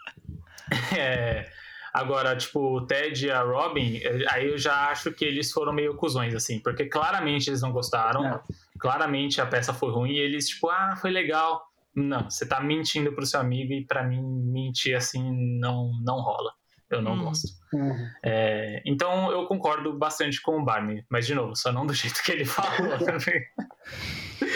é, 0.97 1.51
agora, 1.93 2.33
tipo, 2.37 2.77
o 2.77 2.87
Ted 2.87 3.25
e 3.25 3.31
a 3.31 3.41
Robin, 3.41 3.97
é, 3.97 4.25
aí 4.29 4.47
eu 4.47 4.57
já 4.57 4.87
acho 4.87 5.11
que 5.11 5.25
eles 5.25 5.51
foram 5.51 5.73
meio 5.73 5.95
cuzões, 5.95 6.33
assim, 6.33 6.59
porque 6.59 6.85
claramente 6.85 7.49
eles 7.49 7.61
não 7.61 7.73
gostaram. 7.73 8.25
É 8.25 8.64
claramente 8.79 9.39
a 9.41 9.45
peça 9.45 9.73
foi 9.73 9.91
ruim 9.91 10.11
e 10.11 10.19
eles, 10.19 10.47
tipo, 10.49 10.69
ah, 10.69 10.95
foi 10.99 11.11
legal. 11.11 11.61
Não, 11.95 12.29
você 12.29 12.45
tá 12.47 12.59
mentindo 12.59 13.13
pro 13.13 13.25
seu 13.25 13.39
amigo 13.39 13.71
e 13.73 13.85
para 13.85 14.03
mim 14.03 14.21
mentir 14.51 14.95
assim 14.95 15.23
não, 15.59 15.91
não 16.03 16.19
rola. 16.21 16.51
Eu 16.89 17.01
não 17.01 17.13
Uhum. 17.13 17.23
gosto. 17.25 17.47
Uhum. 17.73 18.09
É, 18.23 18.81
então 18.85 19.31
eu 19.31 19.47
concordo 19.47 19.97
bastante 19.97 20.39
com 20.41 20.59
o 20.59 20.63
Barney, 20.63 21.03
mas 21.09 21.25
de 21.25 21.33
novo, 21.33 21.55
só 21.55 21.71
não 21.71 21.85
do 21.85 21.93
jeito 21.95 22.21
que 22.23 22.31
ele 22.31 22.45
falou. 22.45 22.71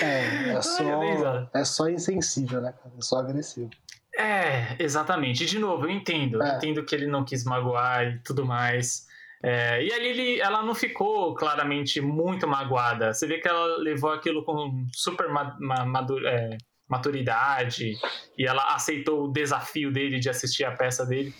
É, 0.01 0.49
é 0.49 0.55
eu 0.55 0.61
só, 0.61 0.99
risada. 1.01 1.49
é 1.53 1.63
só 1.63 1.89
insensível, 1.89 2.61
né, 2.61 2.71
cara? 2.73 2.93
É 2.97 3.01
só 3.01 3.19
agressivo. 3.19 3.69
É, 4.17 4.75
exatamente. 4.77 5.45
De 5.45 5.57
novo, 5.59 5.85
eu 5.85 5.89
entendo. 5.89 6.35
Eu 6.37 6.43
É. 6.43 6.57
entendo 6.57 6.83
que 6.83 6.93
ele 6.93 7.07
não 7.07 7.23
quis 7.23 7.43
magoar 7.45 8.05
e 8.05 8.19
tudo 8.19 8.45
mais. 8.45 9.07
É, 9.41 9.81
e 9.83 9.93
ali 9.93 10.07
ele- 10.07 10.39
ela 10.41 10.61
não 10.63 10.75
ficou 10.75 11.33
claramente 11.33 12.01
muito 12.01 12.45
magoada. 12.47 13.13
Você 13.13 13.25
vê 13.25 13.37
que 13.39 13.47
ela 13.47 13.77
levou 13.77 14.11
aquilo 14.11 14.43
com 14.43 14.85
super 14.93 15.29
ma- 15.29 15.55
ma- 15.59 16.05
é, 16.25 16.57
maturidade 16.89 17.93
e 18.37 18.45
ela 18.45 18.73
aceitou 18.75 19.25
o 19.25 19.31
desafio 19.31 19.91
dele 19.91 20.19
de 20.19 20.29
assistir 20.29 20.65
a 20.65 20.71
peça 20.71 21.05
dele. 21.05 21.33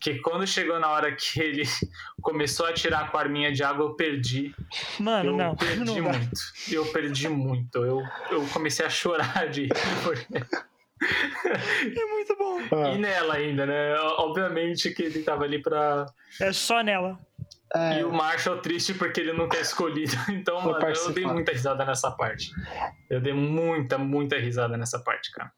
Que 0.00 0.18
quando 0.18 0.46
chegou 0.46 0.78
na 0.80 0.88
hora 0.90 1.14
que 1.14 1.40
ele 1.40 1.62
começou 2.20 2.66
a 2.66 2.72
tirar 2.72 3.10
com 3.10 3.16
a 3.16 3.20
arminha 3.20 3.52
de 3.52 3.62
água, 3.62 3.86
eu 3.86 3.94
perdi. 3.94 4.52
Mano, 4.98 5.30
eu 5.30 5.36
não. 5.36 5.54
perdi 5.56 5.84
não 5.84 5.94
muito. 6.02 6.40
Eu 6.70 6.86
perdi 6.86 7.28
muito. 7.28 7.78
Eu, 7.84 8.02
eu 8.30 8.44
comecei 8.52 8.84
a 8.84 8.90
chorar 8.90 9.48
de. 9.48 9.68
É 11.84 12.06
muito 12.06 12.36
bom. 12.36 12.60
E 12.94 12.98
nela 12.98 13.34
ainda, 13.34 13.66
né? 13.66 13.94
Obviamente 14.18 14.90
que 14.92 15.02
ele 15.02 15.22
tava 15.22 15.44
ali 15.44 15.60
pra. 15.60 16.06
É 16.40 16.52
só 16.52 16.82
nela. 16.82 17.18
É, 17.74 18.00
E 18.00 18.04
o 18.04 18.12
Marshall 18.12 18.58
triste 18.58 18.94
porque 18.94 19.20
ele 19.20 19.32
nunca 19.32 19.56
é 19.56 19.60
escolhido. 19.60 20.12
Então, 20.30 20.56
Vou 20.56 20.72
mano, 20.72 20.76
eu 20.76 20.80
participar. 20.80 21.12
dei 21.14 21.26
muita 21.26 21.52
risada 21.52 21.84
nessa 21.84 22.10
parte. 22.10 22.50
Eu 23.10 23.20
dei 23.20 23.32
muita, 23.32 23.98
muita 23.98 24.36
risada 24.38 24.76
nessa 24.76 24.98
parte, 25.00 25.32
cara. 25.32 25.52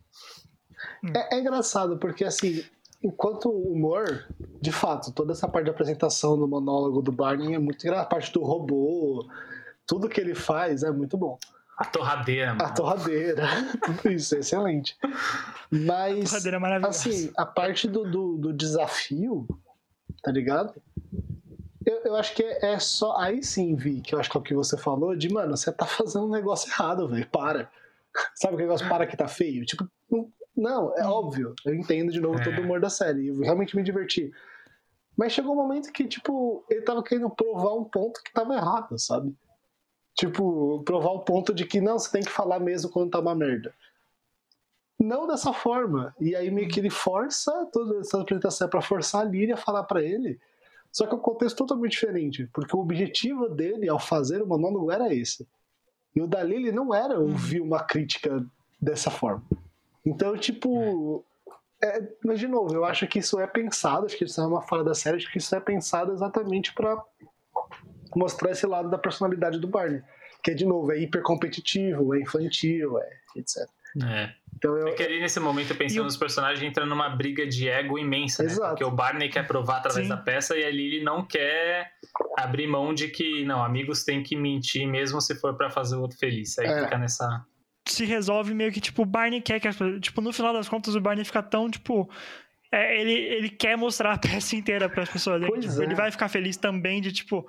é, 1.15 1.37
é 1.37 1.41
engraçado, 1.41 1.99
porque 1.99 2.25
assim, 2.25 2.65
enquanto 3.03 3.49
o 3.51 3.73
humor, 3.73 4.27
de 4.61 4.73
fato, 4.73 5.13
toda 5.13 5.33
essa 5.33 5.47
parte 5.47 5.67
da 5.67 5.73
apresentação 5.73 6.39
do 6.39 6.49
monólogo 6.49 7.03
do 7.03 7.13
Barney 7.13 7.55
é 7.55 7.59
muito 7.59 7.83
engraçada. 7.85 8.07
A 8.07 8.11
parte 8.11 8.33
do 8.33 8.43
robô, 8.43 9.27
tudo 9.87 10.09
que 10.09 10.21
ele 10.21 10.35
faz 10.35 10.83
é 10.83 10.91
muito 10.91 11.17
bom. 11.19 11.39
A 11.77 11.85
torradeira, 11.85 12.53
A 12.53 12.55
mano. 12.55 12.75
torradeira, 12.75 13.47
tudo 13.85 14.09
isso 14.13 14.35
é 14.35 14.39
excelente. 14.39 14.97
Mas, 15.71 16.31
Cadeira 16.33 16.59
maravilhosa. 16.59 17.09
assim, 17.09 17.31
a 17.37 17.45
parte 17.45 17.87
do, 17.89 18.09
do, 18.11 18.39
do 18.39 18.53
desafio, 18.53 19.47
tá 20.23 20.31
ligado? 20.33 20.73
Eu, 21.85 21.97
eu 22.05 22.17
acho 22.17 22.35
que 22.35 22.43
é, 22.43 22.73
é 22.75 22.79
só. 22.79 23.17
Aí 23.19 23.43
sim, 23.43 23.75
Vi, 23.77 24.01
que 24.01 24.15
eu 24.15 24.19
acho 24.19 24.31
que 24.31 24.37
é 24.37 24.41
o 24.41 24.43
que 24.43 24.55
você 24.55 24.77
falou, 24.77 25.15
de, 25.15 25.29
mano, 25.33 25.57
você 25.57 25.71
tá 25.71 25.85
fazendo 25.87 26.27
um 26.27 26.31
negócio 26.31 26.71
errado, 26.71 27.09
velho. 27.09 27.29
Para. 27.31 27.71
Sabe 28.35 28.55
aquele 28.55 28.69
negócio 28.69 28.89
para 28.89 29.07
que 29.07 29.17
tá 29.17 29.29
feio? 29.29 29.65
Tipo, 29.67 29.87
não- 30.11 30.33
não, 30.57 30.97
é 30.97 31.05
óbvio. 31.05 31.55
Eu 31.67 31.75
entendo 31.75 32.11
de 32.11 32.21
novo 32.21 32.41
É. 32.41 32.43
todo 32.45 32.59
o 32.59 32.63
humor 32.63 32.81
da 32.81 32.89
série. 32.89 33.29
Eu 33.29 33.39
realmente 33.41 33.77
me 33.77 33.83
diverti. 33.83 34.33
Mas 35.15 35.33
chegou 35.33 35.53
um 35.53 35.57
momento 35.57 35.93
que, 35.93 36.07
tipo, 36.09 36.65
ele 36.71 36.81
tava 36.83 37.03
querendo 37.03 37.29
provar 37.29 37.75
um 37.75 37.85
ponto 37.85 38.23
que 38.23 38.33
tava 38.33 38.55
errado, 38.55 38.99
sabe? 38.99 39.35
Tipo, 40.17 40.83
provar 40.85 41.11
o 41.11 41.21
ponto 41.21 41.53
de 41.53 41.67
que 41.67 41.81
não, 41.81 41.99
você 41.99 42.11
tem 42.11 42.23
que 42.23 42.31
falar 42.31 42.59
mesmo 42.59 42.91
quando 42.91 43.11
tá 43.11 43.21
uma 43.21 43.35
merda. 43.35 43.75
Não 44.99 45.27
dessa 45.27 45.53
forma. 45.53 46.15
E 46.19 46.35
aí 46.35 46.51
meio 46.51 46.69
que 46.69 46.81
ele 46.81 46.89
força 46.89 47.53
toda 47.71 48.01
essa 48.01 48.21
apresentação 48.21 48.69
pra 48.69 48.81
forçar 48.81 49.21
a 49.21 49.25
Lyria 49.25 49.55
a 49.55 49.59
falar 49.59 49.85
pra 49.85 50.03
ele. 50.03 50.41
Só 50.91 51.07
que 51.07 51.15
o 51.15 51.19
contexto 51.19 51.57
é 51.57 51.59
totalmente 51.59 51.93
diferente. 51.93 52.49
Porque 52.53 52.75
o 52.75 52.81
objetivo 52.81 53.51
dele 53.51 53.89
ao 53.89 53.99
fazer 53.99 54.41
o 54.41 54.47
monólogo 54.47 54.91
era 54.91 55.13
esse. 55.13 55.47
E 56.15 56.23
o 56.23 56.27
da 56.27 56.43
Lily 56.43 56.73
não 56.73 56.95
era 56.95 57.21
ouvir 57.21 57.61
uma 57.61 57.85
crítica 57.85 58.43
dessa 58.81 59.11
forma. 59.11 59.45
Então, 60.05 60.35
tipo. 60.39 61.23
é, 61.83 62.09
mas, 62.25 62.41
de 62.41 62.49
novo, 62.49 62.73
eu 62.75 62.87
acho 62.87 63.07
que 63.07 63.19
isso 63.19 63.39
é 63.39 63.47
pensado, 63.47 64.07
acho 64.07 64.17
que 64.17 64.25
isso 64.25 64.41
é 64.41 64.47
uma 64.47 64.63
fala 64.63 64.83
da 64.83 64.95
série, 64.95 65.19
acho 65.19 65.31
que 65.31 65.37
isso 65.37 65.55
é 65.55 65.61
pensado 65.61 66.13
exatamente 66.13 66.73
pra 66.73 67.05
mostrar 68.15 68.51
esse 68.53 68.67
lado 68.67 68.89
da 68.91 68.99
personalidade 68.99 69.59
do 69.59 69.67
Barney. 69.69 70.03
Que, 70.43 70.55
de 70.55 70.65
novo, 70.65 70.93
é 70.93 70.99
hipercompetitivo, 71.01 72.15
é 72.15 72.21
infantil, 72.21 72.99
é 72.99 73.09
etc. 73.37 73.69
É. 74.05 74.31
Então, 74.55 74.77
eu, 74.77 74.89
É 74.89 74.93
que 74.93 75.03
ali 75.03 75.21
nesse 75.21 75.41
momento, 75.41 75.75
pensando 75.75 75.97
E 75.99 76.01
o- 76.01 76.05
nos 76.05 76.17
personagens, 76.17 76.63
entra 76.63 76.85
numa 76.87 77.09
briga 77.09 77.47
de 77.47 77.69
ego 77.69 77.99
imensa, 77.99 78.43
né? 78.43 78.51
Exato. 78.51 78.69
Porque 78.71 78.85
o 78.85 78.91
Barney 78.91 79.29
quer 79.29 79.47
provar 79.47 79.79
através 79.79 80.07
Sim. 80.07 80.09
da 80.15 80.17
peça 80.19 80.57
e 80.57 80.65
a 80.65 80.71
Lily 80.71 81.03
não 81.03 81.25
quer 81.25 81.93
abrir 82.37 82.67
mão 82.67 82.95
de 82.95 83.09
que, 83.09 83.45
não, 83.45 83.63
amigos 83.65 84.05
têm 84.05 84.23
que 84.23 84.37
mentir 84.37 84.87
mesmo 84.87 85.21
se 85.21 85.35
for 85.35 85.55
pra 85.57 85.71
fazer 85.71 85.97
o 85.97 86.01
outro 86.01 86.19
feliz. 86.19 86.59
Aí 86.59 86.67
É. 86.67 86.85
fica 86.85 86.99
nessa. 86.99 87.45
se 87.89 88.05
resolve 88.05 88.53
meio 88.53 88.73
que, 88.73 88.81
tipo, 88.81 89.03
o 89.03 89.07
Barney 89.07 89.41
quer 89.41 89.61
que 89.61 89.69
as 89.69 89.77
pessoas. 89.77 90.01
Tipo, 90.01 90.21
no 90.21 90.33
final 90.33 90.53
das 90.53 90.69
contas, 90.69 90.95
o 90.97 91.01
Barney 91.01 91.25
fica 91.25 91.43
tão, 91.43 91.71
tipo. 91.71 92.09
é, 92.73 93.01
ele, 93.01 93.13
ele 93.13 93.49
quer 93.49 93.77
mostrar 93.77 94.13
a 94.15 94.19
peça 94.43 94.57
inteira 94.57 94.89
para 94.89 95.05
as 95.05 95.09
pessoas. 95.09 95.43
Pois 95.47 95.65
Tipo, 95.65 95.81
é. 95.81 95.85
Ele 95.85 95.95
vai 95.95 96.11
ficar 96.11 96.29
feliz 96.29 96.57
também 96.57 97.01
de, 97.01 97.13
tipo. 97.13 97.47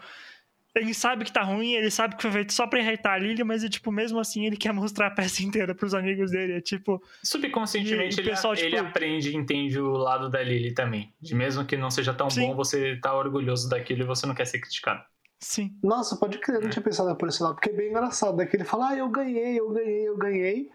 Ele 0.79 0.93
sabe 0.93 1.25
que 1.25 1.31
tá 1.31 1.41
ruim, 1.41 1.73
ele 1.73 1.89
sabe 1.89 2.15
que 2.15 2.21
foi 2.21 2.31
feito 2.31 2.53
só 2.53 2.67
pra 2.67 2.79
irritar 2.79 3.13
a 3.13 3.17
Lily, 3.17 3.43
mas, 3.43 3.63
tipo, 3.69 3.91
mesmo 3.91 4.19
assim, 4.19 4.45
ele 4.45 4.55
quer 4.57 4.71
mostrar 4.71 5.07
a 5.07 5.11
peça 5.11 5.41
inteira 5.43 5.73
pros 5.73 5.93
amigos 5.93 6.31
dele. 6.31 6.53
É 6.53 6.61
tipo. 6.61 7.01
Subconscientemente, 7.23 8.15
E 8.15 8.19
o 8.19 8.21
ele, 8.21 8.29
pessoal, 8.29 8.53
ele 8.53 8.69
tipo- 8.75 8.81
aprende 8.87 9.31
e 9.31 9.35
entende 9.35 9.79
o 9.79 9.91
lado 9.91 10.29
da 10.29 10.41
Lily 10.43 10.73
também. 10.73 11.13
De 11.21 11.33
mesmo 11.35 11.65
que 11.65 11.75
não 11.77 11.89
seja 11.89 12.13
tão 12.13 12.29
Sim. 12.29 12.47
bom, 12.47 12.55
você 12.55 12.95
tá 12.97 13.13
orgulhoso 13.15 13.69
daquilo 13.69 14.01
e 14.03 14.05
você 14.05 14.25
não 14.25 14.35
quer 14.35 14.45
ser 14.45 14.59
criticado. 14.59 15.01
Sim. 15.39 15.71
Nossa, 15.83 16.15
pode 16.15 16.39
crer, 16.39 16.55
eu 16.57 16.61
não 16.63 16.69
tinha 16.69 16.81
pensado 16.83 17.15
por 17.15 17.29
esse 17.29 17.41
lado, 17.43 17.55
porque 17.55 17.69
é 17.69 17.73
bem 17.73 17.89
engraçado. 17.89 18.35
Daí 18.37 18.47
que 18.47 18.55
ele 18.57 18.63
fala, 18.63 18.89
ah, 18.89 18.97
eu 18.97 19.07
ganhei, 19.09 19.59
eu 19.59 19.69
ganhei, 19.71 20.07
eu 20.07 20.17
ganhei. 20.17 20.69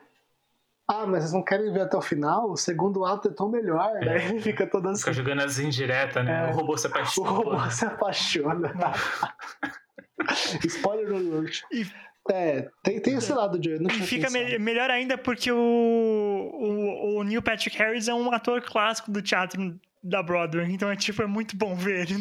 Ah, 0.89 1.07
mas 1.07 1.23
vocês 1.23 1.33
não 1.33 1.43
querem 1.45 1.73
ver 1.73 1.81
até 1.83 1.97
o 1.97 2.03
final? 2.03 2.51
O 2.51 2.57
segundo 2.57 3.05
ato 3.05 3.29
é 3.29 3.33
tão 3.33 3.49
melhor, 3.51 3.93
né? 3.95 4.29
Ele 4.29 4.41
fica 4.43 4.67
todo 4.67 4.89
assim. 4.89 5.01
Fica 5.01 5.13
jogando 5.13 5.41
as 5.43 5.59
indiretas, 5.59 6.25
né? 6.25 6.49
É. 6.49 6.53
O 6.53 6.55
robô 6.57 6.77
se 6.77 6.87
O 6.89 6.91
apaixona. 6.91 7.29
robô 7.31 7.71
se 7.71 7.85
apaixona. 7.85 8.73
Spoiler 10.67 11.13
alert. 11.15 11.63
E- 11.73 11.87
É, 12.31 12.69
tem, 12.85 13.01
tem 13.01 13.15
esse 13.17 13.33
lado 13.33 13.59
de. 13.59 13.79
Não 13.81 13.91
E 13.91 13.95
fica 13.95 14.31
me- 14.31 14.57
melhor 14.59 14.89
ainda 14.91 15.19
porque 15.19 15.51
o, 15.51 15.57
o, 15.59 17.19
o 17.19 17.23
Neil 17.25 17.43
Patrick 17.43 17.77
Harris 17.77 18.07
é 18.07 18.15
um 18.15 18.33
ator 18.33 18.63
clássico 18.63 19.11
do 19.11 19.21
teatro 19.21 19.77
da 20.03 20.23
Broadway. 20.23 20.71
Então 20.73 20.89
é 20.89 20.95
tipo, 20.95 21.21
é 21.23 21.27
muito 21.27 21.57
bom 21.57 21.75
ver 21.75 22.09
ele 22.09 22.15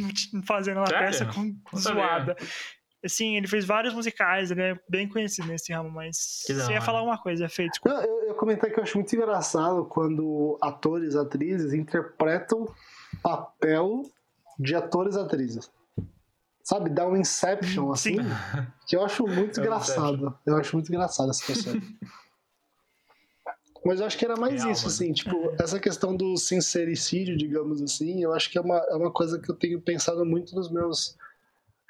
fazendo 0.44 0.78
uma 0.78 0.88
Sério? 0.88 1.06
peça 1.06 1.26
com 1.28 1.56
zoada. 1.78 2.36
Sim, 3.06 3.36
ele 3.38 3.48
fez 3.48 3.64
vários 3.66 3.94
musicais, 3.94 4.50
ele 4.52 4.62
é 4.62 4.80
bem 4.90 5.08
conhecido 5.08 5.48
nesse 5.48 5.72
ramo, 5.74 5.90
mas 5.92 6.44
Que 6.48 6.54
você 6.56 6.72
ia 6.74 6.82
falar 6.82 7.02
uma 7.04 7.18
coisa, 7.20 7.46
é 7.46 7.50
feito. 7.50 7.80
Não, 7.86 8.02
eu, 8.02 8.24
eu 8.30 8.36
comentei 8.36 8.70
que 8.72 8.80
eu 8.80 8.84
acho 8.84 8.98
muito 8.98 9.16
engraçado 9.16 9.86
quando 9.86 10.58
atores 10.62 11.14
e 11.14 11.18
atrizes 11.20 11.74
interpretam 11.74 12.68
papel 13.22 14.04
de 14.60 14.76
atores 14.76 15.16
e 15.16 15.20
atrizes. 15.20 15.72
Sabe, 16.72 16.90
dá 16.90 17.06
um 17.06 17.18
inception 17.18 17.92
assim, 17.92 18.16
Sim. 18.16 18.30
que 18.88 18.96
eu 18.96 19.04
acho 19.04 19.28
muito 19.28 19.60
É 19.60 19.64
engraçado. 19.64 20.34
Eu 20.46 20.56
acho 20.56 20.74
muito 20.74 20.88
engraçado 20.88 21.30
essa 21.30 21.46
situação. 21.46 21.82
Mas 23.86 24.00
eu 24.00 24.06
acho 24.06 24.18
que 24.18 24.24
era 24.24 24.38
mais 24.38 24.64
Real, 24.64 24.72
isso, 24.72 24.84
mano. 24.84 24.94
assim, 24.94 25.12
tipo, 25.12 25.54
essa 25.60 25.82
questão 25.82 26.16
do 26.16 26.38
sincericídio, 26.38 27.36
digamos 27.36 27.82
assim, 27.82 28.24
eu 28.24 28.32
acho 28.32 28.50
que 28.50 28.58
é 28.58 28.62
uma, 28.62 28.78
é 28.78 28.96
uma 28.96 29.12
coisa 29.12 29.38
que 29.38 29.52
eu 29.52 29.56
tenho 29.56 29.82
pensado 29.82 30.26
muito 30.26 30.56
nos 30.56 30.72
meus 30.72 31.18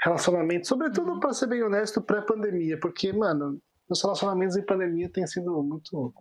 relacionamentos, 0.02 0.68
sobretudo, 0.68 1.20
pra 1.20 1.32
ser 1.32 1.46
bem 1.46 1.62
honesto, 1.62 2.02
pré-pandemia, 2.02 2.80
porque, 2.80 3.14
mano, 3.14 3.62
meus 3.88 4.02
relacionamentos 4.02 4.58
em 4.58 4.66
pandemia 4.66 5.10
têm 5.10 5.28
sido 5.28 5.62
muito 5.62 6.12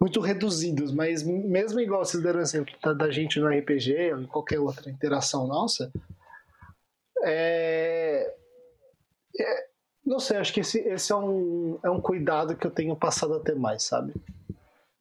muito 0.00 0.20
reduzidos, 0.20 0.92
mas 0.92 1.22
mesmo 1.22 1.80
igual 1.80 2.04
vocês 2.04 2.22
deram 2.22 2.40
exemplo 2.40 2.74
da, 2.82 2.92
da 2.92 3.10
gente 3.10 3.38
no 3.40 3.48
RPG 3.48 4.12
ou 4.14 4.20
em 4.22 4.26
qualquer 4.26 4.58
outra 4.58 4.90
interação 4.90 5.46
nossa, 5.46 5.92
é, 7.24 8.34
é- 9.40 9.66
não 10.04 10.20
sei, 10.20 10.36
acho 10.36 10.52
que 10.52 10.60
esse, 10.60 10.78
esse 10.80 11.12
é, 11.12 11.16
um, 11.16 11.78
é 11.82 11.88
um 11.90 12.00
cuidado 12.00 12.56
que 12.56 12.66
eu 12.66 12.70
tenho 12.70 12.94
passado 12.94 13.34
a 13.34 13.40
ter 13.40 13.56
mais, 13.56 13.84
sabe? 13.84 14.12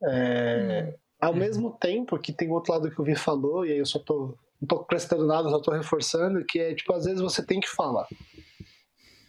É, 0.05 0.95
Ao 1.19 1.31
Uhum. 1.31 1.37
mesmo 1.39 1.71
tempo 1.79 2.17
que 2.19 2.33
tem 2.33 2.51
outro 2.51 2.73
lado 2.73 2.89
que 2.91 2.99
o 3.01 3.03
Vi 3.03 3.15
falou, 3.15 3.65
e 3.65 3.71
aí 3.71 3.77
eu 3.77 3.85
só 3.85 3.97
tô, 3.99 4.37
não 4.61 4.67
tô 4.67 4.83
prestando 4.83 5.25
nada, 5.25 5.49
só 5.49 5.59
tô 5.59 5.71
reforçando, 5.71 6.43
que 6.45 6.59
é, 6.59 6.73
tipo, 6.75 6.91
às 6.93 7.05
vezes 7.05 7.21
você 7.21 7.45
tem 7.45 7.59
que 7.61 7.69
falar. 7.69 8.07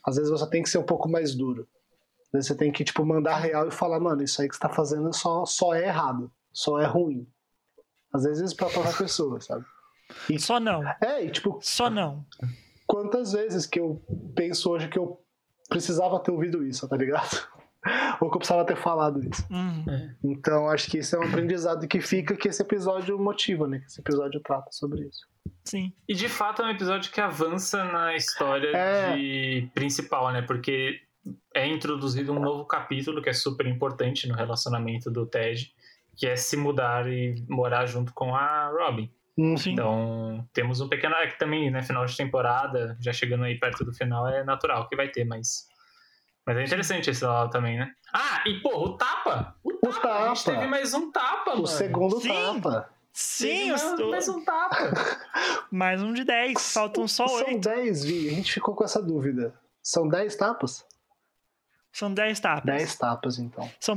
Às 0.05 0.17
vezes 0.17 0.31
você 0.31 0.49
tem 0.51 0.63
que 0.63 0.69
ser 0.69 0.79
um 0.79 0.83
pouco 0.85 1.09
mais 1.09 1.35
duro. 1.35 1.69
Às 2.27 2.33
vezes 2.33 2.49
você 2.49 2.57
tem 2.57 2.73
que, 2.73 2.83
tipo, 2.85 3.05
mandar 3.05 3.37
real 3.37 3.69
e 3.69 3.71
falar, 3.71 4.01
mano, 4.01 4.23
isso 4.25 4.43
aí 4.43 4.49
que 4.49 4.55
você 4.57 4.61
tá 4.61 4.69
fazendo 4.69 5.13
só, 5.13 5.45
só 5.47 5.73
é 5.75 5.87
errado, 5.87 6.31
só 6.53 6.81
é 6.81 6.87
ruim. 6.87 7.27
Às 8.13 8.25
vezes 8.25 8.53
pra 8.55 8.69
própria 8.69 8.93
pessoa, 8.97 9.41
sabe? 9.41 9.65
Só 10.39 10.59
não, 10.61 10.83
É, 11.01 11.25
e 11.25 11.31
tipo, 11.31 11.59
só 11.63 11.89
não. 11.89 12.25
Quantas 12.87 13.33
vezes 13.33 13.67
que 13.67 13.81
eu 13.81 14.03
penso 14.35 14.71
hoje 14.71 14.89
que 14.89 14.99
eu 14.99 15.21
precisava 15.69 16.19
ter 16.21 16.31
ouvido 16.31 16.65
isso, 16.65 16.89
tá 16.89 16.97
ligado? 16.97 17.47
Ou 18.21 18.31
que 18.31 18.37
eu 18.37 18.39
precisava 18.39 18.65
ter 18.65 18.77
falado 18.77 19.21
isso. 19.23 19.47
Hum, 19.51 19.85
Então, 20.23 20.69
acho 20.71 20.91
que 20.91 20.99
isso 20.99 21.15
é 21.17 21.19
um 21.19 21.29
aprendizado 21.29 21.87
que 21.87 22.01
fica 22.01 22.35
que 22.35 22.49
esse 22.49 22.63
episódio 22.63 23.19
motiva, 23.19 23.67
né? 23.69 23.81
Que 23.81 23.87
esse 23.87 24.01
episódio 24.01 24.41
trata 24.41 24.71
sobre 24.73 25.03
isso. 25.07 25.27
sim. 25.65 25.93
E 26.09 26.15
de 26.15 26.29
fato 26.29 26.63
é 26.63 26.67
um 26.67 26.71
episódio 26.71 27.13
que 27.13 27.21
avança 27.21 27.85
na 27.85 28.15
história 28.17 28.75
É. 28.75 29.15
de 29.17 29.69
principal, 29.75 30.33
né? 30.33 30.41
Porque 30.43 31.01
é 31.55 31.67
introduzido 31.67 32.33
um 32.33 32.39
novo 32.41 32.65
capítulo 32.65 33.21
que 33.23 33.29
é 33.29 33.33
super 33.35 33.67
importante 33.67 34.27
no 34.29 34.35
relacionamento 34.35 35.11
do 35.11 35.27
Ted, 35.27 35.71
que 36.17 36.27
é 36.27 36.37
se 36.37 36.57
mudar 36.57 37.07
e 37.11 37.35
morar 37.49 37.85
junto 37.87 38.15
com 38.15 38.35
a 38.35 38.69
Robin. 38.69 39.11
Hum, 39.37 39.57
Sim. 39.57 39.73
Então, 39.73 40.49
temos 40.53 40.81
um 40.81 40.89
pequeno. 40.89 41.15
É 41.17 41.27
que 41.27 41.39
também, 41.39 41.71
né? 41.71 41.83
Final 41.83 42.05
de 42.07 42.17
temporada, 42.17 42.97
já 43.01 43.13
chegando 43.13 43.45
aí 43.45 43.59
perto 43.59 43.85
do 43.85 43.93
final, 43.93 44.29
é 44.29 44.45
natural 44.45 44.89
que 44.89 44.95
vai 44.97 45.09
ter, 45.09 45.25
mas. 45.25 45.67
Mas 46.47 46.59
é 46.59 46.65
interessante 46.65 47.09
esse 47.11 47.25
lado 47.25 47.51
também, 47.51 47.79
né? 47.79 47.91
Ah, 48.13 48.43
e 48.47 48.61
porra, 48.61 48.77
o 48.79 48.97
tapa! 48.99 49.57
O 49.65 49.73
tapa! 49.79 50.09
O 50.09 50.13
A 50.13 50.29
gente 50.29 50.45
tapa. 50.45 50.57
teve 50.59 50.67
mais 50.71 50.93
um 50.95 51.11
tapa, 51.11 51.51
O 51.53 51.55
mano. 51.55 51.67
segundo 51.67 52.21
Sim. 52.21 52.29
tapa. 52.29 52.91
Sim, 53.13 53.47
Teve 53.49 53.73
os- 53.73 53.83
mais, 53.83 54.01
mais 54.11 54.29
um 54.29 54.45
tapa. 54.45 54.77
mais 55.73 56.03
um 56.03 56.13
de 56.13 56.23
10, 56.25 56.73
faltam 56.73 57.09
só 57.09 57.27
São 57.29 57.37
8. 57.47 57.61
10, 57.61 58.05
Vi. 58.05 58.29
A 58.29 58.33
gente 58.33 58.53
ficou 58.53 58.75
com 58.75 58.85
essa 58.85 59.01
dúvida. 59.03 59.55
São 59.83 60.07
10 60.09 60.37
tapas? 60.37 60.85
São 61.93 62.13
10 62.13 62.41
tapas. 62.41 62.65
10 62.65 62.97
tapas, 62.97 63.39
então. 63.39 63.71
São 63.81 63.97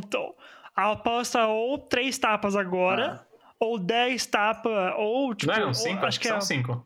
a 0.75 0.91
aposta 0.91 1.47
ou 1.47 1.79
3 1.79 2.17
tapas 2.19 2.55
agora, 2.55 3.26
ou 3.59 3.79
10 3.79 4.25
tapas, 4.25 4.93
ou 4.97 5.33
tipo. 5.35 5.51
Não 5.51 5.57
eram 5.57 5.67
ou- 5.69 5.73
cinco? 5.73 6.05
acho 6.05 6.19
que 6.19 6.27
são 6.27 6.37
é, 6.37 6.41
cinco. 6.41 6.85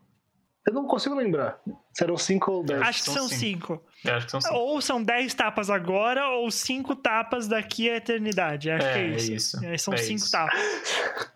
Eu 0.67 0.73
não 0.73 0.85
consigo 0.85 1.15
lembrar. 1.15 1.59
Se 1.91 2.03
eram 2.03 2.15
5 2.15 2.51
ou 2.51 2.63
10. 2.63 2.81
Acho 2.83 2.99
que 2.99 3.05
são 3.05 3.13
são 3.15 3.27
cinco. 3.27 3.81
5. 4.03 4.07
Eu 4.07 4.13
acho 4.15 4.25
que 4.27 4.31
são 4.31 4.39
cinco. 4.41 4.55
Ou 4.55 4.79
são 4.79 5.03
10 5.03 5.33
tapas 5.33 5.71
agora, 5.71 6.29
ou 6.29 6.51
5 6.51 6.95
tapas 6.95 7.47
daqui 7.47 7.89
à 7.89 7.95
eternidade. 7.97 8.69
Acho 8.69 8.85
É, 8.85 8.93
que 8.93 8.99
é 8.99 9.01
é 9.01 9.07
isso. 9.07 9.33
isso. 9.33 9.65
É, 9.65 9.75
são 9.79 9.91
É 9.95 9.97
5 9.97 10.15
isso. 10.17 10.31
tapas. 10.31 10.59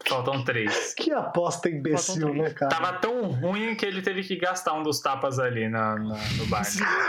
Faltam 0.08 0.44
três. 0.44 0.94
Que 0.96 1.12
aposta 1.12 1.68
imbecil, 1.70 2.36
né, 2.36 2.52
cara? 2.52 2.70
Tava 2.70 2.94
tão 3.00 3.24
ruim 3.32 3.76
que 3.76 3.84
ele 3.84 4.02
teve 4.04 4.22
que 4.24 4.36
gastar 4.36 4.74
um 4.74 4.84
dos 4.84 5.00
tapas 5.02 5.40
ali 5.40 5.68
na, 5.68 5.96
na- 5.96 6.18
no 6.38 6.46
bar. 6.46 6.64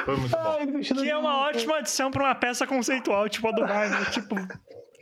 Foi 0.06 0.16
muito 0.16 0.32
bom. 0.32 0.38
Ai, 0.58 0.66
Que 0.82 1.10
é 1.10 1.16
uma 1.18 1.40
ótima 1.46 1.76
adição 1.76 2.10
pra 2.10 2.22
uma 2.24 2.34
peça 2.34 2.66
conceitual, 2.66 3.28
tipo 3.28 3.46
a 3.48 3.52
do 3.52 3.60
Barney. 3.60 4.04
tipo, 4.10 4.34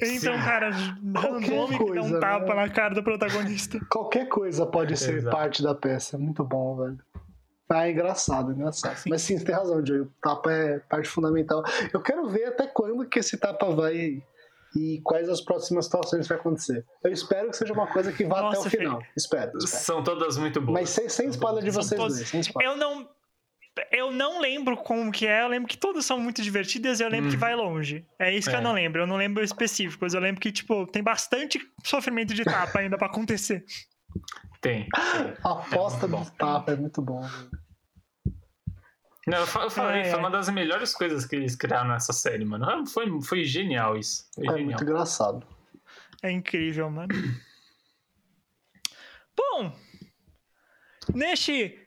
entra 0.08 0.32
um 0.34 0.42
cara 0.42 0.70
randômico 0.70 1.90
e 1.90 1.94
dá 1.94 2.00
um 2.02 2.08
coisa, 2.08 2.20
tapa 2.20 2.54
né? 2.54 2.54
na 2.54 2.68
cara 2.68 2.94
do 2.94 3.02
protagonista. 3.02 3.78
Qualquer 3.90 4.28
coisa 4.28 4.66
pode 4.66 4.96
ser 4.96 5.16
Exato. 5.16 5.36
parte 5.36 5.62
da 5.62 5.74
peça. 5.74 6.16
É 6.16 6.18
muito 6.18 6.44
bom, 6.44 6.76
velho. 6.76 6.98
Ah, 7.70 7.88
é 7.88 7.92
engraçado, 7.92 8.52
é 8.52 8.54
engraçado. 8.54 9.00
Mas 9.08 9.22
sim, 9.22 9.38
você 9.38 9.44
tem 9.44 9.54
razão, 9.54 9.84
Joey. 9.84 10.02
O 10.02 10.12
tapa 10.22 10.52
é 10.52 10.78
parte 10.80 11.08
fundamental. 11.08 11.62
Eu 11.92 12.00
quero 12.00 12.28
ver 12.28 12.44
até 12.44 12.66
quando 12.66 13.04
que 13.08 13.18
esse 13.18 13.36
tapa 13.38 13.66
vai 13.74 14.22
e 14.76 15.00
quais 15.02 15.28
as 15.28 15.40
próximas 15.40 15.86
situações 15.86 16.28
vai 16.28 16.36
acontecer. 16.38 16.84
Eu 17.02 17.10
espero 17.12 17.48
que 17.50 17.56
seja 17.56 17.72
uma 17.72 17.86
coisa 17.86 18.12
que 18.12 18.24
vá 18.24 18.42
Nossa, 18.42 18.60
até 18.60 18.68
o 18.68 18.70
final. 18.70 19.02
Espero, 19.16 19.56
espero. 19.58 19.82
São 19.82 20.02
todas 20.04 20.36
muito 20.36 20.60
boas. 20.60 20.80
Mas 20.80 20.90
sem, 20.90 21.08
sem 21.08 21.28
spoiler 21.30 21.64
de 21.64 21.72
São 21.72 21.82
vocês 21.82 22.00
todos- 22.00 22.30
dois. 22.32 22.50
Eu 22.62 22.76
não. 22.76 23.08
Eu 23.90 24.12
não 24.12 24.40
lembro 24.40 24.76
como 24.76 25.10
que 25.10 25.26
é, 25.26 25.42
eu 25.42 25.48
lembro 25.48 25.68
que 25.68 25.76
todas 25.76 26.04
são 26.06 26.18
muito 26.20 26.40
divertidas 26.42 27.00
e 27.00 27.02
eu 27.02 27.08
lembro 27.08 27.28
que 27.30 27.36
Hum. 27.36 27.40
vai 27.40 27.56
longe. 27.56 28.06
É 28.18 28.32
isso 28.32 28.48
que 28.48 28.54
eu 28.54 28.60
É. 28.60 28.62
não 28.62 28.72
lembro, 28.72 29.02
eu 29.02 29.06
não 29.06 29.16
lembro 29.16 29.42
específicos. 29.42 30.14
Eu 30.14 30.20
lembro 30.20 30.40
que, 30.40 30.52
tipo, 30.52 30.86
tem 30.86 31.02
bastante 31.02 31.58
sofrimento 31.84 32.32
de 32.34 32.44
tapa 32.44 32.78
ainda 32.78 32.96
pra 32.96 33.08
acontecer. 33.08 33.64
Tem. 34.60 34.86
A 35.42 35.50
aposta 35.50 36.06
É 36.06 36.08
do 36.08 36.30
tapa 36.32 36.72
é 36.72 36.76
muito 36.76 37.02
bom. 37.02 37.20
velho. 37.20 37.50
Não, 39.26 39.38
eu 39.38 39.46
fa- 39.46 39.62
eu 39.62 39.70
falei, 39.70 40.02
É, 40.02 40.04
foi 40.04 40.12
é. 40.12 40.16
uma 40.18 40.30
das 40.30 40.48
melhores 40.50 40.92
coisas 40.94 41.24
que 41.24 41.34
eles 41.34 41.56
criaram 41.56 41.88
nessa 41.90 42.12
série, 42.12 42.44
mano. 42.44 42.86
Foi, 42.86 43.06
foi 43.22 43.42
genial 43.44 43.96
isso. 43.96 44.28
Foi 44.34 44.44
É 44.46 44.50
genial. 44.50 44.64
muito 44.66 44.82
engraçado. 44.84 45.46
É 46.22 46.30
incrível, 46.30 46.88
mano. 46.90 47.08
Bom, 49.36 49.72
neste 51.14 51.83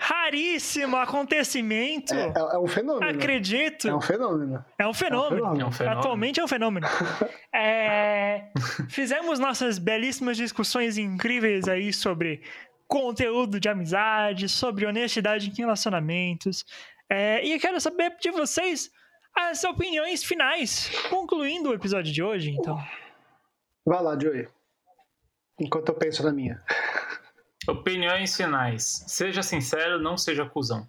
raríssimo 0.00 0.96
acontecimento, 0.96 2.14
É, 2.14 2.28
é- 2.28 2.54
é 2.54 2.58
um 2.58 2.68
fenômeno. 2.68 3.10
acredito, 3.10 3.88
É 3.88 3.94
um 3.94 4.00
fenômeno. 4.00 4.64
é 4.78 4.86
um 4.86 4.94
fenômeno. 4.94 5.60
É 5.60 5.64
um 5.66 5.72
fenômeno. 5.72 5.98
Atualmente 6.00 6.38
é 6.40 6.44
um 6.44 6.48
fenômeno. 6.48 6.86
É, 7.52 8.50
fizemos 8.88 9.40
nossas 9.40 9.78
belíssimas 9.78 10.36
discussões 10.36 10.96
incríveis 10.96 11.66
aí 11.66 11.92
sobre 11.92 12.42
conteúdo 12.86 13.58
de 13.58 13.68
amizade, 13.68 14.48
sobre 14.48 14.86
honestidade 14.86 15.50
em 15.50 15.54
relacionamentos. 15.54 16.64
É, 17.10 17.44
e 17.44 17.52
eu 17.52 17.58
quero 17.58 17.80
saber 17.80 18.16
de 18.20 18.30
vocês 18.30 18.90
as 19.34 19.64
opiniões 19.64 20.22
finais, 20.22 20.88
concluindo 21.10 21.70
o 21.70 21.74
episódio 21.74 22.12
de 22.12 22.22
hoje, 22.22 22.50
então. 22.50 22.78
Vai 23.84 24.00
lá, 24.02 24.16
Joey. 24.18 24.46
Enquanto 25.58 25.88
eu 25.88 25.94
penso 25.94 26.22
na 26.22 26.30
minha. 26.32 26.62
Opiniões 27.68 28.34
finais. 28.36 29.04
Seja 29.06 29.42
sincero, 29.42 29.98
não 30.00 30.16
seja 30.16 30.44
cuzão. 30.46 30.86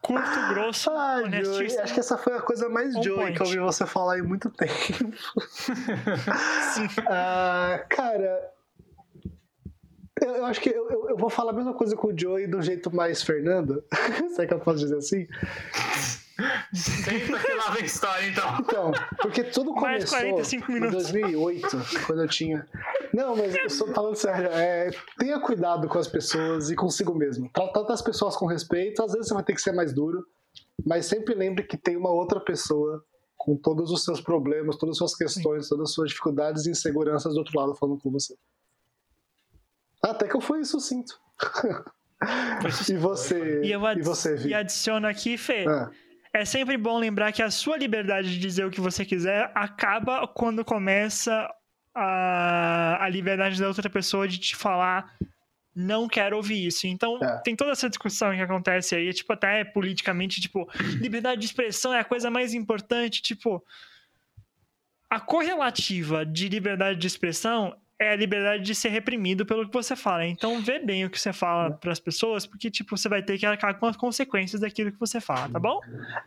Curto, 0.00 0.48
grosso, 0.50 0.88
Ah, 0.90 1.20
Joey, 1.42 1.78
acho 1.80 1.92
que 1.94 1.98
essa 1.98 2.16
foi 2.16 2.36
a 2.36 2.40
coisa 2.40 2.68
mais 2.68 2.94
On 2.94 3.02
Joey 3.02 3.16
point. 3.18 3.36
que 3.36 3.42
eu 3.42 3.46
ouvi 3.46 3.58
você 3.58 3.84
falar 3.84 4.18
em 4.18 4.22
muito 4.22 4.48
tempo. 4.50 4.72
Sim. 6.74 6.86
Ah, 7.08 7.84
cara, 7.88 8.52
eu, 10.22 10.30
eu 10.36 10.44
acho 10.46 10.60
que 10.60 10.68
eu, 10.70 10.88
eu- 10.88 11.08
eu 11.10 11.16
vou 11.16 11.28
falar 11.28 11.50
a 11.50 11.54
mesma 11.54 11.74
coisa 11.74 11.96
com 11.96 12.06
o 12.08 12.16
Joey 12.16 12.46
do 12.46 12.62
jeito 12.62 12.94
mais 12.94 13.20
Fernando. 13.24 13.82
Será 14.36 14.46
que 14.46 14.54
eu 14.54 14.60
posso 14.60 14.78
dizer 14.78 14.98
assim? 14.98 15.26
Senta 16.72 17.38
que 17.40 17.52
lá 17.54 17.70
vem 17.70 17.84
história, 17.86 18.28
então. 18.28 18.58
Então, 18.60 18.92
porque 19.22 19.42
tudo 19.42 19.74
começou 19.74 20.18
45 20.20 20.70
em 20.70 20.74
minutos. 20.74 21.10
2008, 21.10 21.78
quando 22.06 22.22
eu 22.22 22.28
tinha. 22.28 22.64
Não, 23.12 23.36
mas 23.36 23.54
eu 23.54 23.66
estou 23.66 23.88
falando 23.94 24.14
sério. 24.16 24.48
é, 24.52 24.90
tenha 25.18 25.38
cuidado 25.40 25.88
com 25.88 25.98
as 25.98 26.08
pessoas 26.08 26.70
e 26.70 26.74
consigo 26.76 27.14
mesmo. 27.14 27.48
Tra- 27.52 27.68
Trata 27.72 27.92
as 27.92 28.02
pessoas 28.02 28.36
com 28.36 28.46
respeito. 28.46 29.02
Às 29.02 29.12
vezes 29.12 29.28
você 29.28 29.34
vai 29.34 29.42
ter 29.44 29.54
que 29.54 29.60
ser 29.60 29.72
mais 29.72 29.92
duro, 29.92 30.26
mas 30.84 31.06
sempre 31.06 31.34
lembre 31.34 31.64
que 31.64 31.76
tem 31.76 31.96
uma 31.96 32.10
outra 32.10 32.40
pessoa 32.40 33.04
com 33.36 33.56
todos 33.56 33.90
os 33.90 34.02
seus 34.04 34.20
problemas, 34.20 34.76
todas 34.76 34.94
as 34.94 34.98
suas 34.98 35.14
questões, 35.14 35.68
todas 35.68 35.88
as 35.90 35.94
suas 35.94 36.08
dificuldades 36.10 36.66
e 36.66 36.70
inseguranças 36.70 37.34
do 37.34 37.38
outro 37.38 37.58
lado 37.58 37.74
falando 37.74 38.00
com 38.00 38.10
você. 38.10 38.34
Até 40.02 40.26
que 40.28 40.36
eu 40.36 40.40
fui 40.40 40.64
sucinto. 40.64 41.18
e 42.90 42.96
você, 42.96 43.62
E 43.62 43.70
eu 43.72 43.80
e 43.90 44.02
você, 44.02 44.36
Vi? 44.36 44.48
e 44.50 44.54
adiciono 44.54 45.06
aqui, 45.06 45.36
Fê. 45.36 45.64
Ah, 45.68 45.90
É 46.32 46.44
sempre 46.44 46.76
bom 46.76 46.98
lembrar 46.98 47.32
que 47.32 47.42
a 47.42 47.50
sua 47.50 47.76
liberdade 47.76 48.28
de 48.30 48.38
dizer 48.38 48.64
o 48.64 48.70
que 48.70 48.80
você 48.80 49.04
quiser 49.04 49.50
acaba 49.54 50.26
quando 50.28 50.64
começa 50.64 51.48
a, 51.96 52.98
a 53.04 53.08
liberdade 53.08 53.58
da 53.60 53.66
outra 53.68 53.88
pessoa 53.88 54.28
de 54.28 54.38
te 54.38 54.54
falar 54.54 55.12
não 55.74 56.06
quero 56.08 56.36
ouvir 56.36 56.66
isso. 56.66 56.86
Então, 56.86 57.18
É. 57.22 57.38
tem 57.42 57.54
toda 57.56 57.70
essa 57.72 57.88
discussão 57.88 58.34
que 58.34 58.40
acontece 58.40 58.94
aí, 58.94 59.12
tipo, 59.12 59.32
até 59.32 59.64
politicamente, 59.64 60.40
tipo, 60.40 60.68
liberdade 61.00 61.40
de 61.40 61.46
expressão 61.46 61.92
é 61.92 62.00
a 62.00 62.04
coisa 62.04 62.30
mais 62.30 62.54
importante, 62.54 63.20
tipo, 63.20 63.62
a 65.10 65.20
correlativa 65.20 66.24
de 66.24 66.48
liberdade 66.48 66.98
de 66.98 67.06
expressão 67.06 67.76
é 67.98 68.10
a 68.12 68.16
liberdade 68.16 68.62
de 68.62 68.74
ser 68.74 68.90
reprimido 68.90 69.46
pelo 69.46 69.66
que 69.66 69.72
você 69.72 69.96
fala. 69.96 70.26
Então, 70.26 70.60
vê 70.60 70.78
bem 70.78 71.04
o 71.06 71.10
que 71.10 71.18
você 71.18 71.32
fala 71.32 71.70
para 71.70 71.92
as 71.92 72.00
pessoas, 72.00 72.46
porque, 72.46 72.70
tipo, 72.70 72.96
você 72.96 73.08
vai 73.08 73.22
ter 73.22 73.38
que 73.38 73.46
arcar 73.46 73.78
com 73.78 73.86
as 73.86 73.96
consequências 73.96 74.60
daquilo 74.60 74.92
que 74.92 74.98
você 75.00 75.18
fala, 75.20 75.48
tá 75.48 75.58
bom? 75.58 75.80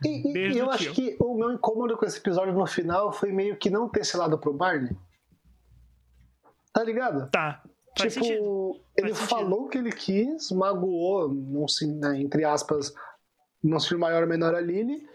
E, 0.04 0.36
e- 0.36 0.58
eu 0.58 0.68
acho 0.70 0.92
que 0.92 1.16
o 1.20 1.36
meu 1.36 1.52
incômodo 1.52 1.96
com 1.96 2.04
esse 2.04 2.18
episódio 2.18 2.52
no 2.54 2.66
final 2.66 3.12
foi 3.12 3.30
meio 3.30 3.56
que 3.56 3.70
não 3.70 3.88
ter 3.88 4.00
esse 4.00 4.16
lado 4.16 4.36
pro 4.38 4.52
Barney. 4.52 4.90
Tá 6.72 6.82
ligado? 6.84 7.28
Tá. 7.30 7.62
Faz 7.98 8.12
tipo, 8.14 8.24
sentido. 8.24 8.80
ele 8.96 9.08
Faz 9.08 9.18
sentido. 9.18 9.28
falou 9.28 9.64
o 9.64 9.68
que 9.68 9.78
ele 9.78 9.92
quis, 9.92 10.50
magoou, 10.52 11.28
não 11.32 11.66
se, 11.66 11.86
né, 11.86 12.20
entre 12.20 12.44
aspas, 12.44 12.94
não 13.62 13.80
se 13.80 13.94
maior 13.96 14.22
ou 14.22 14.28
menor 14.28 14.54
a 14.54 14.60
Lily. 14.60 15.06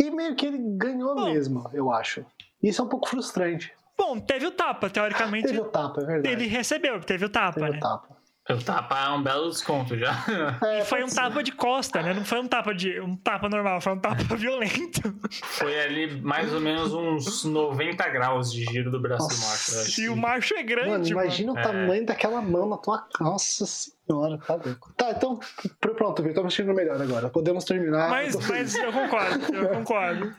E 0.00 0.10
meio 0.10 0.34
que 0.34 0.44
ele 0.46 0.58
ganhou 0.76 1.14
Bom. 1.14 1.24
mesmo, 1.26 1.70
eu 1.72 1.90
acho. 1.92 2.24
Isso 2.62 2.82
é 2.82 2.84
um 2.84 2.88
pouco 2.88 3.08
frustrante. 3.08 3.72
Bom, 3.96 4.20
teve 4.20 4.46
o 4.46 4.50
tapa, 4.50 4.90
teoricamente. 4.90 5.46
Teve 5.46 5.60
o 5.60 5.64
tapa, 5.68 6.02
é 6.02 6.04
verdade. 6.04 6.28
Ele 6.34 6.46
recebeu, 6.46 7.00
teve 7.00 7.24
o 7.24 7.30
tapa, 7.30 7.54
Teve 7.60 7.70
né? 7.70 7.76
o 7.78 7.80
tapa. 7.80 8.15
Eu 8.48 8.62
tapa 8.62 8.96
é 9.06 9.08
um 9.10 9.22
belo 9.22 9.48
desconto 9.50 9.98
já. 9.98 10.12
É, 10.62 10.80
E 10.80 10.84
foi 10.84 11.02
um 11.02 11.08
tapa 11.08 11.42
de 11.42 11.50
costa, 11.52 12.00
né? 12.00 12.14
Não 12.14 12.24
foi 12.24 12.38
um 12.40 12.46
tapa 12.46 12.72
de 12.74 13.00
um 13.00 13.16
tapa 13.16 13.48
normal, 13.48 13.80
foi 13.80 13.92
um 13.94 13.98
tapa 13.98 14.22
violento. 14.36 15.00
Foi 15.42 15.78
ali 15.80 16.20
mais 16.20 16.52
ou 16.54 16.60
menos 16.60 16.92
uns 16.94 17.44
90 17.44 18.08
graus 18.10 18.52
de 18.52 18.64
giro 18.64 18.90
do 18.90 19.00
braço 19.00 19.26
do 19.28 19.34
Nossa. 19.34 19.50
macho. 19.50 19.74
eu 19.74 19.80
acho. 19.82 20.00
E 20.02 20.08
o 20.08 20.16
macho 20.16 20.54
é 20.54 20.56
Mano, 20.58 20.68
grande, 20.68 20.90
mano. 21.14 21.24
imagina 21.26 21.52
o 21.52 21.58
É. 21.58 21.62
tamanho 21.62 22.06
daquela 22.06 22.40
mão 22.40 22.68
na 22.68 22.76
tua. 22.78 23.04
Nossa 23.20 23.66
senhora, 23.66 24.38
tá 24.38 24.54
louco. 24.54 24.92
Tá, 24.96 25.10
então, 25.10 25.40
pr- 25.80 25.90
pronto, 25.94 26.22
Vitor, 26.22 26.36
tô 26.36 26.44
me 26.44 26.50
sentindo 26.52 26.72
melhor 26.74 27.02
agora. 27.02 27.28
Podemos 27.28 27.64
terminar. 27.64 28.08
Mas, 28.08 28.34
eu 28.34 28.40
mas 28.48 28.74
eu 28.76 28.92
concordo, 28.92 29.54
eu 29.56 29.68
concordo. 29.70 30.34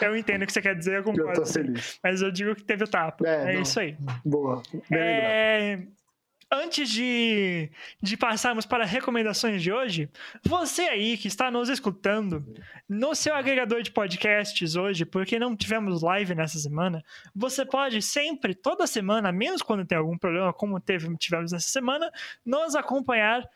Eu 0.00 0.16
entendo 0.16 0.42
o 0.42 0.46
que 0.46 0.52
você 0.52 0.62
quer 0.62 0.76
dizer, 0.76 0.92
eu 0.92 0.98
Eu 0.98 1.02
concordo. 1.04 1.40
tô 1.40 1.46
feliz. 1.46 1.98
Mas 2.02 2.22
eu 2.22 2.30
digo 2.30 2.54
que 2.54 2.62
teve 2.62 2.84
o 2.84 2.88
tapa. 2.88 3.26
É, 3.26 3.50
É, 3.50 3.54
não. 3.54 3.62
isso 3.62 3.80
aí. 3.80 3.96
Boa. 4.24 4.62
Bem 4.88 5.00
lembrado. 5.00 6.01
Antes 6.54 6.90
de, 6.90 7.70
de 8.02 8.14
passarmos 8.14 8.66
para 8.66 8.84
recomendações 8.84 9.62
de 9.62 9.72
hoje, 9.72 10.10
você 10.44 10.82
aí 10.82 11.16
que 11.16 11.26
está 11.26 11.50
nos 11.50 11.70
escutando 11.70 12.44
no 12.86 13.14
seu 13.14 13.34
agregador 13.34 13.80
de 13.80 13.90
podcasts 13.90 14.76
hoje, 14.76 15.06
porque 15.06 15.38
não 15.38 15.56
tivemos 15.56 16.02
live 16.02 16.34
nessa 16.34 16.58
semana, 16.58 17.02
você 17.34 17.64
pode 17.64 18.02
sempre, 18.02 18.54
toda 18.54 18.86
semana, 18.86 19.32
menos 19.32 19.62
quando 19.62 19.86
tem 19.86 19.96
algum 19.96 20.18
problema, 20.18 20.52
como 20.52 20.78
teve, 20.78 21.16
tivemos 21.16 21.52
nessa 21.52 21.70
semana, 21.70 22.12
nos 22.44 22.74
acompanhar 22.74 23.48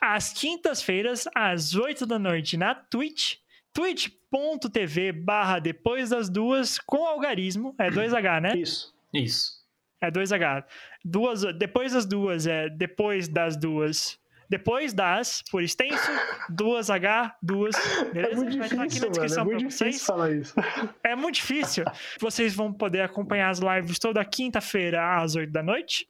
às 0.00 0.32
quintas-feiras, 0.32 1.28
às 1.34 1.74
8 1.74 2.06
da 2.06 2.18
noite, 2.18 2.56
na 2.56 2.74
Twitch, 2.74 3.34
twitch.tv 3.74 5.12
barra 5.12 5.58
depois 5.58 6.08
das 6.08 6.30
duas, 6.30 6.78
com 6.78 7.04
algarismo, 7.04 7.74
é 7.78 7.90
2H, 7.90 8.40
né? 8.40 8.56
Isso. 8.56 8.94
Isso. 9.12 9.55
É 10.00 10.10
2H. 10.10 10.64
Duas, 11.04 11.42
depois 11.58 11.92
das 11.92 12.04
duas, 12.06 12.46
é 12.46 12.68
depois 12.68 13.28
das 13.28 13.56
duas. 13.56 14.18
Depois 14.48 14.92
das, 14.92 15.42
por 15.50 15.60
extenso, 15.60 16.08
duas 16.48 16.88
H, 16.88 17.36
duas. 17.42 17.74
Beleza? 18.12 18.32
É 18.32 18.36
muito 18.36 18.58
Vai 18.58 18.66
estar 18.68 18.82
aqui 18.84 18.88
difícil, 19.00 19.00
na 19.00 19.08
mano. 19.08 19.08
É 19.08 19.10
descrição 19.10 19.44
muito 19.44 19.58
difícil 19.58 19.86
vocês. 19.90 20.06
falar 20.06 20.30
isso. 20.30 20.54
É 21.02 21.16
muito 21.16 21.34
difícil. 21.34 21.84
Vocês 22.20 22.54
vão 22.54 22.72
poder 22.72 23.00
acompanhar 23.00 23.50
as 23.50 23.58
lives 23.58 23.98
toda 23.98 24.24
quinta-feira 24.24 25.20
às 25.20 25.34
8 25.34 25.50
da 25.50 25.64
noite. 25.64 26.08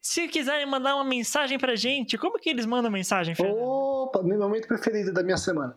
Se 0.00 0.26
quiserem 0.28 0.64
mandar 0.64 0.94
uma 0.94 1.04
mensagem 1.04 1.58
pra 1.58 1.76
gente, 1.76 2.16
como 2.16 2.38
que 2.38 2.48
eles 2.48 2.64
mandam 2.64 2.90
mensagem, 2.90 3.34
Fernando? 3.34 3.58
Opa, 3.58 4.22
meu 4.22 4.38
momento 4.38 4.66
preferido 4.66 5.12
da 5.12 5.22
minha 5.22 5.36
semana. 5.36 5.74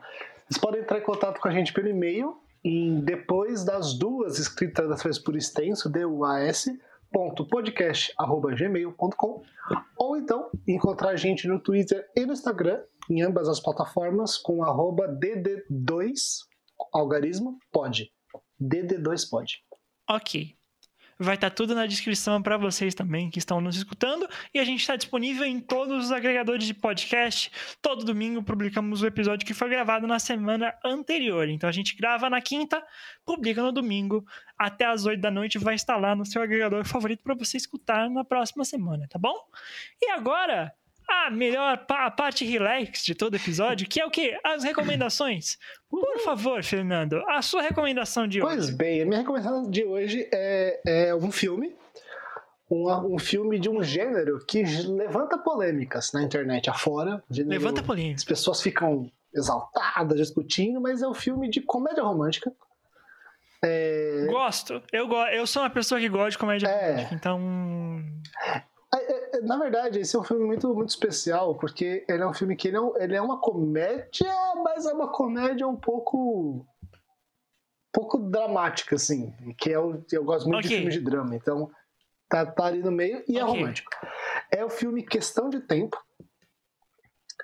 Vocês 0.47 0.57
podem 0.61 0.81
entrar 0.81 0.99
em 0.99 1.03
contato 1.03 1.41
com 1.41 1.49
a 1.49 1.51
gente 1.51 1.73
pelo 1.73 1.89
e-mail 1.89 2.37
em 2.63 3.01
depois 3.01 3.65
das 3.65 3.93
duas 3.97 4.39
escritas 4.39 4.87
das 4.87 5.03
vezes 5.03 5.19
por 5.19 5.35
extenso, 5.35 5.89
DUAS, 5.89 6.67
ponto 7.11 7.47
podcast, 7.47 8.13
arroba 8.17 8.53
gmail.com 8.53 9.41
ou 9.97 10.17
então 10.17 10.49
encontrar 10.67 11.09
a 11.09 11.15
gente 11.15 11.47
no 11.47 11.59
Twitter 11.59 12.05
e 12.15 12.25
no 12.25 12.33
Instagram, 12.33 12.81
em 13.09 13.21
ambas 13.21 13.47
as 13.47 13.59
plataformas, 13.59 14.37
com 14.37 14.63
arroba 14.63 15.07
DD2 15.07 16.45
algarismo 16.93 17.57
pode. 17.71 18.11
DD2 18.61 19.29
pode. 19.29 19.63
Ok. 20.09 20.56
Vai 21.19 21.33
estar 21.33 21.49
tudo 21.49 21.73
na 21.73 21.87
descrição 21.87 22.41
para 22.41 22.57
vocês 22.57 22.93
também 22.93 23.29
que 23.29 23.39
estão 23.39 23.59
nos 23.59 23.75
escutando. 23.75 24.27
E 24.53 24.59
a 24.59 24.63
gente 24.63 24.81
está 24.81 24.95
disponível 24.95 25.45
em 25.45 25.59
todos 25.59 26.05
os 26.05 26.11
agregadores 26.11 26.65
de 26.65 26.75
podcast. 26.75 27.51
Todo 27.81 28.05
domingo 28.05 28.43
publicamos 28.43 29.01
o 29.01 29.07
episódio 29.07 29.45
que 29.45 29.53
foi 29.53 29.67
gravado 29.69 30.05
na 30.05 30.19
semana 30.19 30.73
anterior. 30.85 31.49
Então 31.49 31.67
a 31.67 31.71
gente 31.71 31.95
grava 31.95 32.29
na 32.29 32.39
quinta, 32.39 32.83
publica 33.25 33.63
no 33.63 33.71
domingo. 33.71 34.23
Até 34.57 34.85
às 34.85 35.05
8 35.05 35.19
da 35.19 35.31
noite 35.31 35.57
vai 35.57 35.73
estar 35.73 35.97
lá 35.97 36.15
no 36.15 36.25
seu 36.25 36.41
agregador 36.41 36.85
favorito 36.85 37.23
para 37.23 37.33
você 37.33 37.57
escutar 37.57 38.09
na 38.09 38.23
próxima 38.23 38.63
semana, 38.63 39.07
tá 39.09 39.17
bom? 39.17 39.35
E 39.99 40.11
agora, 40.11 40.71
a 41.09 41.29
melhor 41.29 41.85
a 41.89 42.11
parte 42.11 42.43
relax 42.45 43.03
de 43.03 43.15
todo 43.15 43.35
episódio, 43.35 43.87
que 43.87 43.99
é 44.01 44.05
o 44.05 44.11
quê? 44.11 44.37
As 44.43 44.63
recomendações. 44.63 45.57
Por 45.89 46.19
favor, 46.19 46.63
Fernando, 46.63 47.23
a 47.27 47.41
sua 47.41 47.61
recomendação 47.61 48.27
de 48.27 48.39
Pois 48.39 48.65
hoje. 48.65 48.75
bem, 48.75 49.01
a 49.01 49.05
minha 49.05 49.19
recomendação 49.19 49.69
de 49.69 49.83
hoje 49.85 50.27
é, 50.33 50.81
é 51.09 51.15
um 51.15 51.31
filme 51.31 51.75
um, 52.69 53.15
um 53.15 53.17
filme 53.19 53.57
de 53.57 53.69
um 53.69 53.81
gênero 53.81 54.45
que 54.45 54.61
levanta 54.63 55.37
polêmicas 55.37 56.11
na 56.11 56.21
internet 56.21 56.69
afora. 56.69 57.23
Levanta 57.29 57.81
polêmica. 57.81 58.15
As 58.17 58.25
pessoas 58.25 58.61
ficam 58.61 59.09
exaltadas 59.33 60.17
discutindo, 60.17 60.81
mas 60.81 61.01
é 61.01 61.07
um 61.07 61.13
filme 61.13 61.49
de 61.49 61.61
comédia 61.61 62.03
romântica. 62.03 62.51
É, 63.63 64.25
Gosto. 64.29 64.83
Eu, 64.91 65.09
eu 65.31 65.47
sou 65.47 65.63
uma 65.63 65.69
pessoa 65.69 65.99
que 65.99 66.09
gosta 66.09 66.31
de 66.31 66.37
comédia 66.37 66.67
É. 66.67 66.89
romântica, 66.91 67.15
então. 67.15 68.03
É, 69.37 69.39
é, 69.39 69.41
na 69.41 69.57
verdade, 69.57 69.99
esse 69.99 70.15
é 70.15 70.19
um 70.19 70.23
filme 70.23 70.45
muito, 70.45 70.73
muito 70.73 70.89
especial, 70.89 71.55
porque 71.55 72.05
ele 72.07 72.21
é 72.23 72.27
um 72.27 72.33
filme 72.33 72.55
que 72.55 72.67
ele 72.67 72.77
é, 72.77 72.81
um- 72.81 72.97
ele 72.97 73.15
é 73.15 73.21
uma 73.21 73.39
comédia, 73.39 74.31
mas 74.63 74.85
é 74.85 74.93
uma 74.93 75.11
comédia 75.11 75.67
um 75.67 75.75
pouco. 75.75 76.65
um 77.87 77.99
pouco 77.99 78.17
dramática, 78.19 78.95
assim. 78.95 79.33
Que 79.57 79.71
é 79.73 79.79
o, 79.79 80.03
eu 80.11 80.23
gosto 80.23 80.47
muito 80.47 80.61
de 80.61 80.67
Ok. 80.67 80.77
filmes 80.77 80.93
de 80.93 81.01
drama, 81.01 81.35
então 81.35 81.71
tá, 82.29 82.45
tá 82.45 82.65
ali 82.65 82.79
no 82.83 82.91
meio 82.91 83.23
e 83.27 83.39
é 83.39 83.43
Ok. 83.43 83.55
romântico. 83.55 83.89
É 84.51 84.63
o 84.63 84.69
filme 84.69 85.01
Questão 85.03 85.49
de 85.49 85.61
Tempo. 85.61 85.97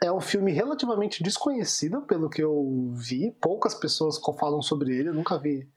É 0.01 0.11
um 0.11 0.19
filme 0.21 0.51
relativamente 0.51 1.23
desconhecido, 1.23 2.01
pelo 2.03 2.29
que 2.29 2.43
eu 2.43 2.91
vi. 2.93 3.31
Poucas 3.41 3.73
pessoas 3.73 4.19
falam 4.39 4.61
sobre 4.61 4.95
ele, 4.95 5.09
eu 5.09 5.13
nunca 5.13 5.39
vi. 5.39 5.67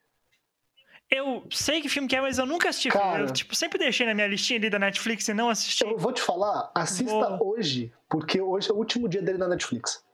Eu 1.08 1.46
sei 1.50 1.80
que 1.80 1.88
filme 1.88 2.08
que 2.08 2.16
é, 2.16 2.20
mas 2.20 2.36
eu 2.38 2.46
nunca 2.46 2.68
assisti. 2.68 2.88
Cara. 2.88 3.22
Eu, 3.22 3.32
tipo, 3.32 3.54
sempre 3.54 3.78
deixei 3.78 4.04
na 4.06 4.12
minha 4.14 4.26
listinha 4.26 4.58
ali 4.58 4.68
da 4.68 4.78
Netflix 4.78 5.28
e 5.28 5.34
não 5.34 5.48
assisti. 5.48 5.84
Eu 5.84 5.96
vou 5.96 6.12
te 6.12 6.20
falar, 6.20 6.70
assista 6.74 7.36
Vou. 7.36 7.54
hoje, 7.54 7.92
porque 8.08 8.40
hoje 8.40 8.70
é 8.70 8.74
o 8.74 8.76
último 8.76 9.08
dia 9.08 9.22
dele 9.22 9.38
na 9.38 9.46
Netflix. 9.46 10.04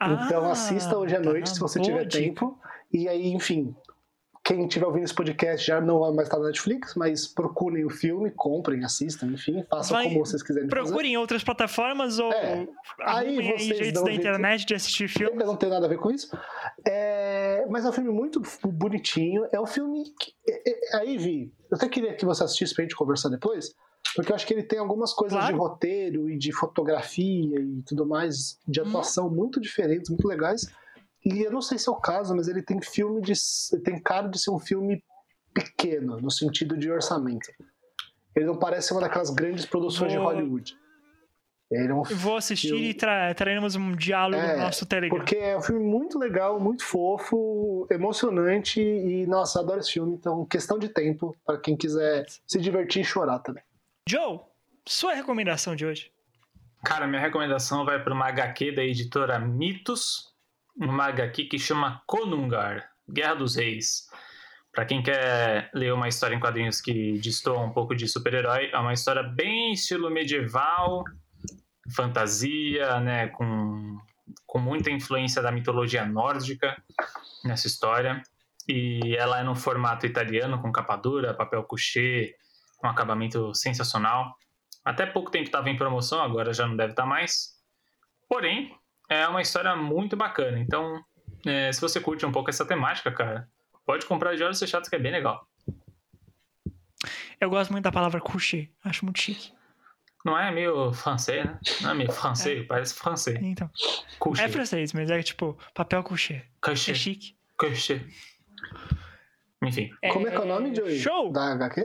Então 0.00 0.44
Ah, 0.44 0.52
assista 0.52 0.96
hoje 0.98 1.16
à 1.16 1.18
tá. 1.20 1.24
noite, 1.24 1.50
se 1.50 1.58
você 1.58 1.78
Boa 1.78 1.90
tiver 1.90 2.04
dica. 2.04 2.22
tempo. 2.24 2.58
E 2.92 3.08
aí, 3.08 3.28
enfim, 3.32 3.74
quem 4.44 4.66
estiver 4.66 4.84
ouvindo 4.86 5.04
esse 5.04 5.14
podcast 5.14 5.66
já 5.66 5.80
não 5.80 6.00
vai 6.00 6.12
mais 6.12 6.28
estar 6.28 6.38
na 6.38 6.46
Netflix, 6.48 6.94
mas 6.94 7.26
procurem 7.26 7.84
o 7.86 7.88
filme, 7.90 8.30
comprem, 8.30 8.84
assistam, 8.84 9.26
enfim, 9.28 9.64
façam 9.70 9.96
Vai- 9.96 10.04
como 10.08 10.24
vocês 10.26 10.42
quiserem 10.42 10.68
fazer. 10.68 10.82
Procurem 10.84 11.16
outras 11.16 11.42
plataformas 11.42 12.18
ou 12.18 12.30
É. 12.30 12.68
Aí 13.00 13.36
vocês 13.36 13.78
jeitos 13.78 14.02
da 14.04 14.12
internet 14.12 14.66
de 14.66 14.74
assistir 14.74 15.08
filme. 15.08 15.42
Não 15.42 15.56
tenho 15.56 15.72
nada 15.72 15.86
a 15.86 15.88
ver 15.88 15.98
com 15.98 16.10
isso. 16.10 16.28
É, 16.86 17.64
Mas 17.70 17.84
é 17.84 17.88
um 17.88 17.92
filme 17.92 18.10
muito 18.10 18.42
bonitinho. 18.64 19.46
É 19.50 19.58
um 19.60 19.66
filme. 19.66 20.04
Que... 20.20 20.32
é- 20.46 20.70
é- 20.70 20.96
Aí, 20.98 21.16
Vi, 21.16 21.50
eu 21.70 21.76
até 21.76 21.88
queria 21.88 22.14
que 22.14 22.24
você 22.26 22.44
assistisse 22.44 22.74
pra 22.74 22.82
gente 22.84 22.94
conversar 22.94 23.30
depois, 23.30 23.74
porque 24.14 24.30
eu 24.30 24.36
acho 24.36 24.46
que 24.46 24.52
ele 24.52 24.62
tem 24.62 24.78
algumas 24.78 25.14
coisas 25.14 25.38
Claro. 25.38 25.54
de 25.54 25.58
roteiro 25.58 26.28
e 26.28 26.36
de 26.36 26.52
fotografia 26.52 27.58
e 27.58 27.82
tudo 27.86 28.04
mais, 28.06 28.58
de 28.68 28.80
Uhum. 28.80 28.88
atuação 28.88 29.30
muito 29.30 29.58
diferentes, 29.60 30.10
muito 30.10 30.28
legais. 30.28 30.66
E 31.24 31.40
eu 31.42 31.50
não 31.50 31.62
sei 31.62 31.78
se 31.78 31.88
é 31.88 31.92
o 31.92 31.96
caso, 31.96 32.34
mas 32.36 32.48
ele 32.48 32.62
tem 32.62 32.80
filme 32.82 33.20
de. 33.22 33.32
tem 33.82 34.00
cara 34.00 34.28
de 34.28 34.38
ser 34.38 34.50
um 34.50 34.58
filme 34.58 35.02
pequeno, 35.54 36.20
no 36.20 36.30
sentido 36.30 36.76
de 36.76 36.90
orçamento. 36.90 37.48
Ele 38.36 38.46
não 38.46 38.58
parece 38.58 38.92
uma 38.92 39.00
daquelas 39.00 39.30
grandes 39.30 39.64
produções 39.64 40.12
de 40.12 40.18
Vou- 40.18 40.26
Hollywood. 40.26 40.76
Ele 41.70 41.88
é 41.90 41.94
um 41.94 42.02
Eu 42.08 42.16
Vou 42.16 42.36
assistir 42.36 42.68
Eu- 42.70 42.76
e 42.78 42.92
tra 42.92 43.32
traremos 43.34 43.74
um 43.74 43.92
diálogo 43.92 44.42
É, 44.42 44.56
no 44.56 44.62
nosso 44.64 44.84
Telegram. 44.84 45.16
Porque 45.16 45.36
é 45.36 45.56
um 45.56 45.62
filme 45.62 45.82
muito 45.84 46.18
legal, 46.18 46.60
muito 46.60 46.84
fofo, 46.84 47.86
emocionante 47.90 48.80
e, 48.80 49.26
nossa, 49.26 49.60
adoro 49.60 49.80
esse 49.80 49.92
filme. 49.92 50.14
Então, 50.14 50.44
questão 50.44 50.78
de 50.78 50.88
tempo 50.88 51.34
para 51.46 51.58
quem 51.58 51.74
quiser 51.76 52.26
se 52.46 52.60
divertir 52.60 53.00
e 53.02 53.04
chorar 53.04 53.38
também. 53.38 53.62
Joe, 54.08 54.40
sua 54.86 55.14
recomendação 55.14 55.74
de 55.74 55.86
hoje. 55.86 56.12
Cara, 56.84 57.06
minha 57.06 57.20
recomendação 57.22 57.84
vai 57.84 58.02
para 58.02 58.12
uma 58.12 58.26
HQ 58.28 58.72
da 58.72 58.84
editora 58.84 59.38
Mitos, 59.38 60.33
uma 60.76 61.06
HQ 61.06 61.44
que 61.44 61.58
chama 61.58 62.02
Konungar, 62.06 62.90
Guerra 63.08 63.34
dos 63.34 63.56
Reis. 63.56 64.08
Para 64.72 64.84
quem 64.84 65.02
quer 65.02 65.70
ler 65.72 65.92
uma 65.92 66.08
história 66.08 66.34
em 66.34 66.40
quadrinhos 66.40 66.80
que 66.80 67.18
destoa 67.18 67.60
um 67.60 67.70
pouco 67.70 67.94
de 67.94 68.08
super-herói, 68.08 68.70
é 68.72 68.78
uma 68.78 68.92
história 68.92 69.22
bem 69.22 69.72
estilo 69.72 70.10
medieval, 70.10 71.04
fantasia, 71.94 72.98
né, 72.98 73.28
com, 73.28 73.98
com 74.46 74.58
muita 74.58 74.90
influência 74.90 75.40
da 75.40 75.52
mitologia 75.52 76.04
nórdica 76.04 76.76
nessa 77.44 77.68
história. 77.68 78.20
E 78.68 79.14
ela 79.16 79.40
é 79.40 79.44
no 79.44 79.54
formato 79.54 80.06
italiano, 80.06 80.60
com 80.60 80.72
capa 80.72 80.96
dura, 80.96 81.34
papel 81.34 81.62
couché, 81.64 82.34
com 82.78 82.88
acabamento 82.88 83.54
sensacional. 83.54 84.34
Até 84.84 85.06
pouco 85.06 85.30
tempo 85.30 85.44
estava 85.44 85.70
em 85.70 85.76
promoção, 85.76 86.20
agora 86.20 86.52
já 86.52 86.66
não 86.66 86.76
deve 86.76 86.92
estar 86.92 87.06
mais. 87.06 87.54
Porém, 88.28 88.74
é 89.22 89.28
uma 89.28 89.42
história 89.42 89.74
muito 89.76 90.16
bacana. 90.16 90.58
Então, 90.58 91.02
é, 91.46 91.72
se 91.72 91.80
você 91.80 92.00
curte 92.00 92.24
um 92.26 92.32
pouco 92.32 92.50
essa 92.50 92.64
temática, 92.64 93.10
cara, 93.12 93.48
pode 93.86 94.06
comprar 94.06 94.34
de 94.36 94.42
olhos 94.42 94.58
fechados 94.58 94.88
que 94.88 94.96
é 94.96 94.98
bem 94.98 95.12
legal. 95.12 95.46
Eu 97.40 97.50
gosto 97.50 97.70
muito 97.72 97.84
da 97.84 97.92
palavra 97.92 98.20
coucher. 98.20 98.70
Acho 98.84 99.04
muito 99.04 99.18
chique. 99.20 99.52
Não 100.24 100.38
é 100.38 100.50
meio 100.50 100.90
francês, 100.94 101.44
né? 101.44 101.58
Não 101.82 101.90
é 101.90 101.94
meio 101.94 102.10
francês, 102.10 102.66
parece 102.66 102.94
francês. 102.94 103.38
Então, 103.42 103.70
Couché. 104.18 104.44
é 104.44 104.48
francês, 104.48 104.92
mas 104.94 105.10
é 105.10 105.22
tipo 105.22 105.58
papel 105.74 106.02
coucher. 106.02 106.36
É 106.36 106.44
Couché. 106.62 106.94
chique. 106.94 107.36
Couché. 107.58 108.00
Enfim, 109.62 109.90
Como 110.12 110.26
é 110.26 110.30
que 110.30 110.36
é 110.36 110.40
o 110.40 110.46
nome, 110.46 110.74
Joey? 110.74 110.98
Show! 110.98 111.30
Da 111.30 111.52
HQ? 111.52 111.84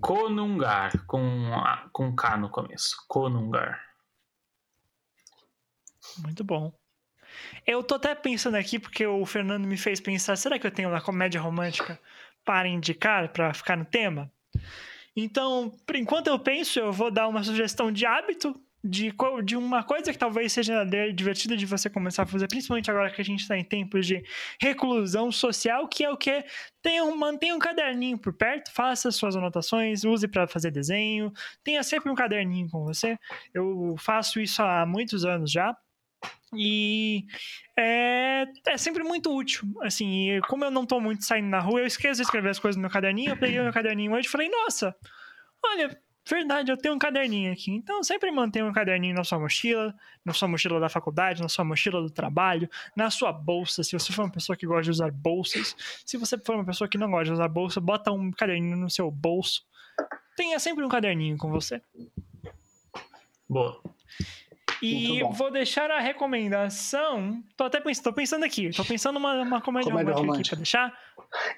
Konungar, 0.00 1.04
com, 1.06 1.52
a- 1.54 1.88
com 1.92 2.14
K 2.14 2.36
no 2.36 2.48
começo. 2.48 2.96
Konungar. 3.08 3.80
Muito 6.18 6.44
bom. 6.44 6.72
Eu 7.66 7.82
tô 7.82 7.94
até 7.94 8.14
pensando 8.14 8.56
aqui, 8.56 8.78
porque 8.78 9.06
o 9.06 9.24
Fernando 9.24 9.66
me 9.66 9.76
fez 9.76 10.00
pensar, 10.00 10.36
será 10.36 10.58
que 10.58 10.66
eu 10.66 10.70
tenho 10.70 10.88
uma 10.88 11.00
comédia 11.00 11.40
romântica 11.40 11.98
para 12.44 12.68
indicar, 12.68 13.28
para 13.32 13.54
ficar 13.54 13.76
no 13.76 13.84
tema? 13.84 14.30
Então, 15.16 15.70
por 15.86 15.96
enquanto 15.96 16.28
eu 16.28 16.38
penso, 16.38 16.78
eu 16.78 16.92
vou 16.92 17.10
dar 17.10 17.28
uma 17.28 17.42
sugestão 17.42 17.92
de 17.92 18.06
hábito, 18.06 18.58
de, 18.84 19.14
de 19.44 19.56
uma 19.56 19.84
coisa 19.84 20.12
que 20.12 20.18
talvez 20.18 20.52
seja 20.52 20.84
divertida 21.14 21.56
de 21.56 21.64
você 21.64 21.88
começar 21.88 22.24
a 22.24 22.26
fazer, 22.26 22.48
principalmente 22.48 22.90
agora 22.90 23.10
que 23.10 23.20
a 23.20 23.24
gente 23.24 23.40
está 23.40 23.56
em 23.56 23.62
tempos 23.62 24.06
de 24.06 24.24
reclusão 24.60 25.30
social, 25.30 25.86
que 25.86 26.02
é 26.02 26.10
o 26.10 26.16
que? 26.16 26.44
Tenha 26.82 27.04
um, 27.04 27.14
mantenha 27.16 27.54
um 27.54 27.60
caderninho 27.60 28.18
por 28.18 28.32
perto, 28.32 28.72
faça 28.72 29.10
suas 29.12 29.36
anotações, 29.36 30.02
use 30.02 30.26
para 30.26 30.48
fazer 30.48 30.72
desenho, 30.72 31.32
tenha 31.62 31.82
sempre 31.84 32.10
um 32.10 32.14
caderninho 32.14 32.68
com 32.68 32.82
você. 32.84 33.16
Eu 33.54 33.94
faço 33.98 34.40
isso 34.40 34.60
há 34.62 34.84
muitos 34.84 35.24
anos 35.24 35.52
já. 35.52 35.76
E 36.54 37.26
é, 37.76 38.46
é 38.66 38.76
sempre 38.76 39.02
muito 39.02 39.34
útil. 39.34 39.64
Assim, 39.82 40.40
como 40.48 40.64
eu 40.64 40.70
não 40.70 40.84
tô 40.84 41.00
muito 41.00 41.24
saindo 41.24 41.48
na 41.48 41.60
rua, 41.60 41.80
eu 41.80 41.86
esqueço 41.86 42.16
de 42.16 42.22
escrever 42.22 42.50
as 42.50 42.58
coisas 42.58 42.76
no 42.76 42.82
meu 42.82 42.90
caderninho. 42.90 43.30
Eu 43.30 43.36
peguei 43.36 43.60
meu 43.60 43.72
caderninho 43.72 44.12
hoje 44.12 44.28
e 44.28 44.30
falei, 44.30 44.48
nossa, 44.50 44.94
olha, 45.64 45.98
verdade, 46.28 46.70
eu 46.70 46.76
tenho 46.76 46.94
um 46.94 46.98
caderninho 46.98 47.52
aqui. 47.52 47.70
Então 47.70 48.02
sempre 48.02 48.30
mantenha 48.30 48.66
um 48.66 48.72
caderninho 48.72 49.14
na 49.14 49.24
sua 49.24 49.38
mochila, 49.38 49.94
na 50.24 50.32
sua 50.32 50.48
mochila 50.48 50.78
da 50.78 50.88
faculdade, 50.88 51.40
na 51.40 51.48
sua 51.48 51.64
mochila 51.64 52.02
do 52.02 52.10
trabalho, 52.10 52.68
na 52.94 53.10
sua 53.10 53.32
bolsa. 53.32 53.82
Se 53.82 53.92
você 53.92 54.12
for 54.12 54.24
uma 54.24 54.30
pessoa 54.30 54.56
que 54.56 54.66
gosta 54.66 54.84
de 54.84 54.90
usar 54.90 55.10
bolsas, 55.10 55.74
se 56.04 56.16
você 56.16 56.38
for 56.38 56.54
uma 56.54 56.64
pessoa 56.64 56.88
que 56.88 56.98
não 56.98 57.10
gosta 57.10 57.26
de 57.26 57.32
usar 57.32 57.48
bolsa, 57.48 57.80
bota 57.80 58.12
um 58.12 58.30
caderninho 58.30 58.76
no 58.76 58.90
seu 58.90 59.10
bolso. 59.10 59.64
Tenha 60.36 60.58
sempre 60.58 60.84
um 60.84 60.88
caderninho 60.88 61.36
com 61.36 61.50
você. 61.50 61.80
Boa. 63.48 63.82
E 64.82 65.22
vou 65.34 65.50
deixar 65.50 65.90
a 65.90 66.00
recomendação. 66.00 67.42
Tô 67.56 67.64
até 67.64 67.80
pensando, 67.80 68.04
tô 68.04 68.12
pensando 68.12 68.44
aqui. 68.44 68.70
Tô 68.70 68.84
pensando 68.84 69.16
uma, 69.18 69.40
uma 69.42 69.60
comédia, 69.60 69.90
Comédia 69.90 70.14
romântica, 70.14 70.14
aqui 70.14 70.16
pra 70.16 70.20
romântica. 70.20 70.56
deixar. 70.56 70.98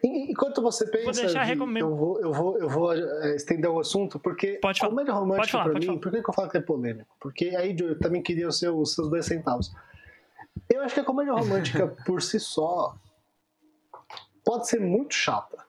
E- 0.05 0.31
Enquanto 0.33 0.61
você 0.63 0.87
pensa, 0.91 1.23
deixar 1.23 1.45
Vi, 1.45 1.53
recomend- 1.53 1.81
eu 1.81 1.97
vou, 1.97 2.21
eu 2.21 2.33
vou, 2.33 2.59
eu 2.59 2.69
vou 2.69 2.93
eh, 2.95 3.35
estender 3.37 3.71
o 3.71 3.81
assunto, 3.81 4.19
porque 4.19 4.59
Pode 4.61 4.79
falar. 4.79 4.91
comédia 4.91 5.13
romântica 5.15 5.41
Pode 5.41 5.53
falar, 5.53 5.65
pra 5.65 5.73
pode 5.73 5.87
mim, 5.87 5.93
falar. 5.95 6.01
por 6.03 6.13
que, 6.13 6.23
que 6.23 6.31
eu 6.31 6.35
falo 6.35 6.51
que 6.51 6.57
é 6.59 6.61
polêmico? 6.61 7.17
Porque 7.21 7.47
aí 7.57 7.77
eu 7.79 7.99
também 7.99 8.23
queria 8.23 8.47
os 8.49 8.59
seus, 8.59 8.77
os 8.91 8.95
seus 8.95 9.09
dois 9.11 9.25
centavos. 9.27 9.73
Eu 10.71 10.83
acho 10.83 10.95
que 10.95 11.01
a 11.01 11.05
comédia 11.05 11.33
romântica 11.33 11.89
por 12.07 12.21
si 12.23 12.39
só 12.39 12.95
pode 14.45 14.69
ser 14.69 14.81
muito 14.81 15.15
chata 15.15 15.65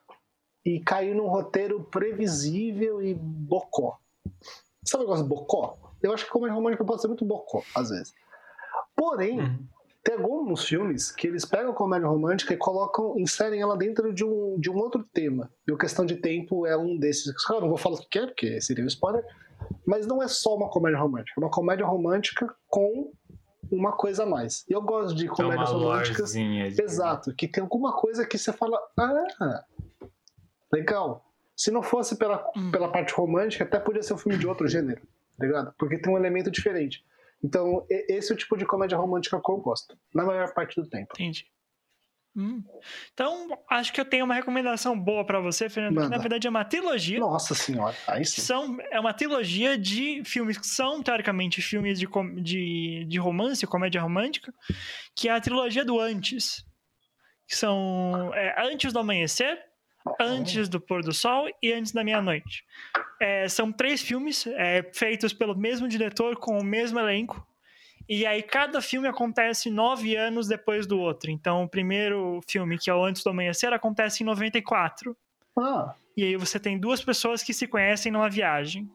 e 0.66 0.80
cair 0.82 1.16
num 1.16 1.28
roteiro 1.28 1.84
previsível 1.86 3.02
e 3.02 3.14
bocó. 3.14 3.98
Sabe 4.84 5.04
o 5.04 5.08
negócio 5.08 5.24
de 5.24 5.30
bocó? 5.30 5.78
Eu 6.06 6.14
acho 6.14 6.26
que 6.26 6.32
comédia 6.32 6.54
romântica 6.56 6.84
pode 6.86 7.02
ser 7.02 7.08
muito 7.08 7.26
bocó, 7.26 7.62
às 7.76 7.90
vezes. 7.90 8.14
Porém, 8.96 9.40
Uhum. 9.40 9.66
tem 10.04 10.16
alguns 10.16 10.64
filmes 10.66 11.12
que 11.12 11.28
eles 11.28 11.44
pegam 11.46 11.72
a 11.72 11.76
comédia 11.76 12.08
romântica 12.08 12.54
e 12.54 12.58
colocam, 12.58 13.18
inserem 13.18 13.60
ela 13.62 13.76
dentro 13.76 14.14
de 14.14 14.24
um, 14.24 14.58
de 14.60 14.70
um 14.70 14.78
outro 14.78 15.04
tema. 15.04 15.50
E 15.68 15.72
o 15.72 15.78
Questão 15.78 16.06
de 16.06 16.16
Tempo 16.18 16.66
é 16.66 16.78
um 16.78 16.98
desses. 16.98 17.34
Claro, 17.46 17.64
não 17.64 17.70
vou 17.70 17.78
falar 17.78 17.96
o 17.96 18.08
que 18.10 18.20
é, 18.20 18.26
porque 18.28 18.62
seria 18.62 18.84
um 18.84 18.88
spoiler. 18.88 19.26
Mas 19.86 20.06
não 20.06 20.22
é 20.22 20.28
só 20.28 20.56
uma 20.56 20.70
comédia 20.70 21.00
romântica. 21.00 21.34
É 21.40 21.44
uma 21.44 21.50
comédia 21.52 21.86
romântica 21.86 22.54
com 22.68 23.12
uma 23.72 23.94
coisa 23.94 24.24
a 24.24 24.26
mais. 24.28 24.64
E 24.70 24.74
eu 24.74 24.82
gosto 24.82 25.16
de 25.16 25.26
É 25.26 25.30
uma 25.30 25.36
comédias 25.36 25.72
românticas. 25.72 26.18
lorezinha. 26.20 26.70
de- 26.72 26.82
Exato, 26.84 27.34
que 27.34 27.48
tem 27.48 27.64
alguma 27.64 27.94
coisa 27.94 28.26
que 28.28 28.38
você 28.38 28.54
fala, 28.54 28.78
ah, 28.98 29.64
legal. 30.72 31.26
Se 31.56 31.72
não 31.72 31.82
fosse 31.82 32.18
pela, 32.18 32.46
Hum. 32.56 32.70
pela 32.70 32.92
parte 32.92 33.14
romântica, 33.14 33.64
até 33.64 33.80
podia 33.80 34.04
ser 34.04 34.14
um 34.14 34.18
filme 34.18 34.38
de 34.38 34.46
outro 34.46 34.68
gênero, 34.68 35.02
tá 35.38 35.46
ligado? 35.46 35.74
Porque 35.78 35.98
tem 35.98 36.12
um 36.14 36.18
elemento 36.18 36.50
diferente. 36.52 37.04
Então, 37.44 37.86
esse 37.90 38.32
é 38.32 38.36
o 38.36 38.38
tipo 38.38 38.58
de 38.58 38.66
comédia 38.66 38.98
romântica 38.98 39.40
que 39.44 39.52
eu 39.52 39.58
gosto, 39.58 39.98
na 40.14 40.24
maior 40.26 40.54
parte 40.54 40.82
do 40.82 40.90
tempo. 40.90 41.12
Entendi. 41.14 41.46
Hum. 42.38 42.62
Então, 43.14 43.58
acho 43.70 43.94
que 43.94 44.02
eu 44.02 44.04
tenho 44.04 44.26
uma 44.26 44.34
recomendação 44.34 45.00
boa 45.00 45.26
pra 45.26 45.40
você, 45.40 45.70
Fernando. 45.70 45.94
Que, 45.94 46.00
Manda. 46.02 46.18
na 46.18 46.22
verdade, 46.22 46.48
é 46.48 46.50
uma 46.50 46.66
trilogia. 46.66 47.18
Nossa 47.20 47.56
senhora, 47.56 47.96
aí 48.08 48.26
sim. 48.26 48.42
São, 48.42 48.78
é 48.92 49.00
uma 49.00 49.14
trilogia 49.14 49.78
de 49.78 50.22
filmes 50.26 50.58
que 50.58 50.68
são, 50.68 51.02
teoricamente, 51.02 51.62
filmes 51.62 51.98
de, 51.98 52.08
com- 52.08 52.36
de, 52.36 53.06
de 53.08 53.18
romance, 53.18 53.66
comédia 53.66 54.02
romântica, 54.02 54.54
que 55.16 55.30
é 55.30 55.32
a 55.32 55.40
trilogia 55.40 55.86
do 55.86 55.98
Antes. 56.00 56.66
Que 57.48 57.56
são 57.56 58.32
é, 58.34 58.56
Antes 58.70 58.92
do 58.92 59.00
Amanhecer, 59.00 59.58
Antes 60.20 60.70
do 60.70 60.80
Pôr 60.80 61.02
do 61.04 61.14
Sol 61.14 61.48
e 61.62 61.72
Antes 61.72 61.92
da 61.92 62.04
Meia-Noite. 62.04 62.64
É, 63.20 63.48
são 63.48 63.72
três 63.72 64.02
filmes 64.02 64.46
é, 64.48 64.84
feitos 64.94 65.34
pelo 65.34 65.56
mesmo 65.56 65.88
diretor, 65.88 66.36
com 66.38 66.58
o 66.60 66.64
mesmo 66.64 67.00
elenco. 67.00 67.46
E 68.08 68.26
aí, 68.26 68.44
cada 68.44 68.82
filme 68.82 69.08
acontece 69.08 69.70
nove 69.70 70.16
anos 70.16 70.48
depois 70.48 70.86
do 70.86 71.00
outro. 71.00 71.32
Então, 71.32 71.64
o 71.64 71.70
primeiro 71.70 72.40
filme, 72.48 72.78
que 72.78 72.90
é 72.90 72.94
o 72.94 73.04
Antes 73.04 73.24
do 73.24 73.32
Amanhecer, 73.32 73.74
acontece 73.74 74.22
em 74.22 74.26
94. 74.26 75.18
Ah, 75.58 75.96
E 76.16 76.24
aí 76.24 76.36
você 76.38 76.60
tem 76.60 76.78
duas 76.78 77.04
pessoas 77.04 77.42
que 77.42 77.54
se 77.54 77.68
conhecem 77.68 78.12
numa 78.12 78.30
viagem. 78.30 78.90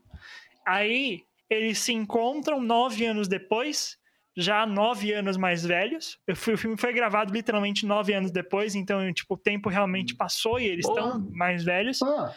Aí 0.64 1.24
eles 1.48 1.78
se 1.78 1.92
encontram 1.92 2.60
nove 2.60 3.04
anos 3.04 3.26
depois, 3.26 3.98
já 4.36 4.64
nove 4.66 5.12
anos 5.12 5.36
mais 5.36 5.64
velhos. 5.64 6.18
Eu 6.26 6.36
fui- 6.36 6.54
O 6.54 6.58
filme 6.58 6.76
foi 6.76 6.92
gravado 6.92 7.32
literalmente 7.32 7.84
nove 7.86 8.12
anos 8.12 8.30
depois, 8.30 8.74
então 8.74 9.12
tipo, 9.12 9.34
o 9.34 9.38
tempo 9.38 9.68
realmente 9.68 10.14
passou 10.14 10.58
e 10.60 10.66
eles 10.66 10.86
estão 10.88 11.20
mais 11.32 11.64
velhos. 11.64 12.00
ah, 12.02 12.32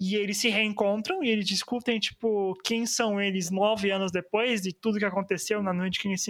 E 0.00 0.14
eles 0.14 0.36
se 0.36 0.48
reencontram 0.48 1.24
e 1.24 1.28
eles 1.28 1.44
discutem, 1.46 1.98
tipo, 1.98 2.54
quem 2.64 2.86
são 2.86 3.20
eles 3.20 3.50
nove 3.50 3.90
anos 3.90 4.12
depois 4.12 4.62
de 4.62 4.72
tudo 4.72 4.98
que 4.98 5.04
aconteceu 5.04 5.60
na 5.60 5.72
noite 5.72 5.98
que 5.98 6.06
eles 6.06 6.24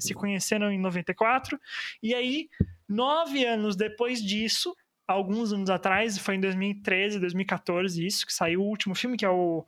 se 0.00 0.12
conheceram 0.14 0.70
em 0.70 0.78
94. 0.78 1.58
E 2.02 2.14
aí, 2.14 2.48
nove 2.86 3.46
anos 3.46 3.76
depois 3.76 4.22
disso, 4.22 4.76
alguns 5.06 5.54
anos 5.54 5.70
atrás, 5.70 6.18
foi 6.18 6.34
em 6.34 6.40
2013, 6.40 7.18
2014, 7.18 8.04
isso, 8.04 8.26
que 8.26 8.32
saiu 8.34 8.60
o 8.60 8.66
último 8.68 8.94
filme, 8.94 9.16
que 9.16 9.24
é 9.24 9.30
o 9.30 9.64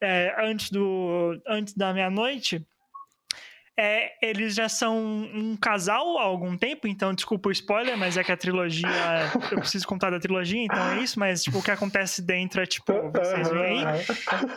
é, 0.00 0.32
Antes, 0.46 0.70
do, 0.70 1.40
Antes 1.48 1.74
da 1.74 1.92
Meia-Noite. 1.92 2.64
É, 3.76 4.12
eles 4.24 4.54
já 4.54 4.68
são 4.68 4.96
um 4.96 5.56
casal 5.56 6.18
há 6.18 6.22
algum 6.22 6.56
tempo, 6.56 6.86
então 6.86 7.12
desculpa 7.12 7.48
o 7.48 7.52
spoiler, 7.52 7.96
mas 7.98 8.16
é 8.16 8.22
que 8.22 8.30
a 8.30 8.36
trilogia. 8.36 8.86
Eu 9.50 9.58
preciso 9.58 9.86
contar 9.86 10.10
da 10.10 10.20
trilogia, 10.20 10.62
então 10.62 10.92
é 10.92 11.00
isso, 11.00 11.18
mas 11.18 11.42
tipo, 11.42 11.58
o 11.58 11.62
que 11.62 11.70
acontece 11.72 12.22
dentro 12.22 12.62
é 12.62 12.66
tipo, 12.66 12.92
vocês 13.10 13.48
veem 13.50 13.84
aí. 13.84 14.04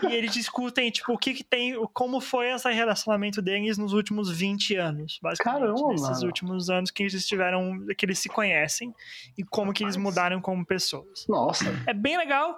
E 0.09 0.15
eles 0.15 0.31
discutem, 0.31 0.91
tipo, 0.91 1.13
o 1.13 1.17
que, 1.17 1.33
que 1.33 1.43
tem, 1.43 1.73
como 1.93 2.21
foi 2.21 2.49
esse 2.51 2.71
relacionamento 2.71 3.41
deles 3.41 3.77
nos 3.77 3.93
últimos 3.93 4.29
20 4.29 4.75
anos, 4.75 5.19
basicamente. 5.21 5.61
Caramba, 5.61 5.87
Nesses 5.93 6.09
mano. 6.09 6.25
últimos 6.25 6.69
anos 6.69 6.91
que 6.91 7.03
eles 7.03 7.13
estiveram, 7.13 7.85
que 7.97 8.05
eles 8.05 8.19
se 8.19 8.29
conhecem 8.29 8.93
e 9.35 9.43
como 9.43 9.73
que 9.73 9.83
eles 9.83 9.97
mudaram 9.97 10.39
como 10.39 10.63
pessoas. 10.63 11.25
Nossa. 11.27 11.65
É 11.87 11.93
bem 11.93 12.17
legal. 12.17 12.55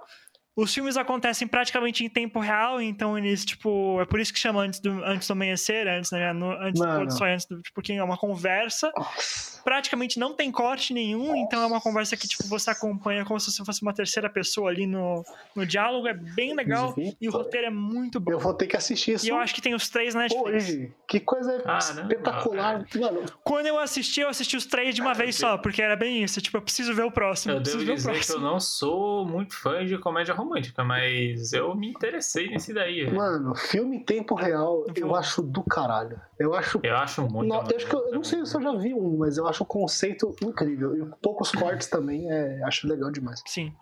Os 0.61 0.73
filmes 0.73 0.97
acontecem 0.97 1.47
praticamente 1.47 2.03
em 2.03 2.09
tempo 2.09 2.39
real, 2.39 2.81
então 2.81 3.17
eles, 3.17 3.45
tipo, 3.45 3.99
é 4.01 4.05
por 4.05 4.19
isso 4.19 4.33
que 4.33 4.39
chama 4.39 4.61
antes 4.61 4.79
do, 4.79 4.91
antes 5.03 5.27
do 5.27 5.31
amanhecer, 5.31 5.87
antes, 5.87 6.09
da 6.11 6.17
meia- 6.17 6.33
no- 6.33 6.51
antes 6.51 6.79
Mano. 6.81 7.05
do 7.05 7.13
sol, 7.13 7.27
antes 7.27 7.45
do, 7.45 7.61
tipo, 7.61 7.75
porque 7.75 7.93
é 7.93 8.03
uma 8.03 8.17
conversa 8.17 8.91
Nossa. 8.97 9.61
praticamente 9.63 10.19
não 10.19 10.33
tem 10.33 10.51
corte 10.51 10.93
nenhum, 10.93 11.35
então 11.35 11.61
é 11.61 11.65
uma 11.65 11.79
conversa 11.79 12.17
que 12.17 12.27
tipo, 12.27 12.43
você 12.47 12.69
acompanha 12.71 13.23
como 13.25 13.39
se 13.39 13.51
você 13.51 13.63
fosse 13.63 13.81
uma 13.81 13.93
terceira 13.93 14.29
pessoa 14.29 14.69
ali 14.69 14.85
no, 14.85 15.23
no 15.55 15.65
diálogo. 15.65 16.07
É 16.07 16.13
bem 16.13 16.53
legal 16.55 16.93
e 17.21 17.27
o 17.27 17.31
roteiro 17.31 17.67
é 17.67 17.69
muito 17.69 18.19
bom. 18.19 18.31
Eu 18.31 18.39
vou 18.39 18.53
ter 18.53 18.67
que 18.67 18.75
assistir 18.75 19.13
isso 19.13 19.25
E 19.25 19.29
eu 19.29 19.37
acho 19.37 19.53
que 19.55 19.61
tem 19.61 19.73
os 19.73 19.87
três 19.89 20.13
na 20.13 20.21
Netflix. 20.21 20.65
hoje. 20.65 20.93
Que 21.07 21.19
coisa 21.19 21.59
Caramba, 21.61 22.01
espetacular. 22.01 22.85
Mano, 22.95 23.25
Quando 23.43 23.65
eu 23.67 23.79
assisti, 23.79 24.19
eu 24.21 24.29
assisti 24.29 24.57
os 24.57 24.65
três 24.65 24.93
de 24.95 25.01
uma 25.01 25.13
vez 25.13 25.35
só, 25.35 25.57
porque 25.57 25.81
era 25.81 25.95
bem 25.95 26.23
isso. 26.23 26.41
Tipo, 26.41 26.57
eu 26.57 26.61
preciso 26.61 26.93
ver 26.93 27.03
o 27.03 27.11
próximo. 27.11 27.53
Eu 27.53 27.57
Eu 27.57 27.61
preciso 27.61 27.85
devo 27.85 27.97
ver 28.01 28.09
o 28.09 28.13
dizer 28.19 28.25
que 28.33 28.37
eu 28.37 28.41
não 28.41 28.59
sou 28.59 29.25
muito 29.25 29.55
fã 29.55 29.85
de 29.85 29.97
comédia 29.97 30.33
romântica, 30.33 30.48
mas 30.83 31.53
eu 31.53 31.75
me 31.75 31.89
interessei 31.89 32.49
nesse 32.49 32.73
daí. 32.73 33.05
velho. 33.05 33.15
mano, 33.15 33.55
filme 33.55 33.97
em 33.97 34.03
tempo 34.03 34.35
real, 34.35 34.85
Eu 34.95 35.15
acho 35.15 35.41
do 35.41 35.63
caralho. 35.63 36.19
Eu 36.39 36.53
acho. 36.53 36.79
Eu 36.83 36.95
acho 36.97 37.21
muito. 37.27 37.47
No- 37.47 37.55
eu, 37.69 37.75
acho 37.75 37.87
que 37.87 37.95
eu, 37.95 38.07
eu 38.07 38.13
não 38.15 38.23
sei 38.23 38.45
se 38.45 38.55
eu 38.55 38.61
já 38.61 38.75
vi 38.75 38.93
um, 38.93 39.17
mas 39.17 39.37
eu 39.37 39.47
acho 39.47 39.63
o 39.63 39.65
conceito 39.65 40.35
incrível. 40.41 40.95
E 40.95 41.05
poucos 41.21 41.51
cortes 41.51 41.87
também, 41.87 42.29
é, 42.31 42.61
acho 42.63 42.87
legal 42.87 43.11
demais. 43.11 43.41
Sim. 43.45 43.73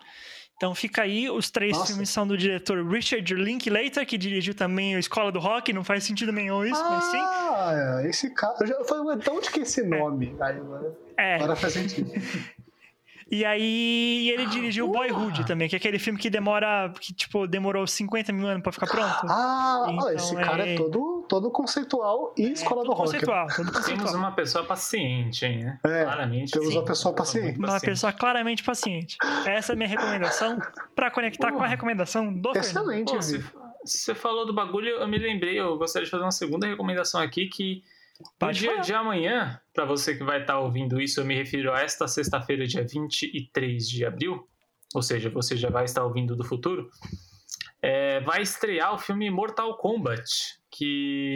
Então 0.56 0.74
fica 0.74 1.02
aí, 1.02 1.30
os 1.30 1.50
três 1.52 1.76
Nossa. 1.76 1.86
filmes 1.92 2.10
são 2.10 2.26
do 2.26 2.36
diretor 2.36 2.84
Richard 2.84 3.32
Linklater, 3.32 4.04
que 4.04 4.18
dirigiu 4.18 4.54
também 4.56 4.96
o 4.96 4.98
Escola 4.98 5.30
do 5.30 5.38
Rock, 5.38 5.72
não 5.72 5.84
faz 5.84 6.02
sentido 6.02 6.32
nenhum 6.32 6.64
isso, 6.64 6.82
mas 6.82 7.04
sim. 7.04 7.18
Ah, 7.20 8.00
esse 8.04 8.34
cara. 8.34 8.56
Eu 8.62 8.66
já 8.66 8.84
falei, 8.84 9.04
"Ué, 9.04 9.16
de 9.16 9.30
onde 9.30 9.50
que 9.52 9.60
é 9.60 9.62
esse 9.62 9.84
nome? 9.86 10.34
Aí, 10.40 10.56
agora, 10.56 10.98
É. 11.16 11.34
agora 11.36 11.54
faz 11.54 11.74
sentido. 11.74 12.10
E 13.30 13.44
aí 13.44 14.30
ele 14.30 14.46
dirigiu 14.46 14.86
Ah. 14.86 14.92
Boyhood 14.92 15.44
também, 15.46 15.68
que 15.68 15.76
é 15.76 15.78
aquele 15.78 15.98
filme 15.98 16.18
que 16.18 16.30
demora, 16.30 16.90
que 16.98 17.12
tipo, 17.12 17.46
demorou 17.46 17.86
50 17.86 18.32
mil 18.32 18.46
anos 18.46 18.62
pra 18.62 18.72
ficar 18.72 18.86
pronto. 18.86 19.26
Ah, 19.28 19.84
ó, 19.86 19.90
Então, 19.90 20.10
esse 20.12 20.34
cara 20.34 20.66
é, 20.66 20.72
é- 20.72 20.76
todo, 20.76 21.26
todo 21.28 21.50
conceitual 21.50 22.32
e 22.38 22.52
escola 22.52 22.80
tudo 22.82 22.92
do 22.92 22.96
rock. 22.96 23.10
conceitual, 23.12 23.46
tudo 23.48 23.56
Temos 23.72 23.76
conceitual. 23.86 24.14
uma 24.16 24.32
pessoa 24.32 24.64
paciente, 24.64 25.44
hein, 25.44 25.58
né? 25.64 25.78
É, 25.84 26.04
Claramente. 26.04 26.52
temos 26.52 26.68
sim. 26.68 26.76
uma 26.78 26.84
pessoa 26.86 27.14
paciente. 27.14 27.58
Uma 27.58 27.80
pessoa 27.80 28.12
claramente 28.14 28.62
paciente. 28.64 29.16
Essa 29.46 29.72
é 29.72 29.74
a 29.74 29.76
minha 29.76 29.88
recomendação 29.88 30.58
pra 30.96 31.10
conectar 31.10 31.52
com 31.52 31.62
a 31.62 31.66
recomendação 31.66 32.32
do 32.32 32.52
Fernando. 32.54 32.64
Excelente, 32.64 33.12
Pô, 33.12 33.16
você, 33.20 33.38
Vi. 33.38 33.44
você 33.84 34.14
falou 34.14 34.46
do 34.46 34.54
bagulho, 34.54 34.88
eu 34.88 35.06
me 35.06 35.18
lembrei, 35.18 35.60
eu 35.60 35.76
gostaria 35.76 36.06
de 36.06 36.10
fazer 36.10 36.22
uma 36.24 36.30
segunda 36.32 36.66
recomendação 36.66 37.20
aqui 37.20 37.46
que 37.46 37.82
no 38.20 38.30
Pode 38.38 38.58
dia 38.60 38.70
falar. 38.72 38.82
de 38.82 38.94
amanhã, 38.94 39.60
pra 39.72 39.84
você 39.84 40.16
que 40.16 40.24
vai 40.24 40.40
estar 40.40 40.58
ouvindo 40.58 41.00
isso, 41.00 41.20
eu 41.20 41.24
me 41.24 41.34
refiro 41.34 41.72
a 41.72 41.80
esta 41.80 42.08
sexta-feira, 42.08 42.66
dia 42.66 42.84
23 42.86 43.88
de 43.88 44.04
abril, 44.04 44.48
ou 44.94 45.02
seja, 45.02 45.30
você 45.30 45.56
já 45.56 45.70
vai 45.70 45.84
estar 45.84 46.04
ouvindo 46.04 46.34
do 46.34 46.44
futuro, 46.44 46.90
é, 47.80 48.20
vai 48.20 48.42
estrear 48.42 48.94
o 48.94 48.98
filme 48.98 49.30
Mortal 49.30 49.76
Kombat, 49.76 50.57
que 50.78 51.34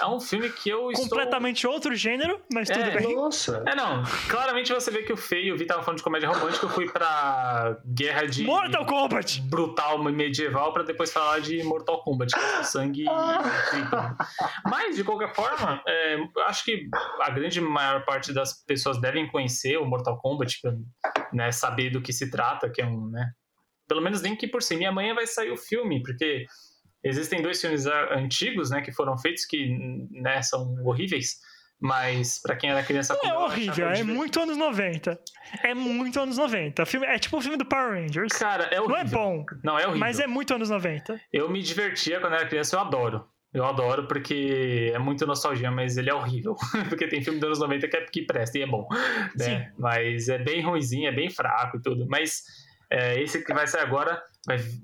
é 0.00 0.06
um 0.06 0.20
filme 0.20 0.48
que 0.50 0.70
eu 0.70 0.90
estou... 0.92 1.08
Completamente 1.08 1.66
outro 1.66 1.94
gênero, 1.96 2.40
mas 2.52 2.68
tudo 2.68 2.80
É. 2.84 2.96
bem. 2.96 3.14
Nossa. 3.16 3.64
É, 3.66 3.74
não, 3.74 4.04
claramente 4.28 4.72
você 4.72 4.90
vê 4.90 5.02
que 5.02 5.12
o 5.12 5.16
feio, 5.16 5.54
o 5.54 5.58
Vi 5.58 5.66
tava 5.66 5.82
falando 5.82 5.98
de 5.98 6.04
comédia 6.04 6.28
romântica, 6.28 6.66
eu 6.66 6.70
fui 6.70 6.88
pra 6.88 7.76
guerra 7.84 8.26
de... 8.26 8.44
Mortal 8.44 8.86
Kombat! 8.86 9.40
brutal 9.42 10.02
medieval 10.04 10.72
pra 10.72 10.82
depois 10.84 11.12
falar 11.12 11.40
de 11.40 11.62
Mortal 11.64 12.02
Kombat, 12.04 12.32
que 12.34 12.40
é 12.40 12.62
sangue 12.62 13.02
e. 13.02 13.04
Mas, 14.68 14.96
de 14.96 15.04
qualquer 15.04 15.34
forma, 15.34 15.82
é, 15.86 16.14
eu 16.16 16.42
acho 16.46 16.64
que 16.64 16.88
a 17.20 17.30
grande 17.30 17.60
maior 17.60 18.04
parte 18.04 18.32
das 18.32 18.64
pessoas 18.64 19.00
devem 19.00 19.26
conhecer 19.26 19.76
o 19.78 19.84
Mortal 19.86 20.18
Kombat, 20.18 20.60
pra, 20.60 20.72
né, 21.32 21.50
saber 21.52 21.90
do 21.90 22.00
que 22.02 22.12
se 22.12 22.30
trata, 22.30 22.70
que 22.70 22.80
é 22.80 22.86
um, 22.86 23.08
né, 23.10 23.30
pelo 23.88 24.00
menos 24.00 24.22
nem 24.22 24.36
que 24.36 24.46
por 24.46 24.62
cima. 24.62 24.82
E 24.82 24.86
amanhã 24.86 25.14
vai 25.14 25.26
sair 25.26 25.50
o 25.50 25.56
filme, 25.56 26.02
porque 26.02 26.46
existem 27.04 27.42
dois 27.42 27.60
filmes 27.60 27.86
ah, 27.86 28.14
antigos, 28.14 28.70
né, 28.70 28.80
que 28.80 28.90
foram 28.92 29.16
feitos 29.18 29.44
que, 29.44 29.76
né, 30.10 30.42
são 30.42 30.74
horríveis, 30.84 31.36
mas 31.80 32.40
pra 32.40 32.56
quem 32.56 32.70
era 32.70 32.82
criança 32.82 33.18
Não 33.22 33.30
é 33.30 33.38
horrível, 33.38 33.72
é 33.88 33.92
divertido. 33.92 34.14
muito 34.14 34.40
anos 34.40 34.56
90. 34.56 35.20
É 35.62 35.74
muito 35.74 36.18
anos 36.18 36.38
90. 36.38 36.82
O 36.82 36.86
filme, 36.86 37.06
é 37.06 37.18
tipo 37.18 37.36
o 37.36 37.40
filme 37.42 37.58
do 37.58 37.66
Power 37.66 38.00
Rangers. 38.00 38.32
Cara, 38.32 38.64
é 38.72 38.76
Não 38.76 38.84
horrível. 38.84 39.00
é 39.00 39.04
bom, 39.04 39.44
Não, 39.62 39.78
é 39.78 39.82
horrível. 39.82 39.98
mas 40.00 40.18
é 40.18 40.26
muito 40.26 40.54
anos 40.54 40.70
90. 40.70 41.20
Eu 41.32 41.50
me 41.50 41.62
divertia 41.62 42.20
quando 42.20 42.34
era 42.34 42.46
criança, 42.46 42.76
eu 42.76 42.80
adoro. 42.80 43.28
Eu 43.52 43.64
adoro 43.64 44.08
porque 44.08 44.90
é 44.92 44.98
muito 44.98 45.24
nostalgia, 45.26 45.70
mas 45.70 45.96
ele 45.96 46.10
é 46.10 46.14
horrível. 46.14 46.56
porque 46.88 47.06
tem 47.06 47.22
filme 47.22 47.38
dos 47.38 47.46
anos 47.46 47.58
90 47.60 47.86
que, 47.88 47.96
é, 47.96 48.00
que 48.06 48.22
presta 48.22 48.58
e 48.58 48.62
é 48.62 48.66
bom. 48.66 48.88
Né? 49.36 49.72
Mas 49.78 50.28
é 50.28 50.38
bem 50.38 50.60
ruimzinho, 50.62 51.08
é 51.08 51.12
bem 51.12 51.30
fraco 51.30 51.76
e 51.76 51.82
tudo. 51.82 52.06
Mas 52.08 52.42
é, 52.90 53.20
esse 53.22 53.44
que 53.44 53.54
vai 53.54 53.66
sair 53.66 53.82
agora, 53.82 54.20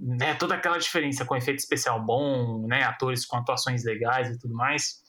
né, 0.01 0.35
toda 0.35 0.55
aquela 0.55 0.79
diferença 0.79 1.25
com 1.25 1.37
efeito 1.37 1.59
especial 1.59 2.05
bom, 2.05 2.67
né, 2.67 2.83
atores 2.85 3.27
com 3.27 3.37
atuações 3.37 3.85
legais 3.85 4.29
e 4.29 4.39
tudo 4.39 4.55
mais. 4.55 5.01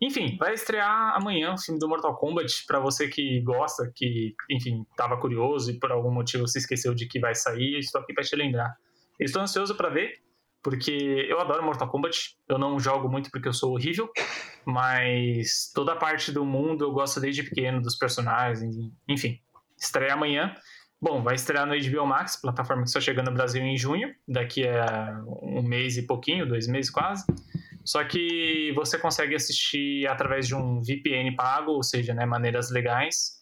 Enfim, 0.00 0.36
vai 0.38 0.52
estrear 0.52 1.16
amanhã 1.16 1.54
o 1.54 1.58
filme 1.58 1.80
do 1.80 1.88
Mortal 1.88 2.16
Kombat 2.16 2.64
para 2.66 2.78
você 2.78 3.08
que 3.08 3.40
gosta, 3.40 3.90
que, 3.94 4.34
enfim, 4.50 4.84
estava 4.90 5.16
curioso 5.18 5.70
e 5.70 5.78
por 5.78 5.90
algum 5.90 6.10
motivo 6.10 6.46
se 6.46 6.58
esqueceu 6.58 6.94
de 6.94 7.06
que 7.06 7.18
vai 7.18 7.34
sair, 7.34 7.78
estou 7.78 8.00
aqui 8.00 8.12
para 8.12 8.24
te 8.24 8.36
lembrar. 8.36 8.76
Estou 9.18 9.40
ansioso 9.40 9.74
para 9.74 9.88
ver, 9.88 10.12
porque 10.62 10.92
eu 11.30 11.40
adoro 11.40 11.64
Mortal 11.64 11.88
Kombat. 11.88 12.36
Eu 12.46 12.58
não 12.58 12.78
jogo 12.78 13.08
muito 13.08 13.30
porque 13.30 13.48
eu 13.48 13.54
sou 13.54 13.72
horrível, 13.72 14.10
mas 14.66 15.70
toda 15.74 15.96
parte 15.96 16.30
do 16.30 16.44
mundo 16.44 16.84
eu 16.84 16.92
gosto 16.92 17.18
desde 17.18 17.42
pequeno, 17.42 17.80
dos 17.80 17.96
personagens, 17.96 18.74
enfim. 19.08 19.40
Estreia 19.78 20.12
amanhã. 20.12 20.54
Bom, 21.00 21.22
vai 21.22 21.34
estrear 21.34 21.66
no 21.66 21.74
HBO 21.78 22.06
Max, 22.06 22.36
plataforma 22.36 22.82
que 22.82 22.88
está 22.88 23.00
chegando 23.00 23.26
no 23.26 23.34
Brasil 23.34 23.62
em 23.62 23.76
junho, 23.76 24.14
daqui 24.26 24.66
a 24.66 25.22
um 25.42 25.62
mês 25.62 25.96
e 25.96 26.06
pouquinho, 26.06 26.48
dois 26.48 26.66
meses 26.66 26.90
quase. 26.90 27.24
Só 27.84 28.02
que 28.02 28.72
você 28.74 28.98
consegue 28.98 29.34
assistir 29.34 30.08
através 30.08 30.48
de 30.48 30.54
um 30.54 30.80
VPN 30.82 31.36
pago, 31.36 31.72
ou 31.72 31.82
seja, 31.82 32.14
né, 32.14 32.24
maneiras 32.24 32.70
legais. 32.70 33.36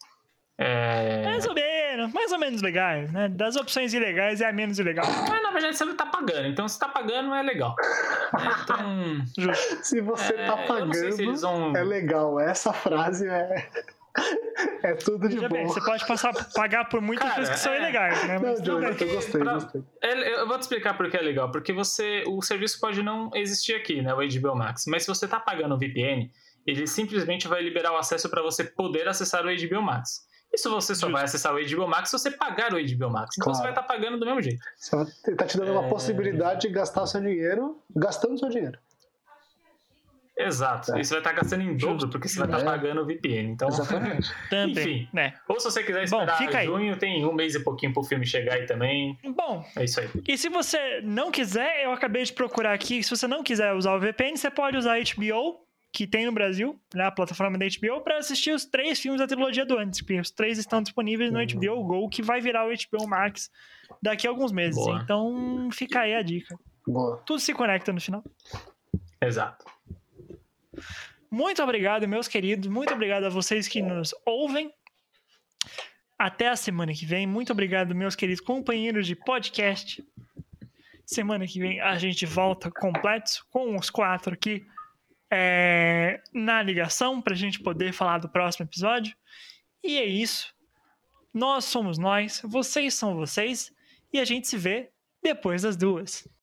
É... 0.58 1.24
Mais 1.24 1.46
ou 1.46 1.54
menos, 1.54 2.12
mais 2.12 2.32
ou 2.32 2.38
menos 2.38 2.62
legais, 2.62 3.10
né? 3.12 3.28
Das 3.28 3.56
opções 3.56 3.94
ilegais 3.94 4.40
é 4.40 4.48
a 4.48 4.52
menos 4.52 4.78
ilegal. 4.78 5.06
Mas 5.28 5.42
na 5.42 5.50
verdade 5.50 5.76
você 5.76 5.84
não 5.84 5.96
tá 5.96 6.06
pagando, 6.06 6.46
então 6.46 6.68
se 6.68 6.78
tá 6.78 6.88
pagando 6.88 7.34
é 7.34 7.42
legal. 7.42 7.74
É, 7.80 8.62
Então. 8.62 9.24
Justo. 9.38 9.84
Se 9.84 10.00
você 10.00 10.34
é, 10.34 10.46
tá 10.46 10.56
sei 10.56 10.62
se 10.62 10.68
pagando, 10.68 11.20
eles 11.22 11.40
vão. 11.42 11.76
é 11.76 11.82
legal. 11.82 12.38
Essa 12.38 12.72
frase 12.72 13.28
é. 13.28 13.68
É 14.82 14.94
tudo 14.94 15.28
de 15.28 15.34
Veja 15.36 15.48
bom. 15.48 15.54
bem, 15.56 15.66
você 15.66 15.80
pode 15.84 16.06
passar, 16.06 16.32
pagar 16.54 16.88
por 16.88 17.00
muitas 17.00 17.24
Cara, 17.24 17.34
coisas 17.36 17.54
que 17.54 17.60
são 17.60 17.72
é. 17.72 17.78
ilegais, 17.78 18.24
né? 18.28 18.34
Não, 18.38 18.42
Mas 18.42 18.54
tudo 18.60 18.64
Jonathan, 18.66 19.04
eu 19.04 19.14
gostei, 19.14 19.40
Pra- 19.40 19.54
gostei. 19.54 19.82
Eu 20.02 20.46
vou 20.46 20.58
te 20.58 20.62
explicar 20.62 20.96
por 20.96 21.10
que 21.10 21.16
é 21.16 21.20
legal. 21.22 21.50
Porque 21.50 21.72
você. 21.72 22.22
O 22.28 22.40
serviço 22.42 22.78
pode 22.80 23.02
não 23.02 23.30
existir 23.34 23.74
aqui, 23.74 24.00
né? 24.02 24.12
O 24.14 24.18
HBO 24.18 24.54
Max. 24.54 24.84
Mas 24.86 25.02
se 25.02 25.08
você 25.08 25.26
tá 25.26 25.40
pagando 25.40 25.74
o 25.74 25.78
VPN, 25.78 26.30
ele 26.66 26.86
simplesmente 26.86 27.48
vai 27.48 27.62
liberar 27.62 27.92
o 27.92 27.96
acesso 27.96 28.28
para 28.28 28.42
você 28.42 28.62
poder 28.64 29.08
acessar 29.08 29.44
o 29.44 29.48
HBO 29.48 29.82
Max. 29.82 30.26
Isso 30.52 30.70
você 30.70 30.94
só 30.94 31.06
Justo. 31.08 31.12
vai 31.12 31.24
acessar 31.24 31.52
o 31.52 31.58
HBO 31.58 31.88
Max 31.88 32.10
se 32.10 32.16
você 32.18 32.30
pagar 32.30 32.72
o 32.72 32.76
HBO 32.76 33.10
Max. 33.10 33.34
Então 33.36 33.52
Claro. 33.52 33.56
você 33.56 33.62
vai 33.62 33.72
estar 33.72 33.82
pagando 33.82 34.20
do 34.20 34.24
mesmo 34.24 34.40
jeito. 34.40 34.60
Você 34.76 35.34
tá 35.34 35.46
te 35.46 35.58
dando 35.58 35.72
uma 35.72 35.86
É. 35.86 35.88
possibilidade 35.88 36.60
de 36.60 36.68
gastar 36.68 37.02
o 37.02 37.06
seu 37.08 37.20
dinheiro 37.20 37.82
gastando 37.94 38.34
o 38.34 38.38
seu 38.38 38.48
dinheiro. 38.48 38.78
Exato. 40.36 40.94
É. 40.94 41.00
E 41.00 41.04
você 41.04 41.10
vai 41.14 41.20
estar 41.20 41.32
gastando 41.32 41.62
em 41.62 41.76
dobro, 41.76 42.08
porque 42.10 42.26
você 42.28 42.38
vai 42.40 42.48
estar 42.48 42.60
É. 42.60 42.64
pagando 42.64 43.00
o 43.02 43.06
VPN. 43.06 43.50
Então. 43.52 43.68
Exatamente. 43.68 44.28
Enfim. 44.68 45.08
né? 45.12 45.34
Ou 45.48 45.60
se 45.60 45.66
você 45.70 45.82
quiser 45.82 46.08
Bom, 46.10 46.22
esperar 46.24 46.56
aí. 46.56 46.66
junho, 46.66 46.96
tem 46.98 47.24
um 47.24 47.32
mês 47.32 47.54
e 47.54 47.60
pouquinho 47.62 47.92
pro 47.92 48.02
filme 48.02 48.26
chegar 48.26 48.54
aí 48.54 48.66
também. 48.66 49.16
Bom, 49.36 49.64
É 49.76 49.84
isso 49.84 50.00
aí. 50.00 50.08
e 50.26 50.36
se 50.36 50.48
você 50.48 51.00
não 51.02 51.30
quiser, 51.30 51.84
eu 51.84 51.92
acabei 51.92 52.24
de 52.24 52.32
procurar 52.32 52.72
aqui, 52.72 53.02
se 53.02 53.10
você 53.10 53.26
não 53.28 53.42
quiser 53.44 53.72
usar 53.74 53.94
o 53.94 54.00
VPN, 54.00 54.36
você 54.36 54.50
pode 54.50 54.76
usar 54.76 54.94
a 54.96 54.98
HBO, 55.00 55.62
que 55.92 56.04
tem 56.08 56.26
no 56.26 56.32
Brasil, 56.32 56.76
né, 56.92 57.04
a 57.04 57.10
plataforma 57.12 57.56
da 57.56 57.64
HBO, 57.66 58.00
para 58.00 58.18
assistir 58.18 58.50
os 58.50 58.64
três 58.64 58.98
filmes 58.98 59.20
da 59.20 59.28
trilogia 59.28 59.64
do 59.64 59.78
antes, 59.78 60.00
porque 60.00 60.18
os 60.18 60.32
três 60.32 60.58
estão 60.58 60.82
disponíveis 60.82 61.30
no 61.30 61.38
Uhum. 61.38 61.46
HBO 61.46 61.84
Go, 61.84 62.08
que 62.08 62.20
vai 62.20 62.40
virar 62.40 62.66
o 62.66 62.70
HBO 62.70 63.06
Max 63.06 63.48
daqui 64.02 64.26
a 64.26 64.30
alguns 64.30 64.50
meses. 64.50 64.74
Boa. 64.74 65.00
Então, 65.04 65.68
fica 65.70 66.00
aí 66.00 66.12
a 66.16 66.22
dica. 66.22 66.58
Boa. 66.84 67.22
Tudo 67.24 67.38
se 67.38 67.54
conecta 67.54 67.92
no 67.92 68.00
final. 68.00 68.24
Exato. 69.22 69.64
Muito 71.30 71.62
obrigado, 71.62 72.06
meus 72.06 72.28
queridos. 72.28 72.68
Muito 72.68 72.94
obrigado 72.94 73.24
a 73.24 73.28
vocês 73.28 73.66
que 73.66 73.82
nos 73.82 74.14
ouvem. 74.24 74.72
Até 76.18 76.48
a 76.48 76.56
semana 76.56 76.92
que 76.94 77.04
vem. 77.04 77.26
Muito 77.26 77.52
obrigado, 77.52 77.94
meus 77.94 78.14
queridos 78.14 78.44
companheiros 78.44 79.06
de 79.06 79.16
podcast. 79.16 80.04
Semana 81.04 81.46
que 81.46 81.58
vem 81.58 81.80
a 81.80 81.98
gente 81.98 82.24
volta 82.24 82.70
completos 82.70 83.42
com 83.50 83.76
os 83.76 83.90
quatro 83.90 84.34
aqui 84.34 84.64
é, 85.30 86.22
na 86.32 86.62
ligação 86.62 87.20
para 87.20 87.34
a 87.34 87.36
gente 87.36 87.60
poder 87.60 87.92
falar 87.92 88.18
do 88.18 88.28
próximo 88.28 88.64
episódio. 88.64 89.14
E 89.82 89.98
é 89.98 90.04
isso. 90.04 90.54
Nós 91.32 91.64
somos 91.64 91.98
nós, 91.98 92.40
vocês 92.44 92.94
são 92.94 93.16
vocês 93.16 93.72
e 94.12 94.20
a 94.20 94.24
gente 94.24 94.46
se 94.46 94.56
vê 94.56 94.90
depois 95.20 95.62
das 95.62 95.76
duas. 95.76 96.28